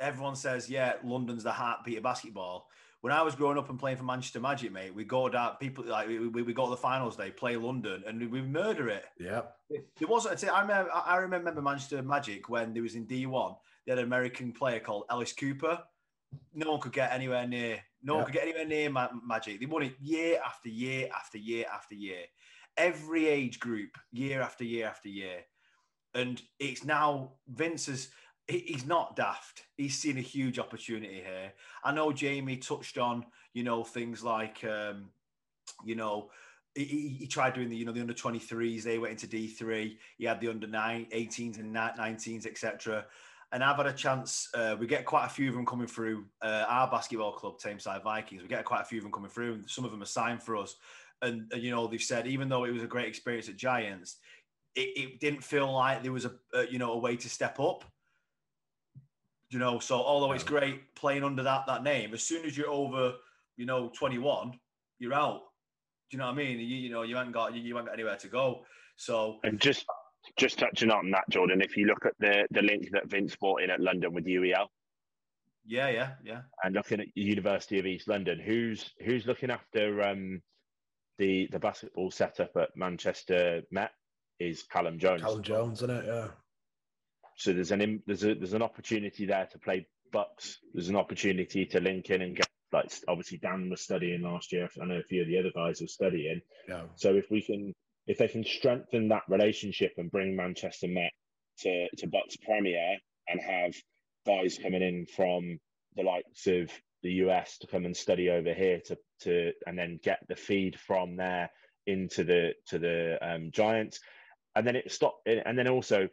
everyone 0.00 0.34
says, 0.34 0.68
yeah, 0.68 0.94
London's 1.04 1.44
the 1.44 1.52
heartbeat 1.52 1.98
of 1.98 2.02
basketball 2.02 2.66
when 3.02 3.12
I 3.12 3.20
was 3.22 3.34
growing 3.34 3.58
up 3.58 3.68
and 3.68 3.78
playing 3.78 3.96
for 3.96 4.04
Manchester 4.04 4.38
Magic, 4.38 4.72
mate, 4.72 4.94
we 4.94 5.04
go 5.04 5.28
down 5.28 5.56
people 5.60 5.84
like 5.84 6.06
we, 6.06 6.20
we, 6.20 6.42
we 6.42 6.54
go 6.54 6.66
to 6.66 6.70
the 6.70 6.76
finals 6.76 7.16
day, 7.16 7.32
play 7.32 7.56
London, 7.56 8.04
and 8.06 8.30
we 8.30 8.40
murder 8.40 8.88
it. 8.88 9.04
Yeah. 9.18 9.42
There 9.68 10.08
wasn't. 10.08 10.42
I 10.48 10.60
remember. 10.60 10.90
I 10.92 11.16
remember 11.16 11.60
Manchester 11.60 12.00
Magic 12.02 12.48
when 12.48 12.72
there 12.72 12.82
was 12.82 12.94
in 12.94 13.04
D 13.06 13.26
one. 13.26 13.54
They 13.84 13.92
had 13.92 13.98
an 13.98 14.04
American 14.04 14.52
player 14.52 14.78
called 14.78 15.04
Ellis 15.10 15.32
Cooper. 15.32 15.80
No 16.54 16.70
one 16.70 16.80
could 16.80 16.92
get 16.92 17.12
anywhere 17.12 17.46
near. 17.46 17.80
No 18.04 18.16
one 18.16 18.24
could 18.24 18.34
get 18.34 18.44
anywhere 18.44 18.66
near 18.66 18.88
Magic. 18.88 19.58
They 19.58 19.66
won 19.66 19.82
it 19.82 19.94
year 20.00 20.38
after 20.44 20.68
year 20.68 21.08
after 21.14 21.38
year 21.38 21.66
after 21.74 21.96
year. 21.96 22.22
Every 22.76 23.26
age 23.26 23.60
group, 23.60 23.98
year 24.12 24.40
after 24.40 24.64
year 24.64 24.86
after 24.86 25.08
year. 25.08 25.40
And 26.14 26.40
it's 26.58 26.84
now 26.84 27.32
Vince's 27.48 28.08
he's 28.48 28.86
not 28.86 29.16
daft. 29.16 29.62
He's 29.76 29.98
seen 29.98 30.18
a 30.18 30.22
huge 30.22 30.58
opportunity 30.58 31.14
here. 31.14 31.52
I 31.84 31.92
know 31.92 32.12
Jamie 32.12 32.56
touched 32.56 32.98
on, 32.98 33.24
you 33.54 33.62
know, 33.62 33.84
things 33.84 34.22
like, 34.22 34.62
um, 34.64 35.10
you 35.84 35.94
know, 35.94 36.30
he, 36.74 37.16
he, 37.18 37.26
tried 37.26 37.54
doing 37.54 37.68
the, 37.68 37.76
you 37.76 37.84
know, 37.84 37.92
the 37.92 38.00
under 38.00 38.14
23s. 38.14 38.82
They 38.82 38.98
went 38.98 39.22
into 39.22 39.26
D3. 39.26 39.96
He 40.16 40.24
had 40.24 40.40
the 40.40 40.48
under 40.48 40.66
9, 40.66 41.06
18s 41.12 41.58
and 41.58 41.74
19s, 41.74 42.46
etc. 42.46 43.04
And 43.52 43.62
I've 43.62 43.76
had 43.76 43.86
a 43.86 43.92
chance. 43.92 44.48
Uh, 44.54 44.76
we 44.78 44.86
get 44.86 45.04
quite 45.04 45.26
a 45.26 45.28
few 45.28 45.50
of 45.50 45.54
them 45.54 45.66
coming 45.66 45.86
through 45.86 46.24
uh, 46.40 46.64
our 46.66 46.90
basketball 46.90 47.32
club, 47.32 47.58
Tameside 47.58 48.02
Vikings. 48.02 48.42
We 48.42 48.48
get 48.48 48.64
quite 48.64 48.80
a 48.80 48.84
few 48.84 48.98
of 48.98 49.04
them 49.04 49.12
coming 49.12 49.30
through, 49.30 49.54
and 49.54 49.70
some 49.70 49.84
of 49.84 49.90
them 49.90 50.02
are 50.02 50.06
signed 50.06 50.42
for 50.42 50.56
us. 50.56 50.76
And, 51.22 51.50
and 51.52 51.62
you 51.62 51.70
know, 51.70 51.86
they've 51.86 52.02
said 52.02 52.26
even 52.26 52.48
though 52.48 52.64
it 52.64 52.72
was 52.72 52.82
a 52.82 52.88
great 52.88 53.08
experience 53.08 53.48
at 53.48 53.56
Giants, 53.56 54.18
it, 54.74 54.90
it 54.96 55.20
didn't 55.20 55.44
feel 55.44 55.72
like 55.72 56.02
there 56.02 56.12
was 56.12 56.24
a, 56.24 56.32
a 56.54 56.66
you 56.66 56.78
know 56.78 56.92
a 56.92 56.98
way 56.98 57.16
to 57.16 57.28
step 57.28 57.60
up 57.60 57.84
you 59.52 59.58
know, 59.58 59.78
so 59.78 59.96
although 59.96 60.32
it's 60.32 60.44
great 60.44 60.94
playing 60.94 61.24
under 61.24 61.42
that 61.42 61.66
that 61.66 61.82
name, 61.82 62.14
as 62.14 62.22
soon 62.22 62.46
as 62.46 62.56
you're 62.56 62.70
over, 62.70 63.12
you 63.56 63.66
know, 63.66 63.90
21, 63.94 64.58
you're 64.98 65.12
out. 65.12 65.42
Do 66.10 66.16
you 66.16 66.18
know 66.18 66.26
what 66.26 66.32
I 66.32 66.36
mean? 66.36 66.58
You, 66.58 66.64
you 66.64 66.90
know, 66.90 67.02
you 67.02 67.16
haven't 67.16 67.32
got 67.32 67.54
you, 67.54 67.60
you 67.60 67.74
haven't 67.74 67.86
got 67.86 67.94
anywhere 67.94 68.16
to 68.16 68.28
go. 68.28 68.64
So 68.96 69.38
and 69.44 69.60
just 69.60 69.84
just 70.38 70.58
touching 70.58 70.90
on 70.90 71.10
that, 71.10 71.28
Jordan, 71.28 71.60
if 71.60 71.76
you 71.76 71.86
look 71.86 72.06
at 72.06 72.14
the 72.18 72.46
the 72.50 72.62
link 72.62 72.88
that 72.92 73.10
Vince 73.10 73.36
brought 73.36 73.62
in 73.62 73.70
at 73.70 73.80
London 73.80 74.14
with 74.14 74.24
UEL. 74.24 74.68
Yeah, 75.66 75.90
yeah, 75.90 76.12
yeah. 76.24 76.40
And 76.64 76.74
looking 76.74 77.00
at 77.00 77.06
University 77.14 77.78
of 77.78 77.86
East 77.86 78.08
London, 78.08 78.40
who's 78.40 78.90
who's 79.04 79.26
looking 79.26 79.50
after 79.50 80.02
um 80.02 80.40
the 81.22 81.48
the 81.52 81.60
basketball 81.60 82.10
setup 82.10 82.56
at 82.56 82.76
Manchester 82.76 83.62
Met 83.70 83.92
is 84.40 84.64
Callum 84.64 84.98
Jones. 84.98 85.22
Callum 85.22 85.42
Jones, 85.42 85.78
isn't 85.78 85.90
it? 85.90 86.04
Yeah. 86.06 86.28
So 87.36 87.52
there's 87.52 87.70
an 87.70 88.02
there's 88.06 88.24
a 88.24 88.34
there's 88.34 88.54
an 88.54 88.62
opportunity 88.62 89.26
there 89.26 89.46
to 89.52 89.58
play 89.58 89.86
Bucks. 90.12 90.58
There's 90.74 90.88
an 90.88 90.96
opportunity 90.96 91.64
to 91.66 91.80
link 91.80 92.10
in 92.10 92.22
and 92.22 92.36
get 92.36 92.48
like 92.72 92.92
obviously 93.06 93.38
Dan 93.38 93.70
was 93.70 93.80
studying 93.80 94.22
last 94.22 94.52
year. 94.52 94.68
I 94.80 94.84
know 94.84 94.98
a 94.98 95.04
few 95.04 95.22
of 95.22 95.28
the 95.28 95.38
other 95.38 95.52
guys 95.54 95.80
were 95.80 95.86
studying. 95.86 96.40
Yeah. 96.68 96.82
So 96.96 97.14
if 97.14 97.30
we 97.30 97.40
can 97.40 97.72
if 98.08 98.18
they 98.18 98.28
can 98.28 98.44
strengthen 98.44 99.08
that 99.08 99.22
relationship 99.28 99.92
and 99.98 100.10
bring 100.10 100.34
Manchester 100.34 100.88
Met 100.88 101.12
to, 101.60 101.86
to 101.98 102.08
Bucks 102.08 102.36
Premier 102.44 102.96
and 103.28 103.40
have 103.40 103.74
guys 104.26 104.58
coming 104.60 104.82
in 104.82 105.06
from 105.06 105.60
the 105.94 106.02
likes 106.02 106.48
of 106.48 106.68
the 107.02 107.12
US 107.24 107.58
to 107.58 107.66
come 107.66 107.84
and 107.84 107.96
study 107.96 108.30
over 108.30 108.52
here 108.52 108.80
to 108.86 108.98
to 109.20 109.52
and 109.66 109.78
then 109.78 110.00
get 110.02 110.20
the 110.28 110.36
feed 110.36 110.78
from 110.78 111.16
there 111.16 111.50
into 111.86 112.24
the 112.24 112.54
to 112.66 112.78
the 112.78 113.18
um, 113.20 113.50
Giants, 113.50 114.00
and 114.54 114.66
then 114.66 114.76
it 114.76 114.90
stopped. 114.90 115.26
And 115.26 115.58
then 115.58 115.68
also 115.68 116.08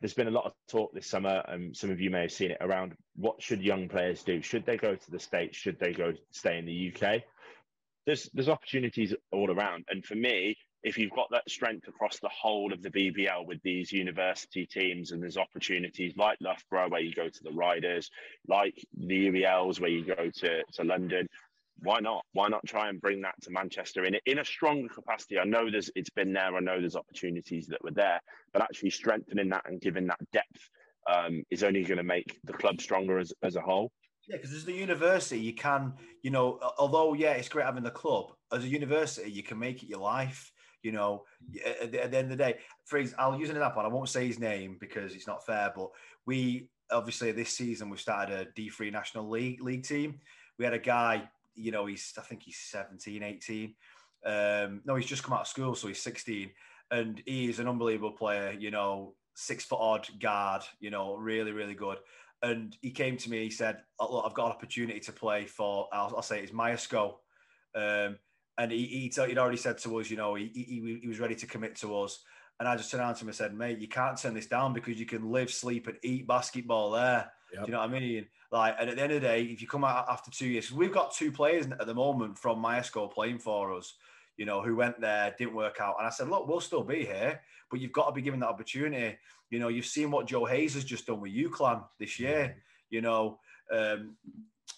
there's 0.00 0.14
been 0.14 0.28
a 0.28 0.32
lot 0.32 0.46
of 0.46 0.52
talk 0.70 0.94
this 0.94 1.06
summer, 1.06 1.42
and 1.48 1.76
some 1.76 1.90
of 1.90 2.00
you 2.00 2.10
may 2.10 2.22
have 2.22 2.32
seen 2.32 2.52
it 2.52 2.58
around 2.60 2.94
what 3.16 3.42
should 3.42 3.60
young 3.60 3.88
players 3.88 4.22
do? 4.22 4.40
Should 4.40 4.64
they 4.64 4.76
go 4.76 4.94
to 4.94 5.10
the 5.10 5.18
States? 5.18 5.56
Should 5.56 5.78
they 5.78 5.92
go 5.92 6.14
stay 6.30 6.58
in 6.58 6.66
the 6.66 6.92
UK? 6.94 7.22
There's 8.06 8.30
there's 8.32 8.48
opportunities 8.48 9.14
all 9.30 9.50
around, 9.50 9.84
and 9.88 10.04
for 10.04 10.14
me, 10.14 10.56
if 10.84 10.98
you've 10.98 11.12
got 11.12 11.28
that 11.30 11.48
strength 11.48 11.88
across 11.88 12.18
the 12.18 12.28
whole 12.28 12.72
of 12.72 12.82
the 12.82 12.90
BBL 12.90 13.46
with 13.46 13.62
these 13.62 13.92
university 13.92 14.66
teams, 14.66 15.12
and 15.12 15.22
there's 15.22 15.36
opportunities 15.36 16.16
like 16.16 16.38
Loughborough 16.40 16.88
where 16.88 17.00
you 17.00 17.14
go 17.14 17.28
to 17.28 17.44
the 17.44 17.52
Riders, 17.52 18.10
like 18.48 18.84
the 18.96 19.28
UELs 19.28 19.80
where 19.80 19.90
you 19.90 20.04
go 20.04 20.30
to 20.30 20.62
to 20.72 20.84
London, 20.84 21.28
why 21.82 22.00
not? 22.00 22.24
Why 22.32 22.48
not 22.48 22.64
try 22.66 22.88
and 22.88 23.00
bring 23.00 23.20
that 23.22 23.40
to 23.42 23.50
Manchester 23.50 24.04
in 24.04 24.16
in 24.26 24.38
a 24.38 24.44
stronger 24.44 24.88
capacity? 24.88 25.38
I 25.38 25.44
know 25.44 25.70
there's 25.70 25.90
it's 25.94 26.10
been 26.10 26.32
there. 26.32 26.54
I 26.56 26.60
know 26.60 26.80
there's 26.80 26.96
opportunities 26.96 27.66
that 27.68 27.82
were 27.82 27.90
there, 27.90 28.20
but 28.52 28.62
actually 28.62 28.90
strengthening 28.90 29.48
that 29.50 29.68
and 29.68 29.80
giving 29.80 30.06
that 30.06 30.20
depth 30.32 30.70
um, 31.12 31.42
is 31.50 31.62
only 31.62 31.82
going 31.82 31.98
to 31.98 32.04
make 32.04 32.38
the 32.44 32.52
club 32.52 32.80
stronger 32.80 33.18
as 33.18 33.32
as 33.42 33.56
a 33.56 33.60
whole. 33.60 33.90
Yeah, 34.28 34.36
because 34.36 34.52
as 34.52 34.64
the 34.64 34.72
university, 34.72 35.40
you 35.40 35.54
can, 35.54 35.94
you 36.22 36.30
know, 36.30 36.60
although 36.78 37.14
yeah, 37.14 37.32
it's 37.32 37.48
great 37.48 37.66
having 37.66 37.82
the 37.82 37.90
club. 37.90 38.32
As 38.52 38.62
a 38.62 38.68
university, 38.68 39.30
you 39.30 39.42
can 39.42 39.58
make 39.58 39.82
it 39.82 39.88
your 39.88 40.00
life. 40.00 40.52
You 40.82 40.92
know, 40.92 41.24
at 41.80 41.92
the, 41.92 42.04
at 42.04 42.10
the 42.10 42.18
end 42.18 42.32
of 42.32 42.38
the 42.38 42.44
day, 42.44 42.58
for 42.84 43.02
I'll 43.18 43.38
use 43.38 43.50
an 43.50 43.56
example. 43.56 43.82
I 43.82 43.88
won't 43.88 44.08
say 44.08 44.26
his 44.26 44.38
name 44.38 44.76
because 44.80 45.14
it's 45.14 45.26
not 45.26 45.46
fair, 45.46 45.72
but 45.74 45.90
we 46.26 46.68
obviously 46.90 47.32
this 47.32 47.50
season 47.56 47.88
we 47.88 47.96
started 47.96 48.48
a 48.48 48.60
D3 48.60 48.92
National 48.92 49.28
League 49.28 49.62
league 49.62 49.84
team. 49.84 50.20
We 50.58 50.64
had 50.64 50.74
a 50.74 50.78
guy 50.78 51.28
you 51.54 51.72
know, 51.72 51.86
he's 51.86 52.12
I 52.18 52.22
think 52.22 52.42
he's 52.42 52.58
17, 52.58 53.22
18. 53.22 53.74
Um, 54.24 54.80
no, 54.84 54.94
he's 54.94 55.06
just 55.06 55.22
come 55.22 55.34
out 55.34 55.42
of 55.42 55.46
school, 55.48 55.74
so 55.74 55.88
he's 55.88 56.02
16, 56.02 56.50
and 56.90 57.22
he 57.26 57.48
is 57.48 57.58
an 57.58 57.68
unbelievable 57.68 58.12
player. 58.12 58.52
You 58.52 58.70
know, 58.70 59.14
six 59.34 59.64
foot 59.64 59.80
odd 59.80 60.08
guard. 60.20 60.62
You 60.80 60.90
know, 60.90 61.16
really, 61.16 61.52
really 61.52 61.74
good. 61.74 61.98
And 62.42 62.76
he 62.80 62.90
came 62.90 63.16
to 63.18 63.30
me. 63.30 63.44
He 63.44 63.50
said, 63.50 63.82
"Look, 64.00 64.24
I've 64.26 64.34
got 64.34 64.46
an 64.46 64.52
opportunity 64.52 65.00
to 65.00 65.12
play 65.12 65.46
for. 65.46 65.88
I'll, 65.92 66.14
I'll 66.16 66.22
say 66.22 66.40
it's 66.40 66.52
Myerscough." 66.52 67.14
Um, 67.74 68.18
and 68.58 68.70
he, 68.70 68.86
he 68.86 69.22
he'd 69.26 69.38
already 69.38 69.56
said 69.56 69.78
to 69.78 69.98
us, 69.98 70.10
you 70.10 70.16
know, 70.16 70.34
he, 70.34 70.50
he, 70.54 70.98
he 71.02 71.08
was 71.08 71.20
ready 71.20 71.34
to 71.34 71.46
commit 71.46 71.76
to 71.76 71.96
us. 71.98 72.22
And 72.60 72.68
I 72.68 72.76
just 72.76 72.90
turned 72.90 73.02
around 73.02 73.14
to 73.14 73.22
him 73.22 73.28
and 73.28 73.36
said, 73.36 73.54
mate, 73.54 73.78
you 73.78 73.88
can't 73.88 74.16
turn 74.16 74.34
this 74.34 74.46
down 74.46 74.72
because 74.72 75.00
you 75.00 75.06
can 75.06 75.30
live, 75.30 75.50
sleep, 75.50 75.88
and 75.88 75.96
eat 76.02 76.26
basketball 76.26 76.92
there. 76.92 77.32
Yep. 77.52 77.64
Do 77.64 77.66
you 77.66 77.72
know 77.72 77.80
what 77.80 77.90
I 77.90 78.00
mean? 78.00 78.26
Like, 78.50 78.76
and 78.78 78.90
at 78.90 78.96
the 78.96 79.02
end 79.02 79.12
of 79.12 79.20
the 79.20 79.26
day, 79.26 79.42
if 79.44 79.60
you 79.60 79.66
come 79.66 79.84
out 79.84 80.06
after 80.08 80.30
two 80.30 80.46
years, 80.46 80.70
we've 80.70 80.92
got 80.92 81.14
two 81.14 81.32
players 81.32 81.66
at 81.66 81.86
the 81.86 81.94
moment 81.94 82.38
from 82.38 82.58
my 82.58 82.82
school 82.82 83.08
playing 83.08 83.38
for 83.38 83.74
us, 83.74 83.94
you 84.36 84.44
know, 84.44 84.62
who 84.62 84.76
went 84.76 85.00
there, 85.00 85.34
didn't 85.38 85.54
work 85.54 85.78
out. 85.80 85.96
And 85.98 86.06
I 86.06 86.10
said, 86.10 86.28
look, 86.28 86.46
we'll 86.46 86.60
still 86.60 86.84
be 86.84 87.04
here, 87.04 87.40
but 87.70 87.80
you've 87.80 87.92
got 87.92 88.06
to 88.06 88.12
be 88.12 88.22
given 88.22 88.40
that 88.40 88.48
opportunity. 88.48 89.18
You 89.50 89.58
know, 89.58 89.68
you've 89.68 89.86
seen 89.86 90.10
what 90.10 90.26
Joe 90.26 90.44
Hayes 90.44 90.74
has 90.74 90.84
just 90.84 91.06
done 91.06 91.20
with 91.20 91.32
UCLan 91.32 91.84
this 91.98 92.20
year, 92.20 92.56
you 92.90 93.00
know, 93.00 93.38
um, 93.72 94.16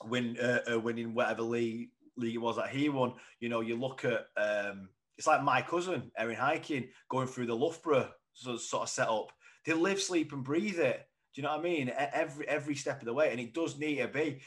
win, 0.05 0.37
uh, 0.41 0.61
uh, 0.73 0.81
winning 0.81 1.15
whatever 1.15 1.43
league, 1.43 1.91
league 2.17 2.35
it 2.35 2.39
was 2.39 2.57
that 2.57 2.71
he 2.71 2.89
won. 2.89 3.15
You 3.41 3.49
know, 3.49 3.61
you 3.61 3.77
look 3.77 4.05
at, 4.05 4.27
um, 4.37 4.89
it's 5.17 5.27
like 5.27 5.43
my 5.43 5.63
cousin, 5.63 6.11
Erin 6.17 6.37
Hiking, 6.37 6.89
going 7.09 7.29
through 7.29 7.47
the 7.47 7.55
Loughborough 7.55 8.11
sort 8.33 8.83
of 8.83 8.89
setup. 8.89 9.33
They 9.65 9.73
live, 9.73 10.01
sleep, 10.01 10.33
and 10.33 10.45
breathe 10.45 10.79
it. 10.79 11.07
Do 11.35 11.41
you 11.41 11.43
know 11.45 11.53
what 11.53 11.61
I 11.61 11.63
mean? 11.63 11.93
Every 11.97 12.49
every 12.49 12.75
step 12.77 13.01
of 13.01 13.07
the 13.07 13.15
way, 13.15 13.31
and 13.31 13.41
it 13.41 13.55
does 13.55 13.79
need 13.79 13.97
to 13.97 14.09
be. 14.09 14.41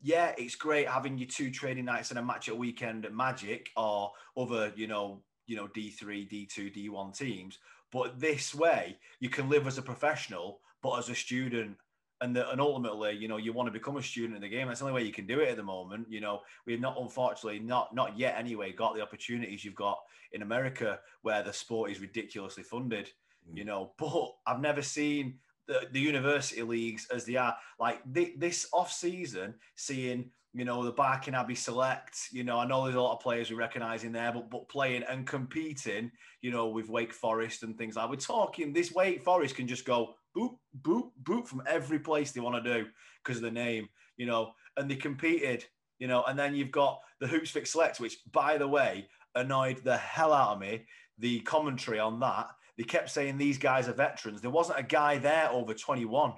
Yeah, 0.00 0.32
it's 0.36 0.54
great 0.54 0.88
having 0.88 1.18
your 1.18 1.28
two 1.28 1.50
training 1.50 1.86
nights 1.86 2.10
and 2.10 2.18
a 2.18 2.22
match 2.22 2.48
at 2.48 2.56
weekend 2.56 3.04
at 3.06 3.14
Magic 3.14 3.70
or 3.76 4.12
other, 4.36 4.72
you 4.76 4.86
know, 4.86 5.22
you 5.46 5.56
know, 5.56 5.68
D 5.68 5.90
three, 5.90 6.24
D 6.24 6.46
two, 6.46 6.70
D 6.70 6.88
one 6.88 7.12
teams. 7.12 7.58
But 7.92 8.20
this 8.20 8.54
way, 8.54 8.98
you 9.20 9.28
can 9.28 9.48
live 9.48 9.66
as 9.66 9.78
a 9.78 9.82
professional, 9.82 10.60
but 10.82 10.98
as 10.98 11.08
a 11.08 11.14
student 11.14 11.76
and 12.20 12.34
the, 12.34 12.48
and 12.50 12.60
ultimately, 12.60 13.16
you 13.16 13.28
know, 13.28 13.36
you 13.36 13.52
want 13.52 13.66
to 13.66 13.72
become 13.72 13.96
a 13.96 14.02
student 14.02 14.36
in 14.36 14.42
the 14.42 14.48
game. 14.48 14.68
That's 14.68 14.80
the 14.80 14.86
only 14.86 15.00
way 15.00 15.06
you 15.06 15.12
can 15.12 15.26
do 15.26 15.40
it 15.40 15.48
at 15.48 15.56
the 15.56 15.62
moment. 15.62 16.06
You 16.08 16.20
know, 16.20 16.40
we've 16.66 16.80
not 16.80 16.96
unfortunately 16.98 17.58
not 17.58 17.94
not 17.94 18.18
yet 18.18 18.36
anyway 18.38 18.72
got 18.72 18.94
the 18.94 19.02
opportunities 19.02 19.64
you've 19.64 19.74
got 19.74 19.98
in 20.32 20.42
America 20.42 21.00
where 21.22 21.42
the 21.42 21.52
sport 21.52 21.90
is 21.90 22.00
ridiculously 22.00 22.62
funded. 22.62 23.10
Mm. 23.50 23.58
You 23.58 23.64
know, 23.64 23.92
but 23.98 24.34
I've 24.46 24.60
never 24.60 24.82
seen 24.82 25.38
the, 25.66 25.88
the 25.92 26.00
university 26.00 26.62
leagues 26.62 27.08
as 27.12 27.24
they 27.24 27.36
are. 27.36 27.56
Like 27.78 28.00
the, 28.06 28.34
this 28.38 28.68
off 28.72 28.92
season, 28.92 29.54
seeing 29.74 30.30
you 30.52 30.64
know 30.64 30.84
the 30.84 30.92
Barking 30.92 31.34
Abbey 31.34 31.56
Select. 31.56 32.28
You 32.30 32.44
know, 32.44 32.58
I 32.58 32.66
know 32.66 32.84
there's 32.84 32.96
a 32.96 33.00
lot 33.00 33.14
of 33.14 33.20
players 33.20 33.50
we 33.50 33.56
recognise 33.56 34.04
in 34.04 34.12
there, 34.12 34.32
but 34.32 34.50
but 34.50 34.68
playing 34.68 35.02
and 35.02 35.26
competing, 35.26 36.10
you 36.42 36.50
know, 36.50 36.68
with 36.68 36.88
Wake 36.88 37.12
Forest 37.12 37.64
and 37.64 37.76
things 37.76 37.96
like. 37.96 38.08
We're 38.08 38.16
talking 38.16 38.72
this 38.72 38.92
Wake 38.92 39.24
Forest 39.24 39.56
can 39.56 39.66
just 39.66 39.84
go 39.84 40.14
boop 40.36 40.56
boop 40.82 41.10
boop 41.22 41.46
from 41.46 41.62
every 41.66 41.98
place 41.98 42.32
they 42.32 42.40
want 42.40 42.62
to 42.62 42.74
do 42.74 42.88
because 43.22 43.38
of 43.38 43.42
the 43.42 43.50
name, 43.50 43.88
you 44.16 44.26
know, 44.26 44.52
and 44.76 44.90
they 44.90 44.96
competed. 44.96 45.64
You 46.00 46.08
know, 46.08 46.24
and 46.24 46.36
then 46.36 46.54
you've 46.54 46.72
got 46.72 47.00
the 47.20 47.26
Hoops 47.26 47.50
Fix 47.50 47.70
Select, 47.70 48.00
which, 48.00 48.18
by 48.32 48.58
the 48.58 48.66
way, 48.66 49.08
annoyed 49.36 49.78
the 49.84 49.96
hell 49.96 50.32
out 50.32 50.54
of 50.54 50.60
me. 50.60 50.84
The 51.18 51.38
commentary 51.40 52.00
on 52.00 52.18
that 52.20 52.48
they 52.76 52.84
kept 52.84 53.10
saying 53.10 53.38
these 53.38 53.58
guys 53.58 53.88
are 53.88 53.92
veterans. 53.92 54.40
There 54.40 54.50
wasn't 54.50 54.80
a 54.80 54.82
guy 54.82 55.18
there 55.18 55.48
over 55.50 55.74
21. 55.74 56.32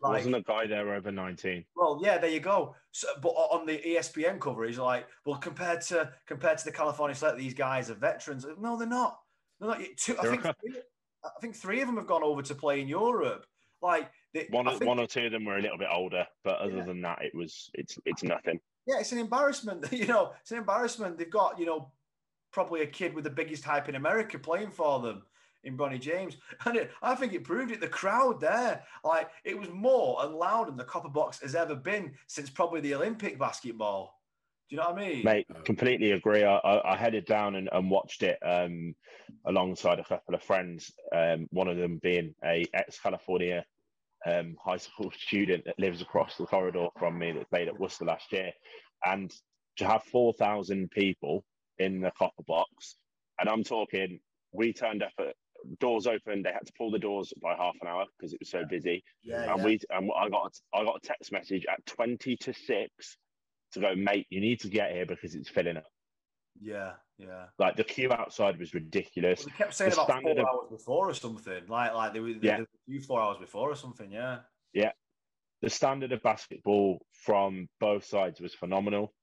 Like, 0.00 0.12
wasn't 0.12 0.36
a 0.36 0.42
guy 0.42 0.66
there 0.66 0.94
over 0.94 1.12
19. 1.12 1.64
Well, 1.76 2.00
yeah, 2.02 2.18
there 2.18 2.30
you 2.30 2.40
go. 2.40 2.74
So, 2.90 3.08
but 3.22 3.28
on 3.28 3.66
the 3.66 3.78
ESPN 3.78 4.40
cover, 4.40 4.64
he's 4.64 4.78
like, 4.78 5.06
well, 5.24 5.36
compared 5.36 5.80
to 5.82 6.10
compared 6.26 6.58
to 6.58 6.64
the 6.64 6.72
California 6.72 7.14
select, 7.14 7.38
these 7.38 7.54
guys 7.54 7.90
are 7.90 7.94
veterans. 7.94 8.46
No, 8.58 8.76
they're 8.76 8.88
not. 8.88 9.18
They're 9.60 9.68
not. 9.68 9.80
Two, 9.96 10.16
I, 10.18 10.22
think 10.26 10.46
I 11.24 11.40
think 11.40 11.54
three 11.54 11.80
of 11.80 11.86
them 11.86 11.96
have 11.96 12.06
gone 12.06 12.22
over 12.22 12.42
to 12.42 12.54
play 12.54 12.80
in 12.80 12.88
Europe. 12.88 13.46
Like 13.80 14.10
they, 14.32 14.46
one, 14.50 14.66
think, 14.66 14.84
one 14.84 14.98
or 14.98 15.06
two 15.06 15.26
of 15.26 15.32
them 15.32 15.44
were 15.44 15.58
a 15.58 15.62
little 15.62 15.78
bit 15.78 15.88
older, 15.92 16.26
but 16.44 16.58
other 16.58 16.78
yeah. 16.78 16.84
than 16.84 17.00
that, 17.02 17.22
it 17.22 17.34
was 17.34 17.70
it's 17.74 17.98
it's 18.04 18.22
nothing. 18.22 18.60
Yeah, 18.86 18.98
it's 19.00 19.12
an 19.12 19.18
embarrassment. 19.18 19.86
You 19.92 20.06
know, 20.06 20.32
it's 20.40 20.52
an 20.52 20.58
embarrassment. 20.58 21.18
They've 21.18 21.30
got 21.30 21.58
you 21.58 21.66
know 21.66 21.92
probably 22.52 22.82
a 22.82 22.86
kid 22.86 23.14
with 23.14 23.24
the 23.24 23.30
biggest 23.30 23.64
hype 23.64 23.88
in 23.88 23.94
America 23.94 24.38
playing 24.38 24.70
for 24.70 25.00
them 25.00 25.22
in 25.64 25.76
Bronny 25.76 26.00
James. 26.00 26.36
And 26.66 26.76
it, 26.76 26.90
I 27.02 27.14
think 27.14 27.32
it 27.32 27.44
proved 27.44 27.72
it. 27.72 27.80
The 27.80 27.88
crowd 27.88 28.40
there, 28.40 28.82
like 29.04 29.30
it 29.44 29.58
was 29.58 29.68
more 29.70 30.24
and 30.24 30.34
louder 30.34 30.70
than 30.70 30.76
the 30.76 30.84
copper 30.84 31.08
box 31.08 31.40
has 31.40 31.54
ever 31.54 31.74
been 31.74 32.12
since 32.26 32.50
probably 32.50 32.80
the 32.80 32.94
Olympic 32.94 33.38
basketball. 33.38 34.21
Do 34.72 34.76
you 34.76 34.82
know 34.84 34.88
what 34.88 35.02
I 35.02 35.06
mean? 35.06 35.22
Mate, 35.22 35.46
completely 35.66 36.12
agree. 36.12 36.44
I, 36.44 36.56
I, 36.56 36.94
I 36.94 36.96
headed 36.96 37.26
down 37.26 37.56
and, 37.56 37.68
and 37.72 37.90
watched 37.90 38.22
it 38.22 38.38
um, 38.42 38.94
alongside 39.44 39.98
a 39.98 40.04
couple 40.04 40.34
of 40.34 40.42
friends. 40.42 40.90
Um, 41.14 41.46
one 41.50 41.68
of 41.68 41.76
them 41.76 42.00
being 42.02 42.34
a 42.42 42.64
ex-California 42.72 43.66
um, 44.24 44.56
high 44.64 44.78
school 44.78 45.12
student 45.26 45.66
that 45.66 45.78
lives 45.78 46.00
across 46.00 46.38
the 46.38 46.46
corridor 46.46 46.86
from 46.98 47.18
me 47.18 47.32
that 47.32 47.50
played 47.50 47.68
at 47.68 47.78
Worcester 47.78 48.06
last 48.06 48.32
year. 48.32 48.50
And 49.04 49.30
to 49.76 49.84
have 49.84 50.04
4,000 50.04 50.90
people 50.90 51.44
in 51.78 52.00
the 52.00 52.10
copper 52.16 52.42
box. 52.48 52.96
And 53.40 53.50
I'm 53.50 53.64
talking, 53.64 54.20
we 54.52 54.72
turned 54.72 55.02
up 55.02 55.12
at 55.18 55.34
doors 55.80 56.06
open. 56.06 56.42
They 56.42 56.50
had 56.52 56.64
to 56.64 56.72
pull 56.78 56.90
the 56.90 56.98
doors 56.98 57.30
by 57.42 57.54
half 57.56 57.74
an 57.82 57.88
hour 57.88 58.06
because 58.16 58.32
it 58.32 58.40
was 58.40 58.48
so 58.48 58.64
busy. 58.64 59.04
Yeah, 59.22 59.52
and 59.52 59.58
yeah. 59.58 59.64
we 59.66 59.80
and 59.90 60.10
I 60.18 60.30
got 60.30 60.54
I 60.74 60.82
got 60.82 60.96
a 60.96 61.06
text 61.06 61.30
message 61.30 61.66
at 61.70 61.84
twenty 61.84 62.36
to 62.36 62.54
six 62.54 63.18
to 63.72 63.80
go, 63.80 63.94
mate. 63.94 64.26
You 64.30 64.40
need 64.40 64.60
to 64.60 64.68
get 64.68 64.92
here 64.92 65.06
because 65.06 65.34
it's 65.34 65.48
filling 65.48 65.76
up. 65.76 65.86
Yeah, 66.60 66.92
yeah. 67.18 67.46
Like 67.58 67.76
the 67.76 67.84
queue 67.84 68.12
outside 68.12 68.58
was 68.58 68.74
ridiculous. 68.74 69.40
Well, 69.40 69.48
they 69.48 69.64
kept 69.64 69.74
saying 69.74 69.90
the 69.92 70.02
about 70.02 70.22
four 70.22 70.30
of, 70.30 70.38
hours 70.38 70.70
before 70.70 71.08
or 71.10 71.14
something. 71.14 71.62
Like 71.68 71.94
like 71.94 72.12
they 72.12 72.20
were 72.20 72.28
yeah. 72.28 72.58
the 72.58 72.66
queue 72.86 73.00
four 73.00 73.20
hours 73.20 73.38
before 73.38 73.70
or 73.70 73.76
something. 73.76 74.10
Yeah. 74.10 74.38
Yeah. 74.72 74.92
The 75.62 75.70
standard 75.70 76.12
of 76.12 76.22
basketball 76.22 77.04
from 77.12 77.68
both 77.80 78.04
sides 78.04 78.40
was 78.40 78.54
phenomenal. 78.54 79.14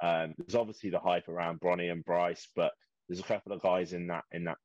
Um, 0.00 0.34
there's 0.38 0.54
obviously 0.54 0.90
the 0.90 1.00
hype 1.00 1.28
around 1.28 1.60
Bronny 1.60 1.90
and 1.90 2.04
Bryce, 2.04 2.46
but 2.54 2.72
there's 3.08 3.20
a 3.20 3.24
couple 3.24 3.52
of 3.52 3.62
guys 3.62 3.92
in 3.92 4.06
that 4.08 4.24
in 4.30 4.44
that 4.44 4.58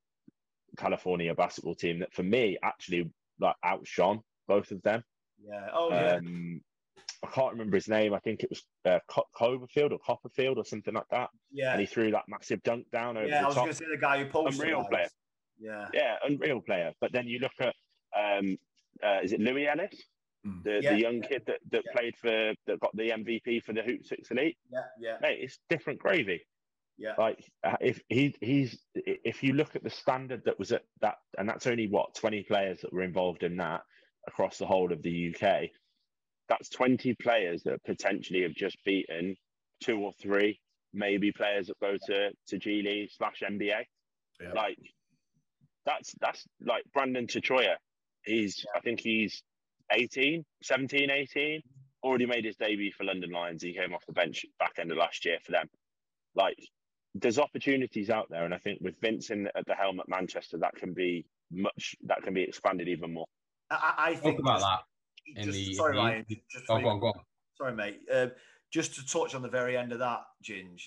California 0.78 1.34
basketball 1.34 1.76
team 1.76 2.00
that, 2.00 2.14
for 2.14 2.24
me, 2.24 2.58
actually 2.64 3.12
like 3.40 3.56
outshone 3.64 4.22
both 4.48 4.72
of 4.72 4.82
them. 4.84 5.04
Yeah. 5.44 5.68
Oh 5.74 5.90
yeah. 5.90 6.16
Um, 6.18 6.62
I 7.24 7.28
can't 7.28 7.52
remember 7.52 7.78
his 7.78 7.88
name. 7.88 8.14
I 8.14 8.20
think 8.20 8.44
it 8.44 8.50
was 8.50 8.64
uh, 8.86 9.00
Co- 9.08 9.28
Coverfield 9.40 9.92
or 9.92 10.00
Copperfield 10.00 10.58
or 10.58 10.66
something 10.66 10.94
like 10.94 11.08
that. 11.12 11.30
Yeah. 11.52 11.72
And 11.72 11.80
he 11.80 11.86
threw 11.86 12.12
that 12.12 12.24
massive 12.28 12.62
dunk 12.64 12.86
down 12.92 13.18
over 13.18 13.28
yeah, 13.28 13.40
the 13.40 13.46
I 13.46 13.48
was 13.48 13.56
going 13.56 13.68
to 13.70 13.74
say 13.74 13.86
the 13.90 13.98
guy 14.00 14.24
who 14.24 14.30
posted. 14.30 14.62
Unreal 14.62 14.84
player. 14.90 15.08
Yeah. 15.60 15.88
Yeah, 15.94 16.16
unreal 16.28 16.62
player. 16.62 16.92
But 17.00 17.14
then 17.14 17.28
you 17.28 17.40
look 17.40 17.54
at, 17.60 17.74
um, 18.18 18.58
uh, 19.04 19.20
is 19.24 19.32
it 19.32 19.40
Louis 19.40 19.68
Ellis? 19.68 19.96
Mm. 20.46 20.64
The, 20.64 20.80
yeah, 20.82 20.94
the 20.94 21.00
young 21.00 21.22
yeah, 21.22 21.28
kid 21.28 21.44
that, 21.48 21.60
that 21.72 21.84
yeah. 21.86 21.92
played 21.94 22.16
for 22.18 22.54
that 22.68 22.80
got 22.82 22.96
the 22.96 23.10
MVP 23.10 23.64
for 23.64 23.72
the 23.72 23.82
Hoops 23.82 24.10
Fix 24.10 24.30
Elite. 24.30 24.58
Yeah, 24.70 24.80
yeah. 25.00 25.18
Mate, 25.22 25.40
it's 25.42 25.60
different 25.70 26.00
gravy. 26.00 26.42
Yeah. 26.98 27.14
Like 27.18 27.44
uh, 27.64 27.78
if 27.80 28.02
he 28.10 28.36
he's 28.42 28.78
if 28.94 29.42
you 29.42 29.54
look 29.54 29.76
at 29.76 29.84
the 29.84 29.90
standard 29.90 30.44
that 30.46 30.60
was 30.60 30.72
at 30.72 30.84
that, 31.02 31.16
and 31.38 31.48
that's 31.48 31.66
only 31.66 31.88
what 31.88 32.14
twenty 32.14 32.44
players 32.44 32.82
that 32.82 32.94
were 32.94 33.04
involved 33.04 33.44
in 33.44 33.58
that 33.58 33.82
across 34.28 34.58
the 34.58 34.66
whole 34.66 34.92
of 34.92 35.02
the 35.02 35.34
UK. 35.34 35.70
That's 36.50 36.70
twenty 36.70 37.16
players 37.16 37.64
that 37.64 37.84
potentially 37.84 38.44
have 38.44 38.54
just 38.54 38.78
beaten 38.84 39.36
two 39.82 40.00
or 40.00 40.14
three, 40.22 40.60
maybe 40.94 41.32
players 41.32 41.68
that 41.68 41.80
go 41.80 41.98
to 42.06 42.32
to 42.48 42.58
G 42.58 42.82
League 42.82 43.10
slash 43.12 43.42
NBA. 43.44 43.84
Yeah. 44.42 44.52
Like 44.54 44.80
that's 45.86 46.14
that's 46.20 46.46
like 46.62 46.84
Brandon 46.94 47.28
Tachoya. 47.28 47.76
He's 48.24 48.66
I 48.76 48.80
think 48.80 49.00
he's 49.00 49.44
18, 49.92 50.46
17, 50.64 51.12
18, 51.12 51.62
already 52.04 52.26
made 52.26 52.46
his 52.46 52.56
debut 52.56 52.92
for 52.92 53.04
London 53.04 53.32
Lions. 53.32 53.62
He 53.62 53.74
came 53.74 53.94
off 53.94 54.06
the 54.06 54.14
bench 54.14 54.46
back 54.60 54.74
end 54.80 54.92
of 54.92 54.98
last 54.98 55.26
year 55.26 55.38
for 55.44 55.52
them. 55.52 55.68
Like, 56.36 56.58
there's 57.16 57.38
opportunities 57.38 58.10
out 58.10 58.28
there, 58.30 58.44
and 58.44 58.54
I 58.54 58.58
think 58.58 58.80
with 58.82 59.00
Vince 59.00 59.30
in, 59.30 59.48
at 59.56 59.66
the 59.68 59.76
helm 59.76 60.00
at 60.00 60.10
Manchester, 60.10 60.58
that 60.60 60.76
can 60.76 60.94
be 60.94 61.26
much 61.52 61.96
that 62.06 62.24
can 62.24 62.34
be 62.34 62.42
expanded 62.42 62.88
even 62.88 63.14
more. 63.14 63.28
I, 63.70 63.94
I 63.98 64.16
think 64.16 64.38
talk 64.38 64.40
about 64.40 64.60
that 64.62 64.80
in 65.28 65.46
just, 65.46 65.58
the. 65.58 65.74
Sorry, 65.74 65.96
the, 65.96 66.00
Ryan. 66.00 66.26
Just 66.52 66.68
go, 66.68 66.76
on, 66.76 67.00
go 67.00 67.08
on. 67.08 67.14
Sorry, 67.58 67.74
mate. 67.74 68.02
Uh, 68.12 68.28
just 68.72 68.96
to 68.96 69.06
touch 69.06 69.36
on 69.36 69.42
the 69.42 69.50
very 69.50 69.78
end 69.78 69.92
of 69.92 70.00
that, 70.00 70.22
Ginge, 70.44 70.82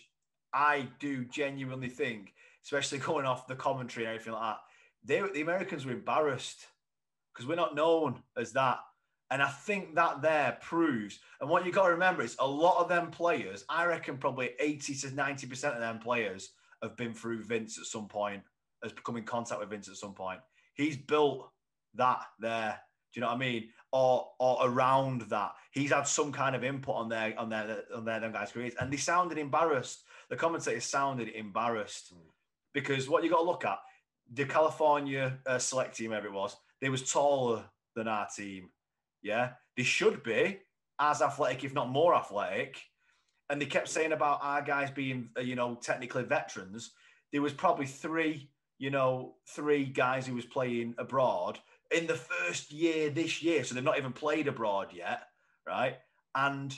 I 0.52 0.88
do 0.98 1.24
genuinely 1.24 1.88
think, 1.88 2.34
especially 2.64 2.98
going 2.98 3.26
off 3.26 3.46
the 3.46 3.54
commentary 3.54 4.06
and 4.06 4.14
everything 4.14 4.32
like 4.32 4.42
that, 4.42 4.58
they, 5.04 5.32
the 5.32 5.42
Americans 5.42 5.86
were 5.86 5.92
embarrassed 5.92 6.66
because 7.32 7.46
we're 7.46 7.54
not 7.54 7.74
known 7.74 8.22
as 8.36 8.52
that. 8.52 8.78
And 9.30 9.42
I 9.42 9.48
think 9.48 9.96
that 9.96 10.22
there 10.22 10.56
proves, 10.62 11.18
and 11.40 11.50
what 11.50 11.66
you 11.66 11.72
got 11.72 11.86
to 11.86 11.92
remember 11.92 12.22
is 12.22 12.36
a 12.38 12.46
lot 12.46 12.80
of 12.80 12.88
them 12.88 13.10
players, 13.10 13.64
I 13.68 13.84
reckon 13.84 14.18
probably 14.18 14.50
80 14.60 14.94
to 14.94 15.08
90% 15.08 15.74
of 15.74 15.80
them 15.80 15.98
players 15.98 16.50
have 16.82 16.96
been 16.96 17.12
through 17.12 17.42
Vince 17.42 17.78
at 17.78 17.86
some 17.86 18.06
point, 18.06 18.42
has 18.82 18.92
become 18.92 19.16
in 19.16 19.24
contact 19.24 19.60
with 19.60 19.70
Vince 19.70 19.88
at 19.88 19.96
some 19.96 20.14
point. 20.14 20.40
He's 20.74 20.96
built 20.96 21.50
that 21.94 22.22
there. 22.38 22.78
Do 23.12 23.20
you 23.20 23.22
know 23.22 23.28
what 23.28 23.36
I 23.36 23.38
mean? 23.38 23.68
Or 23.92 24.28
or 24.38 24.58
around 24.62 25.22
that. 25.30 25.52
He's 25.70 25.90
had 25.90 26.06
some 26.06 26.32
kind 26.32 26.54
of 26.56 26.64
input 26.64 26.96
on 26.96 27.08
their 27.08 27.38
on 27.38 27.48
their 27.48 27.84
on 27.94 28.04
their 28.04 28.20
them 28.20 28.32
guys' 28.32 28.52
careers. 28.52 28.74
And 28.78 28.92
they 28.92 28.96
sounded 28.96 29.38
embarrassed. 29.38 30.02
The 30.28 30.36
commentators 30.36 30.84
sounded 30.84 31.28
embarrassed. 31.28 32.12
Mm. 32.12 32.18
Because 32.74 33.08
what 33.08 33.24
you 33.24 33.30
got 33.30 33.38
to 33.38 33.44
look 33.44 33.64
at, 33.64 33.78
the 34.30 34.44
California 34.44 35.38
uh, 35.46 35.58
select 35.58 35.96
team, 35.96 36.12
ever 36.12 36.26
it 36.26 36.32
was, 36.32 36.56
they 36.82 36.90
was 36.90 37.10
taller 37.10 37.64
than 37.94 38.06
our 38.06 38.26
team 38.26 38.68
yeah, 39.26 39.50
they 39.76 39.82
should 39.82 40.22
be 40.22 40.58
as 41.00 41.20
athletic, 41.20 41.64
if 41.64 41.74
not 41.74 41.90
more 41.90 42.14
athletic. 42.14 42.80
And 43.50 43.60
they 43.60 43.66
kept 43.66 43.88
saying 43.88 44.12
about 44.12 44.38
our 44.42 44.62
guys 44.62 44.90
being, 44.90 45.30
uh, 45.36 45.40
you 45.40 45.56
know, 45.56 45.74
technically 45.74 46.22
veterans. 46.22 46.92
There 47.32 47.42
was 47.42 47.52
probably 47.52 47.86
three 47.86 48.50
you 48.78 48.90
know, 48.90 49.36
three 49.48 49.86
guys 49.86 50.26
who 50.26 50.34
was 50.34 50.44
playing 50.44 50.94
abroad 50.98 51.58
in 51.90 52.06
the 52.06 52.14
first 52.14 52.72
year 52.72 53.10
this 53.10 53.42
year, 53.42 53.64
so 53.64 53.74
they've 53.74 53.84
not 53.84 53.98
even 53.98 54.12
played 54.12 54.48
abroad 54.48 54.88
yet, 54.92 55.22
right? 55.66 55.96
And 56.34 56.76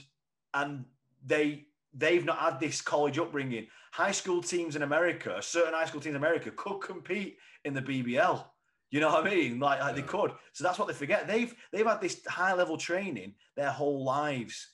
and 0.54 0.84
they 1.24 1.66
they've 1.94 2.24
not 2.24 2.38
had 2.38 2.61
this 2.61 2.80
college 2.80 3.18
upbringing. 3.18 3.66
High 3.92 4.12
school 4.12 4.42
teams 4.42 4.76
in 4.76 4.82
America, 4.82 5.38
certain 5.40 5.74
high 5.74 5.86
school 5.86 6.00
teams 6.00 6.12
in 6.12 6.16
America 6.16 6.50
could 6.50 6.80
compete 6.80 7.38
in 7.64 7.74
the 7.74 7.82
BBL. 7.82 8.44
You 8.90 9.00
know 9.00 9.11
what 9.11 9.26
I 9.26 9.30
mean? 9.30 9.59
Like, 9.59 9.80
like 9.80 9.96
they 9.96 10.02
could. 10.02 10.32
So 10.52 10.64
that's 10.64 10.78
what 10.78 10.88
they 10.88 10.94
forget. 10.94 11.26
They've 11.26 11.54
they've 11.72 11.86
had 11.86 12.00
this 12.00 12.24
high 12.26 12.54
level 12.54 12.76
training 12.76 13.34
their 13.56 13.70
whole 13.70 14.04
lives. 14.04 14.68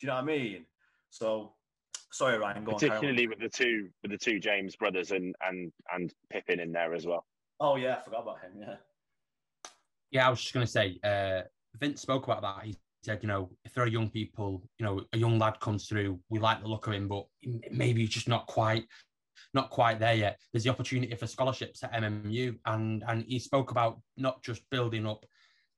Do 0.00 0.06
you 0.06 0.08
know 0.08 0.16
what 0.16 0.24
I 0.24 0.26
mean? 0.26 0.66
So 1.10 1.52
sorry, 2.12 2.38
Ryan. 2.38 2.64
Particularly 2.64 3.24
on, 3.24 3.30
with 3.30 3.40
the 3.40 3.48
two 3.48 3.90
with 4.02 4.10
the 4.10 4.18
two 4.18 4.40
James 4.40 4.74
brothers 4.74 5.12
and 5.12 5.34
and 5.40 5.72
and 5.92 6.12
Pippin 6.30 6.58
in 6.58 6.72
there 6.72 6.94
as 6.94 7.06
well. 7.06 7.24
Oh 7.60 7.76
yeah, 7.76 7.96
I 7.96 8.02
forgot 8.02 8.22
about 8.22 8.40
him. 8.40 8.52
Yeah. 8.58 8.76
Yeah, 10.14 10.28
I 10.28 10.30
was 10.30 10.40
just 10.40 10.54
going 10.54 10.64
to 10.64 10.70
say, 10.70 10.98
uh, 11.02 11.42
Vince 11.76 12.00
spoke 12.00 12.24
about 12.24 12.42
that. 12.42 12.64
He 12.64 12.76
said, 13.02 13.18
you 13.20 13.26
know, 13.28 13.50
if 13.64 13.74
there 13.74 13.82
are 13.82 13.88
young 13.88 14.08
people, 14.08 14.62
you 14.78 14.86
know, 14.86 15.02
a 15.12 15.18
young 15.18 15.40
lad 15.40 15.58
comes 15.58 15.88
through, 15.88 16.20
we 16.30 16.38
like 16.38 16.62
the 16.62 16.68
look 16.68 16.86
of 16.86 16.92
him, 16.92 17.08
but 17.08 17.26
maybe 17.72 18.02
he's 18.02 18.10
just 18.10 18.28
not 18.28 18.46
quite, 18.46 18.84
not 19.54 19.70
quite 19.70 19.98
there 19.98 20.14
yet. 20.14 20.38
There's 20.52 20.62
the 20.62 20.70
opportunity 20.70 21.12
for 21.16 21.26
scholarships 21.26 21.82
at 21.82 21.92
MMU, 21.94 22.56
and 22.66 23.02
and 23.08 23.24
he 23.26 23.40
spoke 23.40 23.72
about 23.72 24.00
not 24.16 24.40
just 24.44 24.62
building 24.70 25.04
up 25.04 25.26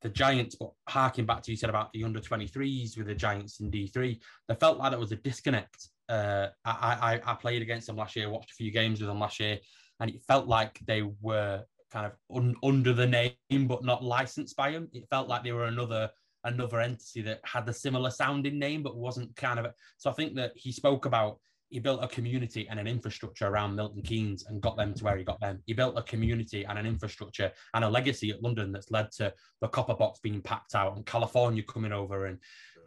the 0.02 0.10
Giants, 0.10 0.54
but 0.54 0.70
harking 0.86 1.24
back 1.24 1.42
to 1.44 1.50
you 1.50 1.56
said 1.56 1.70
about 1.70 1.90
the 1.94 2.04
under 2.04 2.20
23s 2.20 2.98
with 2.98 3.06
the 3.06 3.14
Giants 3.14 3.60
in 3.60 3.70
D3. 3.70 4.20
They 4.48 4.54
felt 4.56 4.76
like 4.76 4.90
there 4.90 5.00
was 5.00 5.12
a 5.12 5.16
disconnect. 5.16 5.88
Uh, 6.10 6.48
I, 6.66 7.20
I 7.24 7.32
I 7.32 7.34
played 7.36 7.62
against 7.62 7.86
them 7.86 7.96
last 7.96 8.16
year, 8.16 8.28
watched 8.28 8.50
a 8.50 8.54
few 8.54 8.70
games 8.70 9.00
with 9.00 9.08
them 9.08 9.18
last 9.18 9.40
year, 9.40 9.58
and 9.98 10.10
it 10.10 10.20
felt 10.28 10.46
like 10.46 10.78
they 10.86 11.02
were 11.22 11.64
kind 11.92 12.06
of 12.06 12.12
un, 12.34 12.54
under 12.62 12.92
the 12.92 13.06
name 13.06 13.66
but 13.66 13.84
not 13.84 14.04
licensed 14.04 14.56
by 14.56 14.70
him. 14.70 14.88
It 14.92 15.08
felt 15.10 15.28
like 15.28 15.44
they 15.44 15.52
were 15.52 15.66
another 15.66 16.10
another 16.44 16.80
entity 16.80 17.22
that 17.22 17.40
had 17.44 17.66
the 17.66 17.72
similar 17.72 18.10
sounding 18.10 18.58
name 18.58 18.82
but 18.82 18.96
wasn't 18.96 19.34
kind 19.36 19.58
of. 19.58 19.66
So 19.98 20.10
I 20.10 20.12
think 20.12 20.34
that 20.36 20.52
he 20.54 20.72
spoke 20.72 21.06
about 21.06 21.38
he 21.68 21.80
built 21.80 22.02
a 22.02 22.08
community 22.08 22.68
and 22.68 22.78
an 22.78 22.86
infrastructure 22.86 23.48
around 23.48 23.74
Milton 23.74 24.02
Keynes 24.02 24.46
and 24.46 24.60
got 24.60 24.76
them 24.76 24.94
to 24.94 25.04
where 25.04 25.16
he 25.16 25.24
got 25.24 25.40
them. 25.40 25.60
He 25.66 25.72
built 25.72 25.98
a 25.98 26.02
community 26.02 26.64
and 26.64 26.78
an 26.78 26.86
infrastructure 26.86 27.50
and 27.74 27.84
a 27.84 27.88
legacy 27.88 28.30
at 28.30 28.42
London 28.42 28.70
that's 28.70 28.90
led 28.90 29.10
to 29.12 29.32
the 29.60 29.68
copper 29.68 29.94
box 29.94 30.20
being 30.20 30.40
packed 30.40 30.74
out 30.76 30.96
and 30.96 31.04
California 31.04 31.64
coming 31.64 31.92
over 31.92 32.26
and 32.26 32.38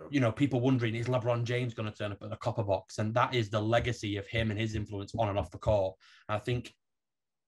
you 0.09 0.21
know 0.21 0.31
people 0.31 0.61
wondering 0.61 0.95
is 0.95 1.07
LeBron 1.07 1.43
James 1.43 1.73
going 1.73 1.91
to 1.91 1.97
turn 1.97 2.13
up 2.13 2.23
at 2.23 2.29
the 2.29 2.37
copper 2.37 2.63
box 2.63 2.99
and 2.99 3.13
that 3.13 3.35
is 3.35 3.49
the 3.49 3.59
legacy 3.59 4.15
of 4.15 4.25
him 4.27 4.49
and 4.49 4.59
his 4.59 4.75
influence 4.75 5.13
on 5.17 5.27
and 5.27 5.37
off 5.37 5.51
the 5.51 5.57
court. 5.57 5.95
I 6.29 6.39
think 6.39 6.73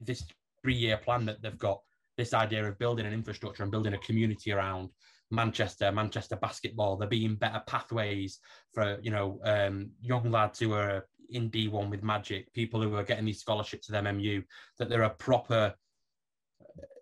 this 0.02 0.26
three 0.64 0.76
year 0.76 0.97
plan 0.97 1.26
that 1.26 1.41
they've 1.41 1.57
got 1.57 1.82
this 2.18 2.34
idea 2.34 2.68
of 2.68 2.78
building 2.80 3.05
an 3.05 3.14
infrastructure 3.14 3.64
and 3.64 3.72
building 3.72 3.93
a 3.93 3.97
community 3.99 4.51
around 4.51 4.89
Manchester, 5.32 5.91
Manchester 5.91 6.36
basketball. 6.36 6.97
There 6.97 7.07
being 7.07 7.36
better 7.36 7.62
pathways 7.66 8.39
for 8.74 8.99
you 9.01 9.12
know 9.12 9.39
um, 9.43 9.91
young 10.01 10.30
lads 10.30 10.59
who 10.59 10.74
are 10.74 11.07
in 11.30 11.49
D1 11.49 11.89
with 11.89 12.03
Magic, 12.03 12.51
people 12.53 12.82
who 12.82 12.95
are 12.95 13.03
getting 13.03 13.26
these 13.26 13.39
scholarships 13.39 13.88
to 13.88 13.93
MMU. 13.93 14.43
That 14.78 14.89
there 14.89 15.03
are 15.03 15.12
proper 15.12 15.74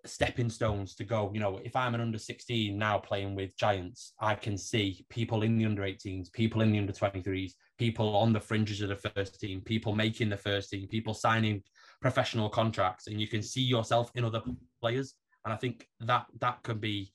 stepping 0.05 0.49
stones 0.49 0.95
to 0.95 1.03
go. 1.03 1.32
You 1.34 1.39
know, 1.39 1.60
if 1.64 1.76
I'm 1.76 1.95
an 1.95 2.01
under 2.01 2.18
16 2.18 2.78
now 2.78 2.99
playing 2.99 3.36
with 3.36 3.57
Giants, 3.57 4.14
I 4.20 4.36
can 4.36 4.57
see 4.57 5.05
people 5.10 5.43
in 5.43 5.57
the 5.57 5.66
under 5.66 5.84
18s, 5.84 6.32
people 6.32 6.62
in 6.62 6.72
the 6.72 6.80
under 6.80 6.93
23s, 6.93 7.53
people 7.78 8.16
on 8.16 8.34
the 8.34 8.39
fringes 8.39 8.82
of 8.82 8.89
the 8.89 9.10
first 9.10 9.39
team, 9.39 9.62
people 9.62 9.95
making 9.95 10.30
the 10.30 10.38
first 10.38 10.70
team, 10.70 10.88
people 10.88 11.14
signing 11.14 11.64
professional 12.02 12.50
contracts, 12.50 13.08
and 13.08 13.20
you 13.20 13.28
can 13.28 13.41
see 13.41 13.62
yourself 13.62 14.12
in 14.16 14.24
other 14.24 14.41
players. 14.82 15.16
And 15.45 15.54
I 15.54 15.58
think 15.58 15.88
that 16.02 16.26
that 16.39 16.64
can 16.64 16.80
be, 16.80 17.12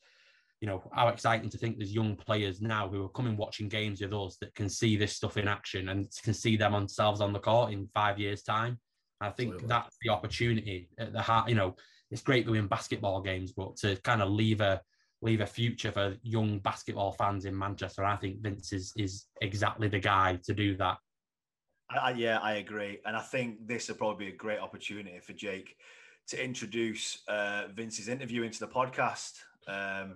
you 0.61 0.69
know, 0.69 0.83
how 0.93 1.09
exciting 1.09 1.51
to 1.51 1.59
think 1.59 1.77
there's 1.77 1.95
young 1.95 2.17
players 2.17 2.61
now 2.61 2.89
who 2.89 3.05
are 3.05 3.11
coming 3.11 3.37
watching 3.37 3.69
games 3.69 4.01
with 4.01 4.13
us 4.13 4.37
that 4.41 4.55
can 4.55 4.69
see 4.69 4.97
this 4.97 5.15
stuff 5.15 5.37
in 5.37 5.49
action 5.49 5.91
and 5.91 6.09
can 6.23 6.35
see 6.35 6.57
them 6.57 6.73
themselves 6.73 7.21
on 7.21 7.33
the 7.33 7.39
court 7.39 7.73
in 7.73 7.89
five 7.95 8.19
years' 8.19 8.43
time. 8.43 8.79
I 9.21 9.31
think 9.31 9.55
Absolutely. 9.55 9.69
that's 9.69 9.97
the 10.03 10.11
opportunity 10.11 10.89
at 10.99 11.13
the 11.13 11.23
heart. 11.23 11.49
You 11.49 11.55
know, 11.55 11.77
it's 12.11 12.23
great 12.23 12.45
to 12.47 12.53
win 12.53 12.67
basketball 12.67 13.21
games, 13.23 13.53
but 13.53 13.77
to 13.79 13.97
kind 13.97 14.23
of 14.23 14.31
leave 14.31 14.61
a 14.61 14.81
leave 15.23 15.41
a 15.41 15.47
future 15.47 15.91
for 15.91 16.17
young 16.23 16.59
basketball 16.59 17.13
fans 17.13 17.47
in 17.47 17.59
Manchester, 17.59 18.05
I 18.05 18.17
think 18.17 18.43
Vince 18.43 18.73
is 18.73 18.93
is 18.97 19.27
exactly 19.41 19.89
the 19.89 19.99
guy 19.99 20.39
to 20.45 20.55
do 20.55 20.77
that. 20.77 20.99
I, 22.01 22.11
yeah, 22.13 22.39
I 22.39 22.55
agree, 22.55 22.99
and 23.05 23.17
I 23.17 23.21
think 23.21 23.67
this 23.67 23.89
will 23.89 23.97
probably 23.97 24.27
be 24.27 24.33
a 24.33 24.37
great 24.37 24.59
opportunity 24.59 25.19
for 25.21 25.33
Jake 25.33 25.77
to 26.29 26.43
introduce 26.43 27.23
uh, 27.29 27.65
Vince's 27.75 28.09
interview 28.09 28.43
into 28.43 28.61
the 28.61 28.69
podcast. 28.69 29.33
Um, 29.69 30.15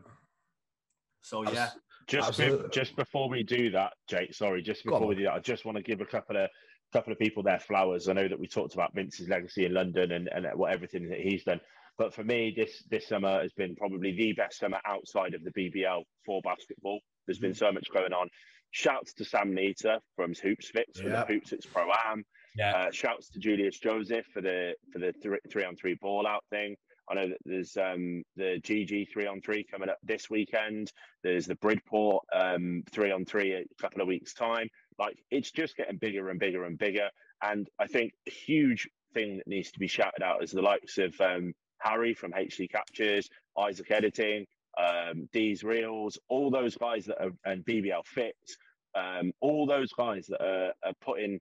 so 1.22 1.42
yeah, 1.50 1.70
just 2.06 2.38
be, 2.38 2.58
just 2.72 2.96
before 2.96 3.28
we 3.28 3.42
do 3.42 3.70
that, 3.70 3.92
Jake. 4.08 4.34
Sorry, 4.34 4.62
just 4.62 4.84
before 4.84 5.06
we 5.06 5.14
do 5.14 5.24
that, 5.24 5.34
I 5.34 5.38
just 5.40 5.64
want 5.64 5.76
to 5.76 5.82
give 5.82 6.00
a 6.00 6.06
couple 6.06 6.36
of 6.36 6.48
couple 6.92 7.12
of 7.12 7.18
people 7.18 7.42
their 7.42 7.58
flowers. 7.58 8.08
I 8.08 8.14
know 8.14 8.28
that 8.28 8.38
we 8.38 8.46
talked 8.46 8.74
about 8.74 8.94
Vince's 8.94 9.28
legacy 9.28 9.66
in 9.66 9.74
London 9.74 10.12
and, 10.12 10.28
and 10.28 10.46
what 10.54 10.72
everything 10.72 11.08
that 11.10 11.20
he's 11.20 11.44
done. 11.44 11.60
But 11.98 12.14
for 12.14 12.24
me, 12.24 12.54
this 12.56 12.84
this 12.90 13.08
summer 13.08 13.42
has 13.42 13.52
been 13.52 13.76
probably 13.76 14.12
the 14.12 14.32
best 14.32 14.58
summer 14.58 14.78
outside 14.86 15.34
of 15.34 15.42
the 15.44 15.50
BBL 15.50 16.02
for 16.24 16.40
basketball. 16.42 17.00
There's 17.26 17.40
been 17.40 17.52
mm. 17.52 17.58
so 17.58 17.72
much 17.72 17.88
going 17.92 18.12
on. 18.12 18.28
Shouts 18.70 19.14
to 19.14 19.24
Sam 19.24 19.54
Neter 19.54 19.98
from 20.16 20.34
Hoops 20.34 20.70
Fix 20.70 21.00
for 21.00 21.08
the 21.08 21.24
Hoops 21.24 21.50
Fix 21.50 21.66
Pro 21.66 21.88
Am. 22.06 22.24
Yeah. 22.56 22.74
Uh, 22.74 22.90
shouts 22.90 23.28
to 23.30 23.38
Julius 23.38 23.78
Joseph 23.78 24.26
for 24.32 24.40
the 24.40 24.74
for 24.92 24.98
the 24.98 25.12
three, 25.22 25.38
three 25.50 25.64
on 25.64 25.76
three 25.76 25.96
ball 26.00 26.26
out 26.26 26.44
thing. 26.50 26.76
I 27.10 27.14
know 27.14 27.28
that 27.28 27.38
there's 27.44 27.76
um, 27.76 28.22
the 28.36 28.60
GG 28.62 29.08
three 29.10 29.26
on 29.26 29.40
three 29.40 29.64
coming 29.64 29.88
up 29.88 29.98
this 30.02 30.28
weekend. 30.28 30.92
There's 31.22 31.46
the 31.46 31.54
Bridport 31.56 32.24
um, 32.34 32.82
three 32.92 33.10
on 33.10 33.24
three 33.24 33.52
a 33.52 33.64
couple 33.80 34.02
of 34.02 34.08
weeks 34.08 34.34
time. 34.34 34.68
Like 34.98 35.16
it's 35.30 35.50
just 35.50 35.76
getting 35.76 35.96
bigger 35.96 36.28
and 36.28 36.38
bigger 36.38 36.64
and 36.64 36.76
bigger. 36.76 37.08
And 37.42 37.68
I 37.78 37.86
think 37.86 38.12
a 38.26 38.30
huge 38.30 38.88
thing 39.14 39.38
that 39.38 39.46
needs 39.46 39.70
to 39.72 39.78
be 39.78 39.86
shouted 39.86 40.22
out 40.22 40.42
is 40.42 40.50
the 40.50 40.62
likes 40.62 40.98
of 40.98 41.18
um, 41.20 41.54
Harry 41.80 42.12
from 42.12 42.32
HD 42.32 42.70
Captures, 42.70 43.28
Isaac 43.56 43.90
Editing, 43.90 44.44
um, 44.76 45.28
D's 45.32 45.64
Reels, 45.64 46.18
all 46.28 46.50
those 46.50 46.76
guys 46.76 47.06
that 47.06 47.22
are 47.22 47.32
and 47.44 47.64
BBL 47.64 48.06
Fits, 48.06 48.56
um, 48.94 49.32
all 49.40 49.66
those 49.66 49.92
guys 49.92 50.26
that 50.26 50.42
are, 50.42 50.72
are 50.84 50.94
putting 51.00 51.40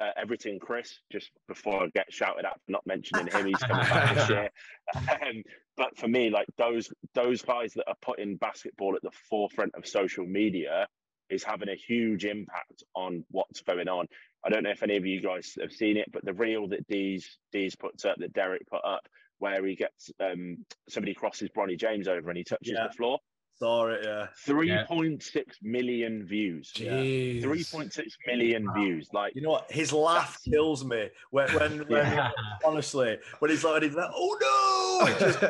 uh, 0.00 0.10
everything 0.16 0.58
Chris 0.58 1.00
just 1.10 1.30
before 1.48 1.84
I 1.84 1.88
get 1.94 2.12
shouted 2.12 2.44
at 2.44 2.54
for 2.64 2.72
not 2.72 2.86
mentioning 2.86 3.26
him. 3.26 3.46
He's 3.46 3.56
coming 3.56 3.86
back 3.86 4.14
this 4.14 4.28
year. 4.28 4.50
Um, 4.96 5.42
but 5.76 5.98
for 5.98 6.08
me, 6.08 6.30
like 6.30 6.46
those 6.56 6.90
those 7.14 7.42
guys 7.42 7.74
that 7.74 7.86
are 7.86 7.96
putting 8.00 8.36
basketball 8.36 8.96
at 8.96 9.02
the 9.02 9.10
forefront 9.28 9.74
of 9.74 9.86
social 9.86 10.24
media 10.24 10.88
is 11.28 11.44
having 11.44 11.68
a 11.68 11.74
huge 11.74 12.24
impact 12.24 12.82
on 12.94 13.24
what's 13.30 13.60
going 13.60 13.88
on. 13.88 14.06
I 14.44 14.48
don't 14.48 14.62
know 14.62 14.70
if 14.70 14.82
any 14.82 14.96
of 14.96 15.04
you 15.04 15.20
guys 15.20 15.56
have 15.60 15.72
seen 15.72 15.98
it, 15.98 16.10
but 16.10 16.24
the 16.24 16.32
reel 16.32 16.68
that 16.68 16.86
D's 16.88 17.38
D's 17.52 17.76
puts 17.76 18.04
up, 18.04 18.16
that 18.18 18.32
Derek 18.32 18.66
put 18.66 18.84
up, 18.84 19.06
where 19.38 19.64
he 19.64 19.74
gets 19.74 20.10
um, 20.20 20.64
somebody 20.88 21.14
crosses 21.14 21.48
Bronny 21.56 21.78
James 21.78 22.08
over 22.08 22.28
and 22.28 22.38
he 22.38 22.44
touches 22.44 22.72
yeah. 22.74 22.86
the 22.88 22.92
floor. 22.94 23.18
Saw 23.58 23.88
it, 23.88 24.02
yeah. 24.04 24.26
Three 24.46 24.72
point 24.86 25.20
yeah. 25.20 25.32
six 25.32 25.56
million 25.62 26.24
views. 26.24 26.70
Jeez. 26.76 27.42
Three 27.42 27.64
point 27.64 27.92
six 27.92 28.16
million 28.24 28.66
wow. 28.66 28.74
views. 28.74 29.08
Like 29.12 29.34
you 29.34 29.42
know 29.42 29.50
what? 29.50 29.70
His 29.70 29.92
laugh 29.92 30.38
kills 30.48 30.84
me. 30.84 31.08
When, 31.30 31.48
when, 31.54 31.78
when 31.88 32.30
honestly, 32.64 33.18
when 33.40 33.50
he's 33.50 33.64
like, 33.64 33.82
he's 33.82 33.94
like, 33.94 34.10
oh 34.14 35.00
no! 35.00 35.06
It 35.08 35.18
just 35.18 35.40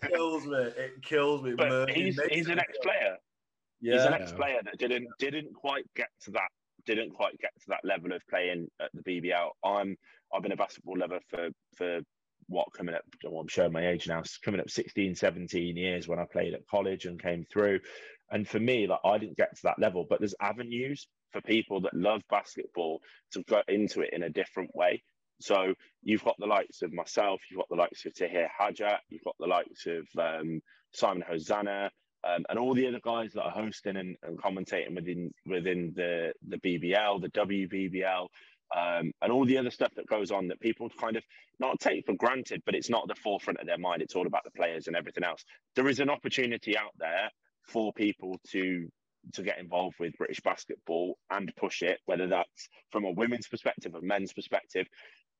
kills 0.10 0.46
me. 0.46 0.56
It 0.56 1.02
kills 1.02 1.42
me. 1.42 1.52
But 1.54 1.90
he's, 1.90 2.18
he's 2.30 2.48
an 2.48 2.58
ex-player. 2.58 3.16
Yeah. 3.82 3.94
He's 3.94 4.04
an 4.04 4.14
ex-player 4.14 4.60
that 4.64 4.78
didn't 4.78 5.08
didn't 5.18 5.52
quite 5.52 5.84
get 5.94 6.08
to 6.24 6.30
that 6.30 6.48
didn't 6.86 7.10
quite 7.10 7.38
get 7.40 7.50
to 7.60 7.66
that 7.68 7.80
level 7.84 8.12
of 8.12 8.22
playing 8.30 8.68
at 8.80 8.90
the 8.94 9.02
BBL. 9.02 9.50
I'm 9.64 9.96
I've 10.34 10.42
been 10.42 10.52
a 10.52 10.56
basketball 10.56 10.96
lover 10.96 11.20
for 11.28 11.50
for 11.76 12.00
what 12.48 12.72
coming 12.72 12.94
up 12.94 13.02
well, 13.24 13.40
i'm 13.40 13.48
showing 13.48 13.72
my 13.72 13.88
age 13.88 14.08
now 14.08 14.22
coming 14.44 14.60
up 14.60 14.70
16 14.70 15.14
17 15.14 15.76
years 15.76 16.08
when 16.08 16.18
i 16.18 16.24
played 16.24 16.54
at 16.54 16.66
college 16.66 17.04
and 17.04 17.22
came 17.22 17.44
through. 17.52 17.80
And 18.30 18.46
for 18.46 18.60
me 18.60 18.86
like 18.86 19.00
i 19.04 19.18
didn't 19.18 19.36
get 19.36 19.56
to 19.56 19.62
that 19.64 19.78
level 19.78 20.06
but 20.08 20.18
there's 20.18 20.34
avenues 20.40 21.08
for 21.32 21.40
people 21.40 21.80
that 21.82 21.94
love 21.94 22.22
basketball 22.30 23.00
to 23.32 23.42
go 23.44 23.62
into 23.68 24.00
it 24.00 24.10
in 24.14 24.22
a 24.22 24.30
different 24.30 24.74
way. 24.74 25.02
So 25.40 25.74
you've 26.02 26.24
got 26.24 26.36
the 26.38 26.46
likes 26.46 26.82
of 26.82 26.92
myself 26.92 27.40
you've 27.50 27.58
got 27.58 27.68
the 27.68 27.76
likes 27.76 28.04
of 28.06 28.14
tahir 28.14 28.50
hajat 28.60 28.98
you've 29.08 29.24
got 29.24 29.36
the 29.38 29.46
likes 29.46 29.86
of 29.86 30.06
um, 30.18 30.60
simon 30.92 31.22
hosanna 31.26 31.90
um, 32.24 32.44
and 32.48 32.58
all 32.58 32.74
the 32.74 32.86
other 32.86 33.00
guys 33.02 33.32
that 33.34 33.42
are 33.42 33.50
hosting 33.50 33.96
and, 33.96 34.16
and 34.22 34.38
commentating 34.38 34.94
within 34.94 35.32
within 35.46 35.92
the 35.94 36.32
the 36.48 36.58
BBL, 36.58 37.22
the 37.22 37.28
WBBL, 37.28 38.26
um, 38.76 39.12
and 39.22 39.32
all 39.32 39.44
the 39.44 39.58
other 39.58 39.70
stuff 39.70 39.92
that 39.96 40.06
goes 40.06 40.30
on 40.30 40.48
that 40.48 40.60
people 40.60 40.90
kind 41.00 41.16
of 41.16 41.24
not 41.58 41.80
take 41.80 42.06
for 42.06 42.14
granted, 42.14 42.62
but 42.66 42.74
it's 42.74 42.90
not 42.90 43.08
the 43.08 43.14
forefront 43.14 43.60
of 43.60 43.66
their 43.66 43.78
mind. 43.78 44.02
It's 44.02 44.14
all 44.14 44.26
about 44.26 44.44
the 44.44 44.50
players 44.50 44.86
and 44.86 44.96
everything 44.96 45.24
else. 45.24 45.44
There 45.74 45.88
is 45.88 46.00
an 46.00 46.10
opportunity 46.10 46.76
out 46.76 46.92
there 46.98 47.30
for 47.62 47.92
people 47.92 48.38
to 48.50 48.88
to 49.34 49.42
get 49.42 49.58
involved 49.58 49.96
with 49.98 50.16
British 50.16 50.40
basketball 50.40 51.18
and 51.30 51.52
push 51.56 51.82
it, 51.82 51.98
whether 52.06 52.28
that's 52.28 52.68
from 52.90 53.04
a 53.04 53.10
women's 53.10 53.48
perspective, 53.48 53.94
a 53.94 54.00
men's 54.00 54.32
perspective. 54.32 54.86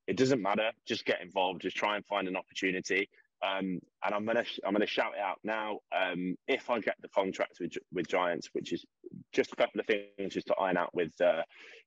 it 0.05 0.17
doesn't 0.17 0.41
matter. 0.41 0.71
Just 0.85 1.05
get 1.05 1.21
involved. 1.21 1.61
Just 1.61 1.77
try 1.77 1.95
and 1.95 2.05
find 2.05 2.27
an 2.27 2.35
opportunity. 2.35 3.09
Um, 3.41 3.79
and 4.03 4.13
I'm 4.13 4.25
gonna 4.25 4.43
I'm 4.65 4.73
gonna 4.73 4.85
shout 4.85 5.13
it 5.15 5.21
out 5.21 5.39
now. 5.43 5.79
Um, 5.95 6.35
if 6.47 6.69
I 6.69 6.79
get 6.79 6.95
the 7.01 7.09
contract 7.09 7.57
with 7.61 7.77
with 7.93 8.07
Giants, 8.07 8.49
which 8.53 8.73
is 8.73 8.85
just 9.31 9.53
a 9.53 9.55
couple 9.55 9.79
of 9.79 9.87
things 9.87 10.33
just 10.33 10.47
to 10.47 10.55
iron 10.55 10.77
out 10.77 10.93
with 10.93 11.13
uh, 11.21 11.43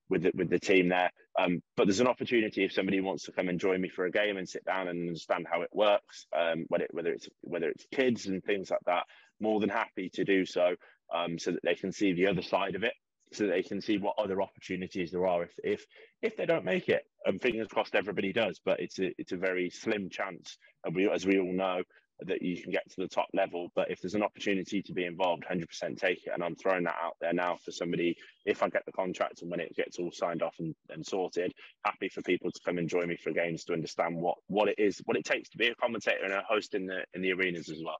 with 0.08 0.22
the, 0.22 0.32
with 0.34 0.50
the 0.50 0.58
team 0.58 0.88
there. 0.88 1.10
Um, 1.38 1.62
but 1.76 1.86
there's 1.86 2.00
an 2.00 2.08
opportunity 2.08 2.64
if 2.64 2.72
somebody 2.72 3.00
wants 3.00 3.24
to 3.24 3.32
come 3.32 3.48
and 3.48 3.58
join 3.58 3.80
me 3.80 3.88
for 3.88 4.04
a 4.04 4.10
game 4.10 4.36
and 4.36 4.48
sit 4.48 4.64
down 4.64 4.88
and 4.88 5.08
understand 5.08 5.46
how 5.50 5.62
it 5.62 5.70
works, 5.72 6.26
um, 6.36 6.66
whether 6.68 6.86
whether 6.90 7.12
it's 7.12 7.28
whether 7.40 7.68
it's 7.68 7.86
kids 7.92 8.26
and 8.26 8.42
things 8.44 8.70
like 8.70 8.80
that. 8.86 9.04
More 9.40 9.58
than 9.58 9.70
happy 9.70 10.08
to 10.10 10.24
do 10.24 10.44
so, 10.44 10.76
um, 11.12 11.38
so 11.38 11.52
that 11.52 11.62
they 11.64 11.74
can 11.74 11.90
see 11.90 12.12
the 12.12 12.26
other 12.26 12.42
side 12.42 12.74
of 12.74 12.84
it 12.84 12.92
so 13.32 13.46
they 13.46 13.62
can 13.62 13.80
see 13.80 13.98
what 13.98 14.14
other 14.18 14.42
opportunities 14.42 15.10
there 15.10 15.26
are 15.26 15.44
if 15.44 15.52
if 15.64 15.86
if 16.20 16.36
they 16.36 16.46
don't 16.46 16.64
make 16.64 16.88
it. 16.88 17.02
And 17.24 17.40
fingers 17.40 17.68
crossed, 17.68 17.94
everybody 17.94 18.32
does, 18.32 18.60
but 18.64 18.80
it's 18.80 18.98
a 18.98 19.12
it's 19.18 19.32
a 19.32 19.36
very 19.36 19.70
slim 19.70 20.10
chance, 20.10 20.58
and 20.84 20.94
we 20.94 21.08
as 21.08 21.26
we 21.26 21.38
all 21.38 21.52
know 21.52 21.82
that 22.26 22.42
you 22.42 22.60
can 22.62 22.72
get 22.72 22.88
to 22.90 22.96
the 23.00 23.08
top 23.08 23.28
level. 23.34 23.68
But 23.74 23.90
if 23.90 24.00
there's 24.00 24.14
an 24.14 24.22
opportunity 24.22 24.82
to 24.82 24.92
be 24.92 25.04
involved, 25.04 25.44
100% 25.50 25.98
take 25.98 26.26
it. 26.26 26.32
And 26.32 26.42
I'm 26.42 26.56
throwing 26.56 26.84
that 26.84 26.96
out 27.02 27.16
there 27.20 27.32
now 27.32 27.56
for 27.64 27.70
somebody. 27.70 28.16
If 28.44 28.62
I 28.62 28.68
get 28.68 28.84
the 28.86 28.92
contract 28.92 29.42
and 29.42 29.50
when 29.50 29.60
it 29.60 29.74
gets 29.76 29.98
all 29.98 30.10
signed 30.12 30.42
off 30.42 30.56
and, 30.58 30.74
and 30.90 31.04
sorted, 31.04 31.52
happy 31.84 32.08
for 32.08 32.22
people 32.22 32.50
to 32.50 32.60
come 32.64 32.78
and 32.78 32.88
join 32.88 33.08
me 33.08 33.16
for 33.16 33.32
games 33.32 33.64
to 33.64 33.72
understand 33.72 34.16
what 34.16 34.36
what 34.48 34.68
it 34.68 34.78
is, 34.78 35.00
what 35.04 35.16
it 35.16 35.24
takes 35.24 35.48
to 35.50 35.58
be 35.58 35.68
a 35.68 35.74
commentator 35.76 36.24
and 36.24 36.32
a 36.32 36.42
host 36.48 36.74
in 36.74 36.86
the 36.86 37.04
in 37.14 37.22
the 37.22 37.32
arenas 37.32 37.68
as 37.68 37.82
well. 37.84 37.98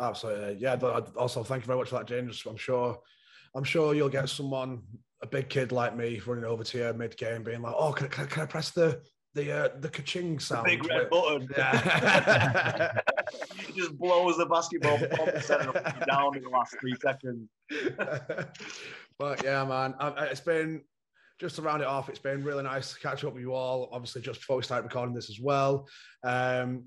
Absolutely, 0.00 0.56
yeah. 0.60 0.74
Also, 1.16 1.42
thank 1.42 1.62
you 1.62 1.66
very 1.66 1.78
much 1.78 1.88
for 1.88 1.96
that, 1.96 2.06
James. 2.06 2.42
I'm 2.46 2.56
sure 2.56 2.98
I'm 3.54 3.64
sure 3.64 3.94
you'll 3.94 4.08
get 4.08 4.28
someone, 4.28 4.82
a 5.22 5.26
big 5.26 5.48
kid 5.48 5.72
like 5.72 5.96
me, 5.96 6.20
running 6.26 6.44
over 6.44 6.64
to 6.64 6.78
you 6.78 6.92
mid 6.92 7.16
game, 7.16 7.42
being 7.42 7.62
like, 7.62 7.74
"Oh, 7.76 7.92
can, 7.92 8.08
can, 8.08 8.26
can 8.26 8.42
I 8.42 8.46
press 8.46 8.70
the 8.70 9.00
the 9.34 9.52
uh, 9.52 9.68
the 9.80 9.88
ka-ching 9.88 10.38
sound?" 10.38 10.66
The 10.66 10.76
big 10.76 10.86
red 10.86 11.10
button. 11.10 11.48
Yeah. 11.56 13.00
just 13.74 13.98
blows 13.98 14.36
the 14.36 14.46
basketball 14.46 14.98
down 16.06 16.36
in 16.36 16.42
the 16.42 16.50
last 16.50 16.76
three 16.80 16.94
seconds. 17.00 17.48
but 19.18 19.42
yeah, 19.44 19.64
man, 19.64 19.94
it's 20.30 20.40
been 20.40 20.82
just 21.38 21.56
to 21.56 21.62
round 21.62 21.82
it 21.82 21.88
off. 21.88 22.08
It's 22.08 22.18
been 22.18 22.42
really 22.42 22.64
nice 22.64 22.92
to 22.92 23.00
catch 23.00 23.24
up 23.24 23.34
with 23.34 23.42
you 23.42 23.54
all. 23.54 23.88
Obviously, 23.92 24.22
just 24.22 24.40
before 24.40 24.56
we 24.56 24.62
start 24.62 24.84
recording 24.84 25.14
this 25.14 25.30
as 25.30 25.40
well. 25.40 25.88
Um, 26.24 26.84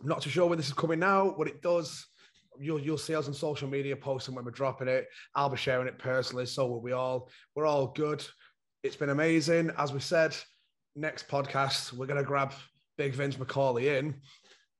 I'm 0.00 0.08
not 0.08 0.22
too 0.22 0.30
sure 0.30 0.46
when 0.46 0.58
this 0.58 0.68
is 0.68 0.74
coming 0.74 0.98
now. 0.98 1.30
What 1.30 1.48
it 1.48 1.62
does 1.62 2.06
you'll 2.60 2.80
you'll 2.80 2.98
see 2.98 3.14
us 3.14 3.26
on 3.26 3.34
social 3.34 3.68
media 3.68 3.96
posting 3.96 4.34
when 4.34 4.44
we're 4.44 4.50
dropping 4.50 4.88
it. 4.88 5.08
I'll 5.34 5.48
be 5.48 5.56
sharing 5.56 5.88
it 5.88 5.98
personally, 5.98 6.46
so 6.46 6.66
will 6.66 6.82
we 6.82 6.92
all. 6.92 7.28
We're 7.54 7.66
all 7.66 7.88
good. 7.88 8.24
It's 8.82 8.96
been 8.96 9.10
amazing. 9.10 9.70
As 9.78 9.92
we 9.92 10.00
said, 10.00 10.36
next 10.96 11.28
podcast 11.28 11.92
we're 11.92 12.06
gonna 12.06 12.22
grab 12.22 12.52
Big 12.98 13.14
Vince 13.14 13.38
Macaulay 13.38 13.98
in, 13.98 14.14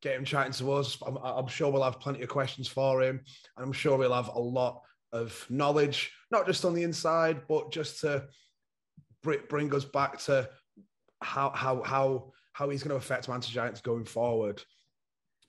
get 0.03 0.16
him 0.16 0.24
chatting 0.24 0.53
to 0.53 0.72
us. 0.72 0.98
I'm, 1.07 1.16
I'm 1.16 1.48
sure 1.48 1.70
we'll 1.70 1.82
have 1.82 2.01
plenty 2.01 2.22
of 2.22 2.28
questions 2.28 2.68
for 2.68 3.03
him, 3.03 3.20
and 3.57 3.66
I'm 3.66 3.72
sure 3.72 3.96
we'll 3.96 4.14
have 4.14 4.28
a 4.28 4.38
lot 4.38 4.82
of 5.12 5.44
knowledge, 5.51 6.12
not 6.30 6.46
just 6.46 6.64
on 6.64 6.74
the 6.74 6.82
inside, 6.82 7.42
but 7.48 7.72
just 7.72 8.01
to 8.01 8.24
bring 9.22 9.74
us 9.74 9.84
back 9.84 10.18
to 10.18 10.48
how 11.22 11.51
how 11.51 11.82
how 11.82 12.32
how 12.53 12.68
he's 12.70 12.82
going 12.82 12.90
to 12.90 12.96
affect 12.96 13.28
Manchester 13.28 13.55
Giants 13.55 13.80
going 13.80 14.05
forward. 14.05 14.62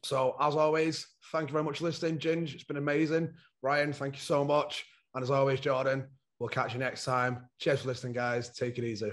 So, 0.03 0.35
as 0.39 0.55
always, 0.55 1.07
thank 1.31 1.49
you 1.49 1.53
very 1.53 1.63
much 1.63 1.77
for 1.77 1.85
listening, 1.85 2.17
Ginge. 2.17 2.53
It's 2.53 2.63
been 2.63 2.77
amazing. 2.77 3.33
Ryan, 3.61 3.93
thank 3.93 4.15
you 4.15 4.21
so 4.21 4.43
much. 4.43 4.85
And 5.13 5.23
as 5.23 5.29
always, 5.29 5.59
Jordan, 5.59 6.07
we'll 6.39 6.49
catch 6.49 6.73
you 6.73 6.79
next 6.79 7.05
time. 7.05 7.47
Cheers 7.59 7.81
for 7.81 7.89
listening, 7.89 8.13
guys. 8.13 8.49
Take 8.49 8.77
it 8.77 8.83
easy. 8.83 9.11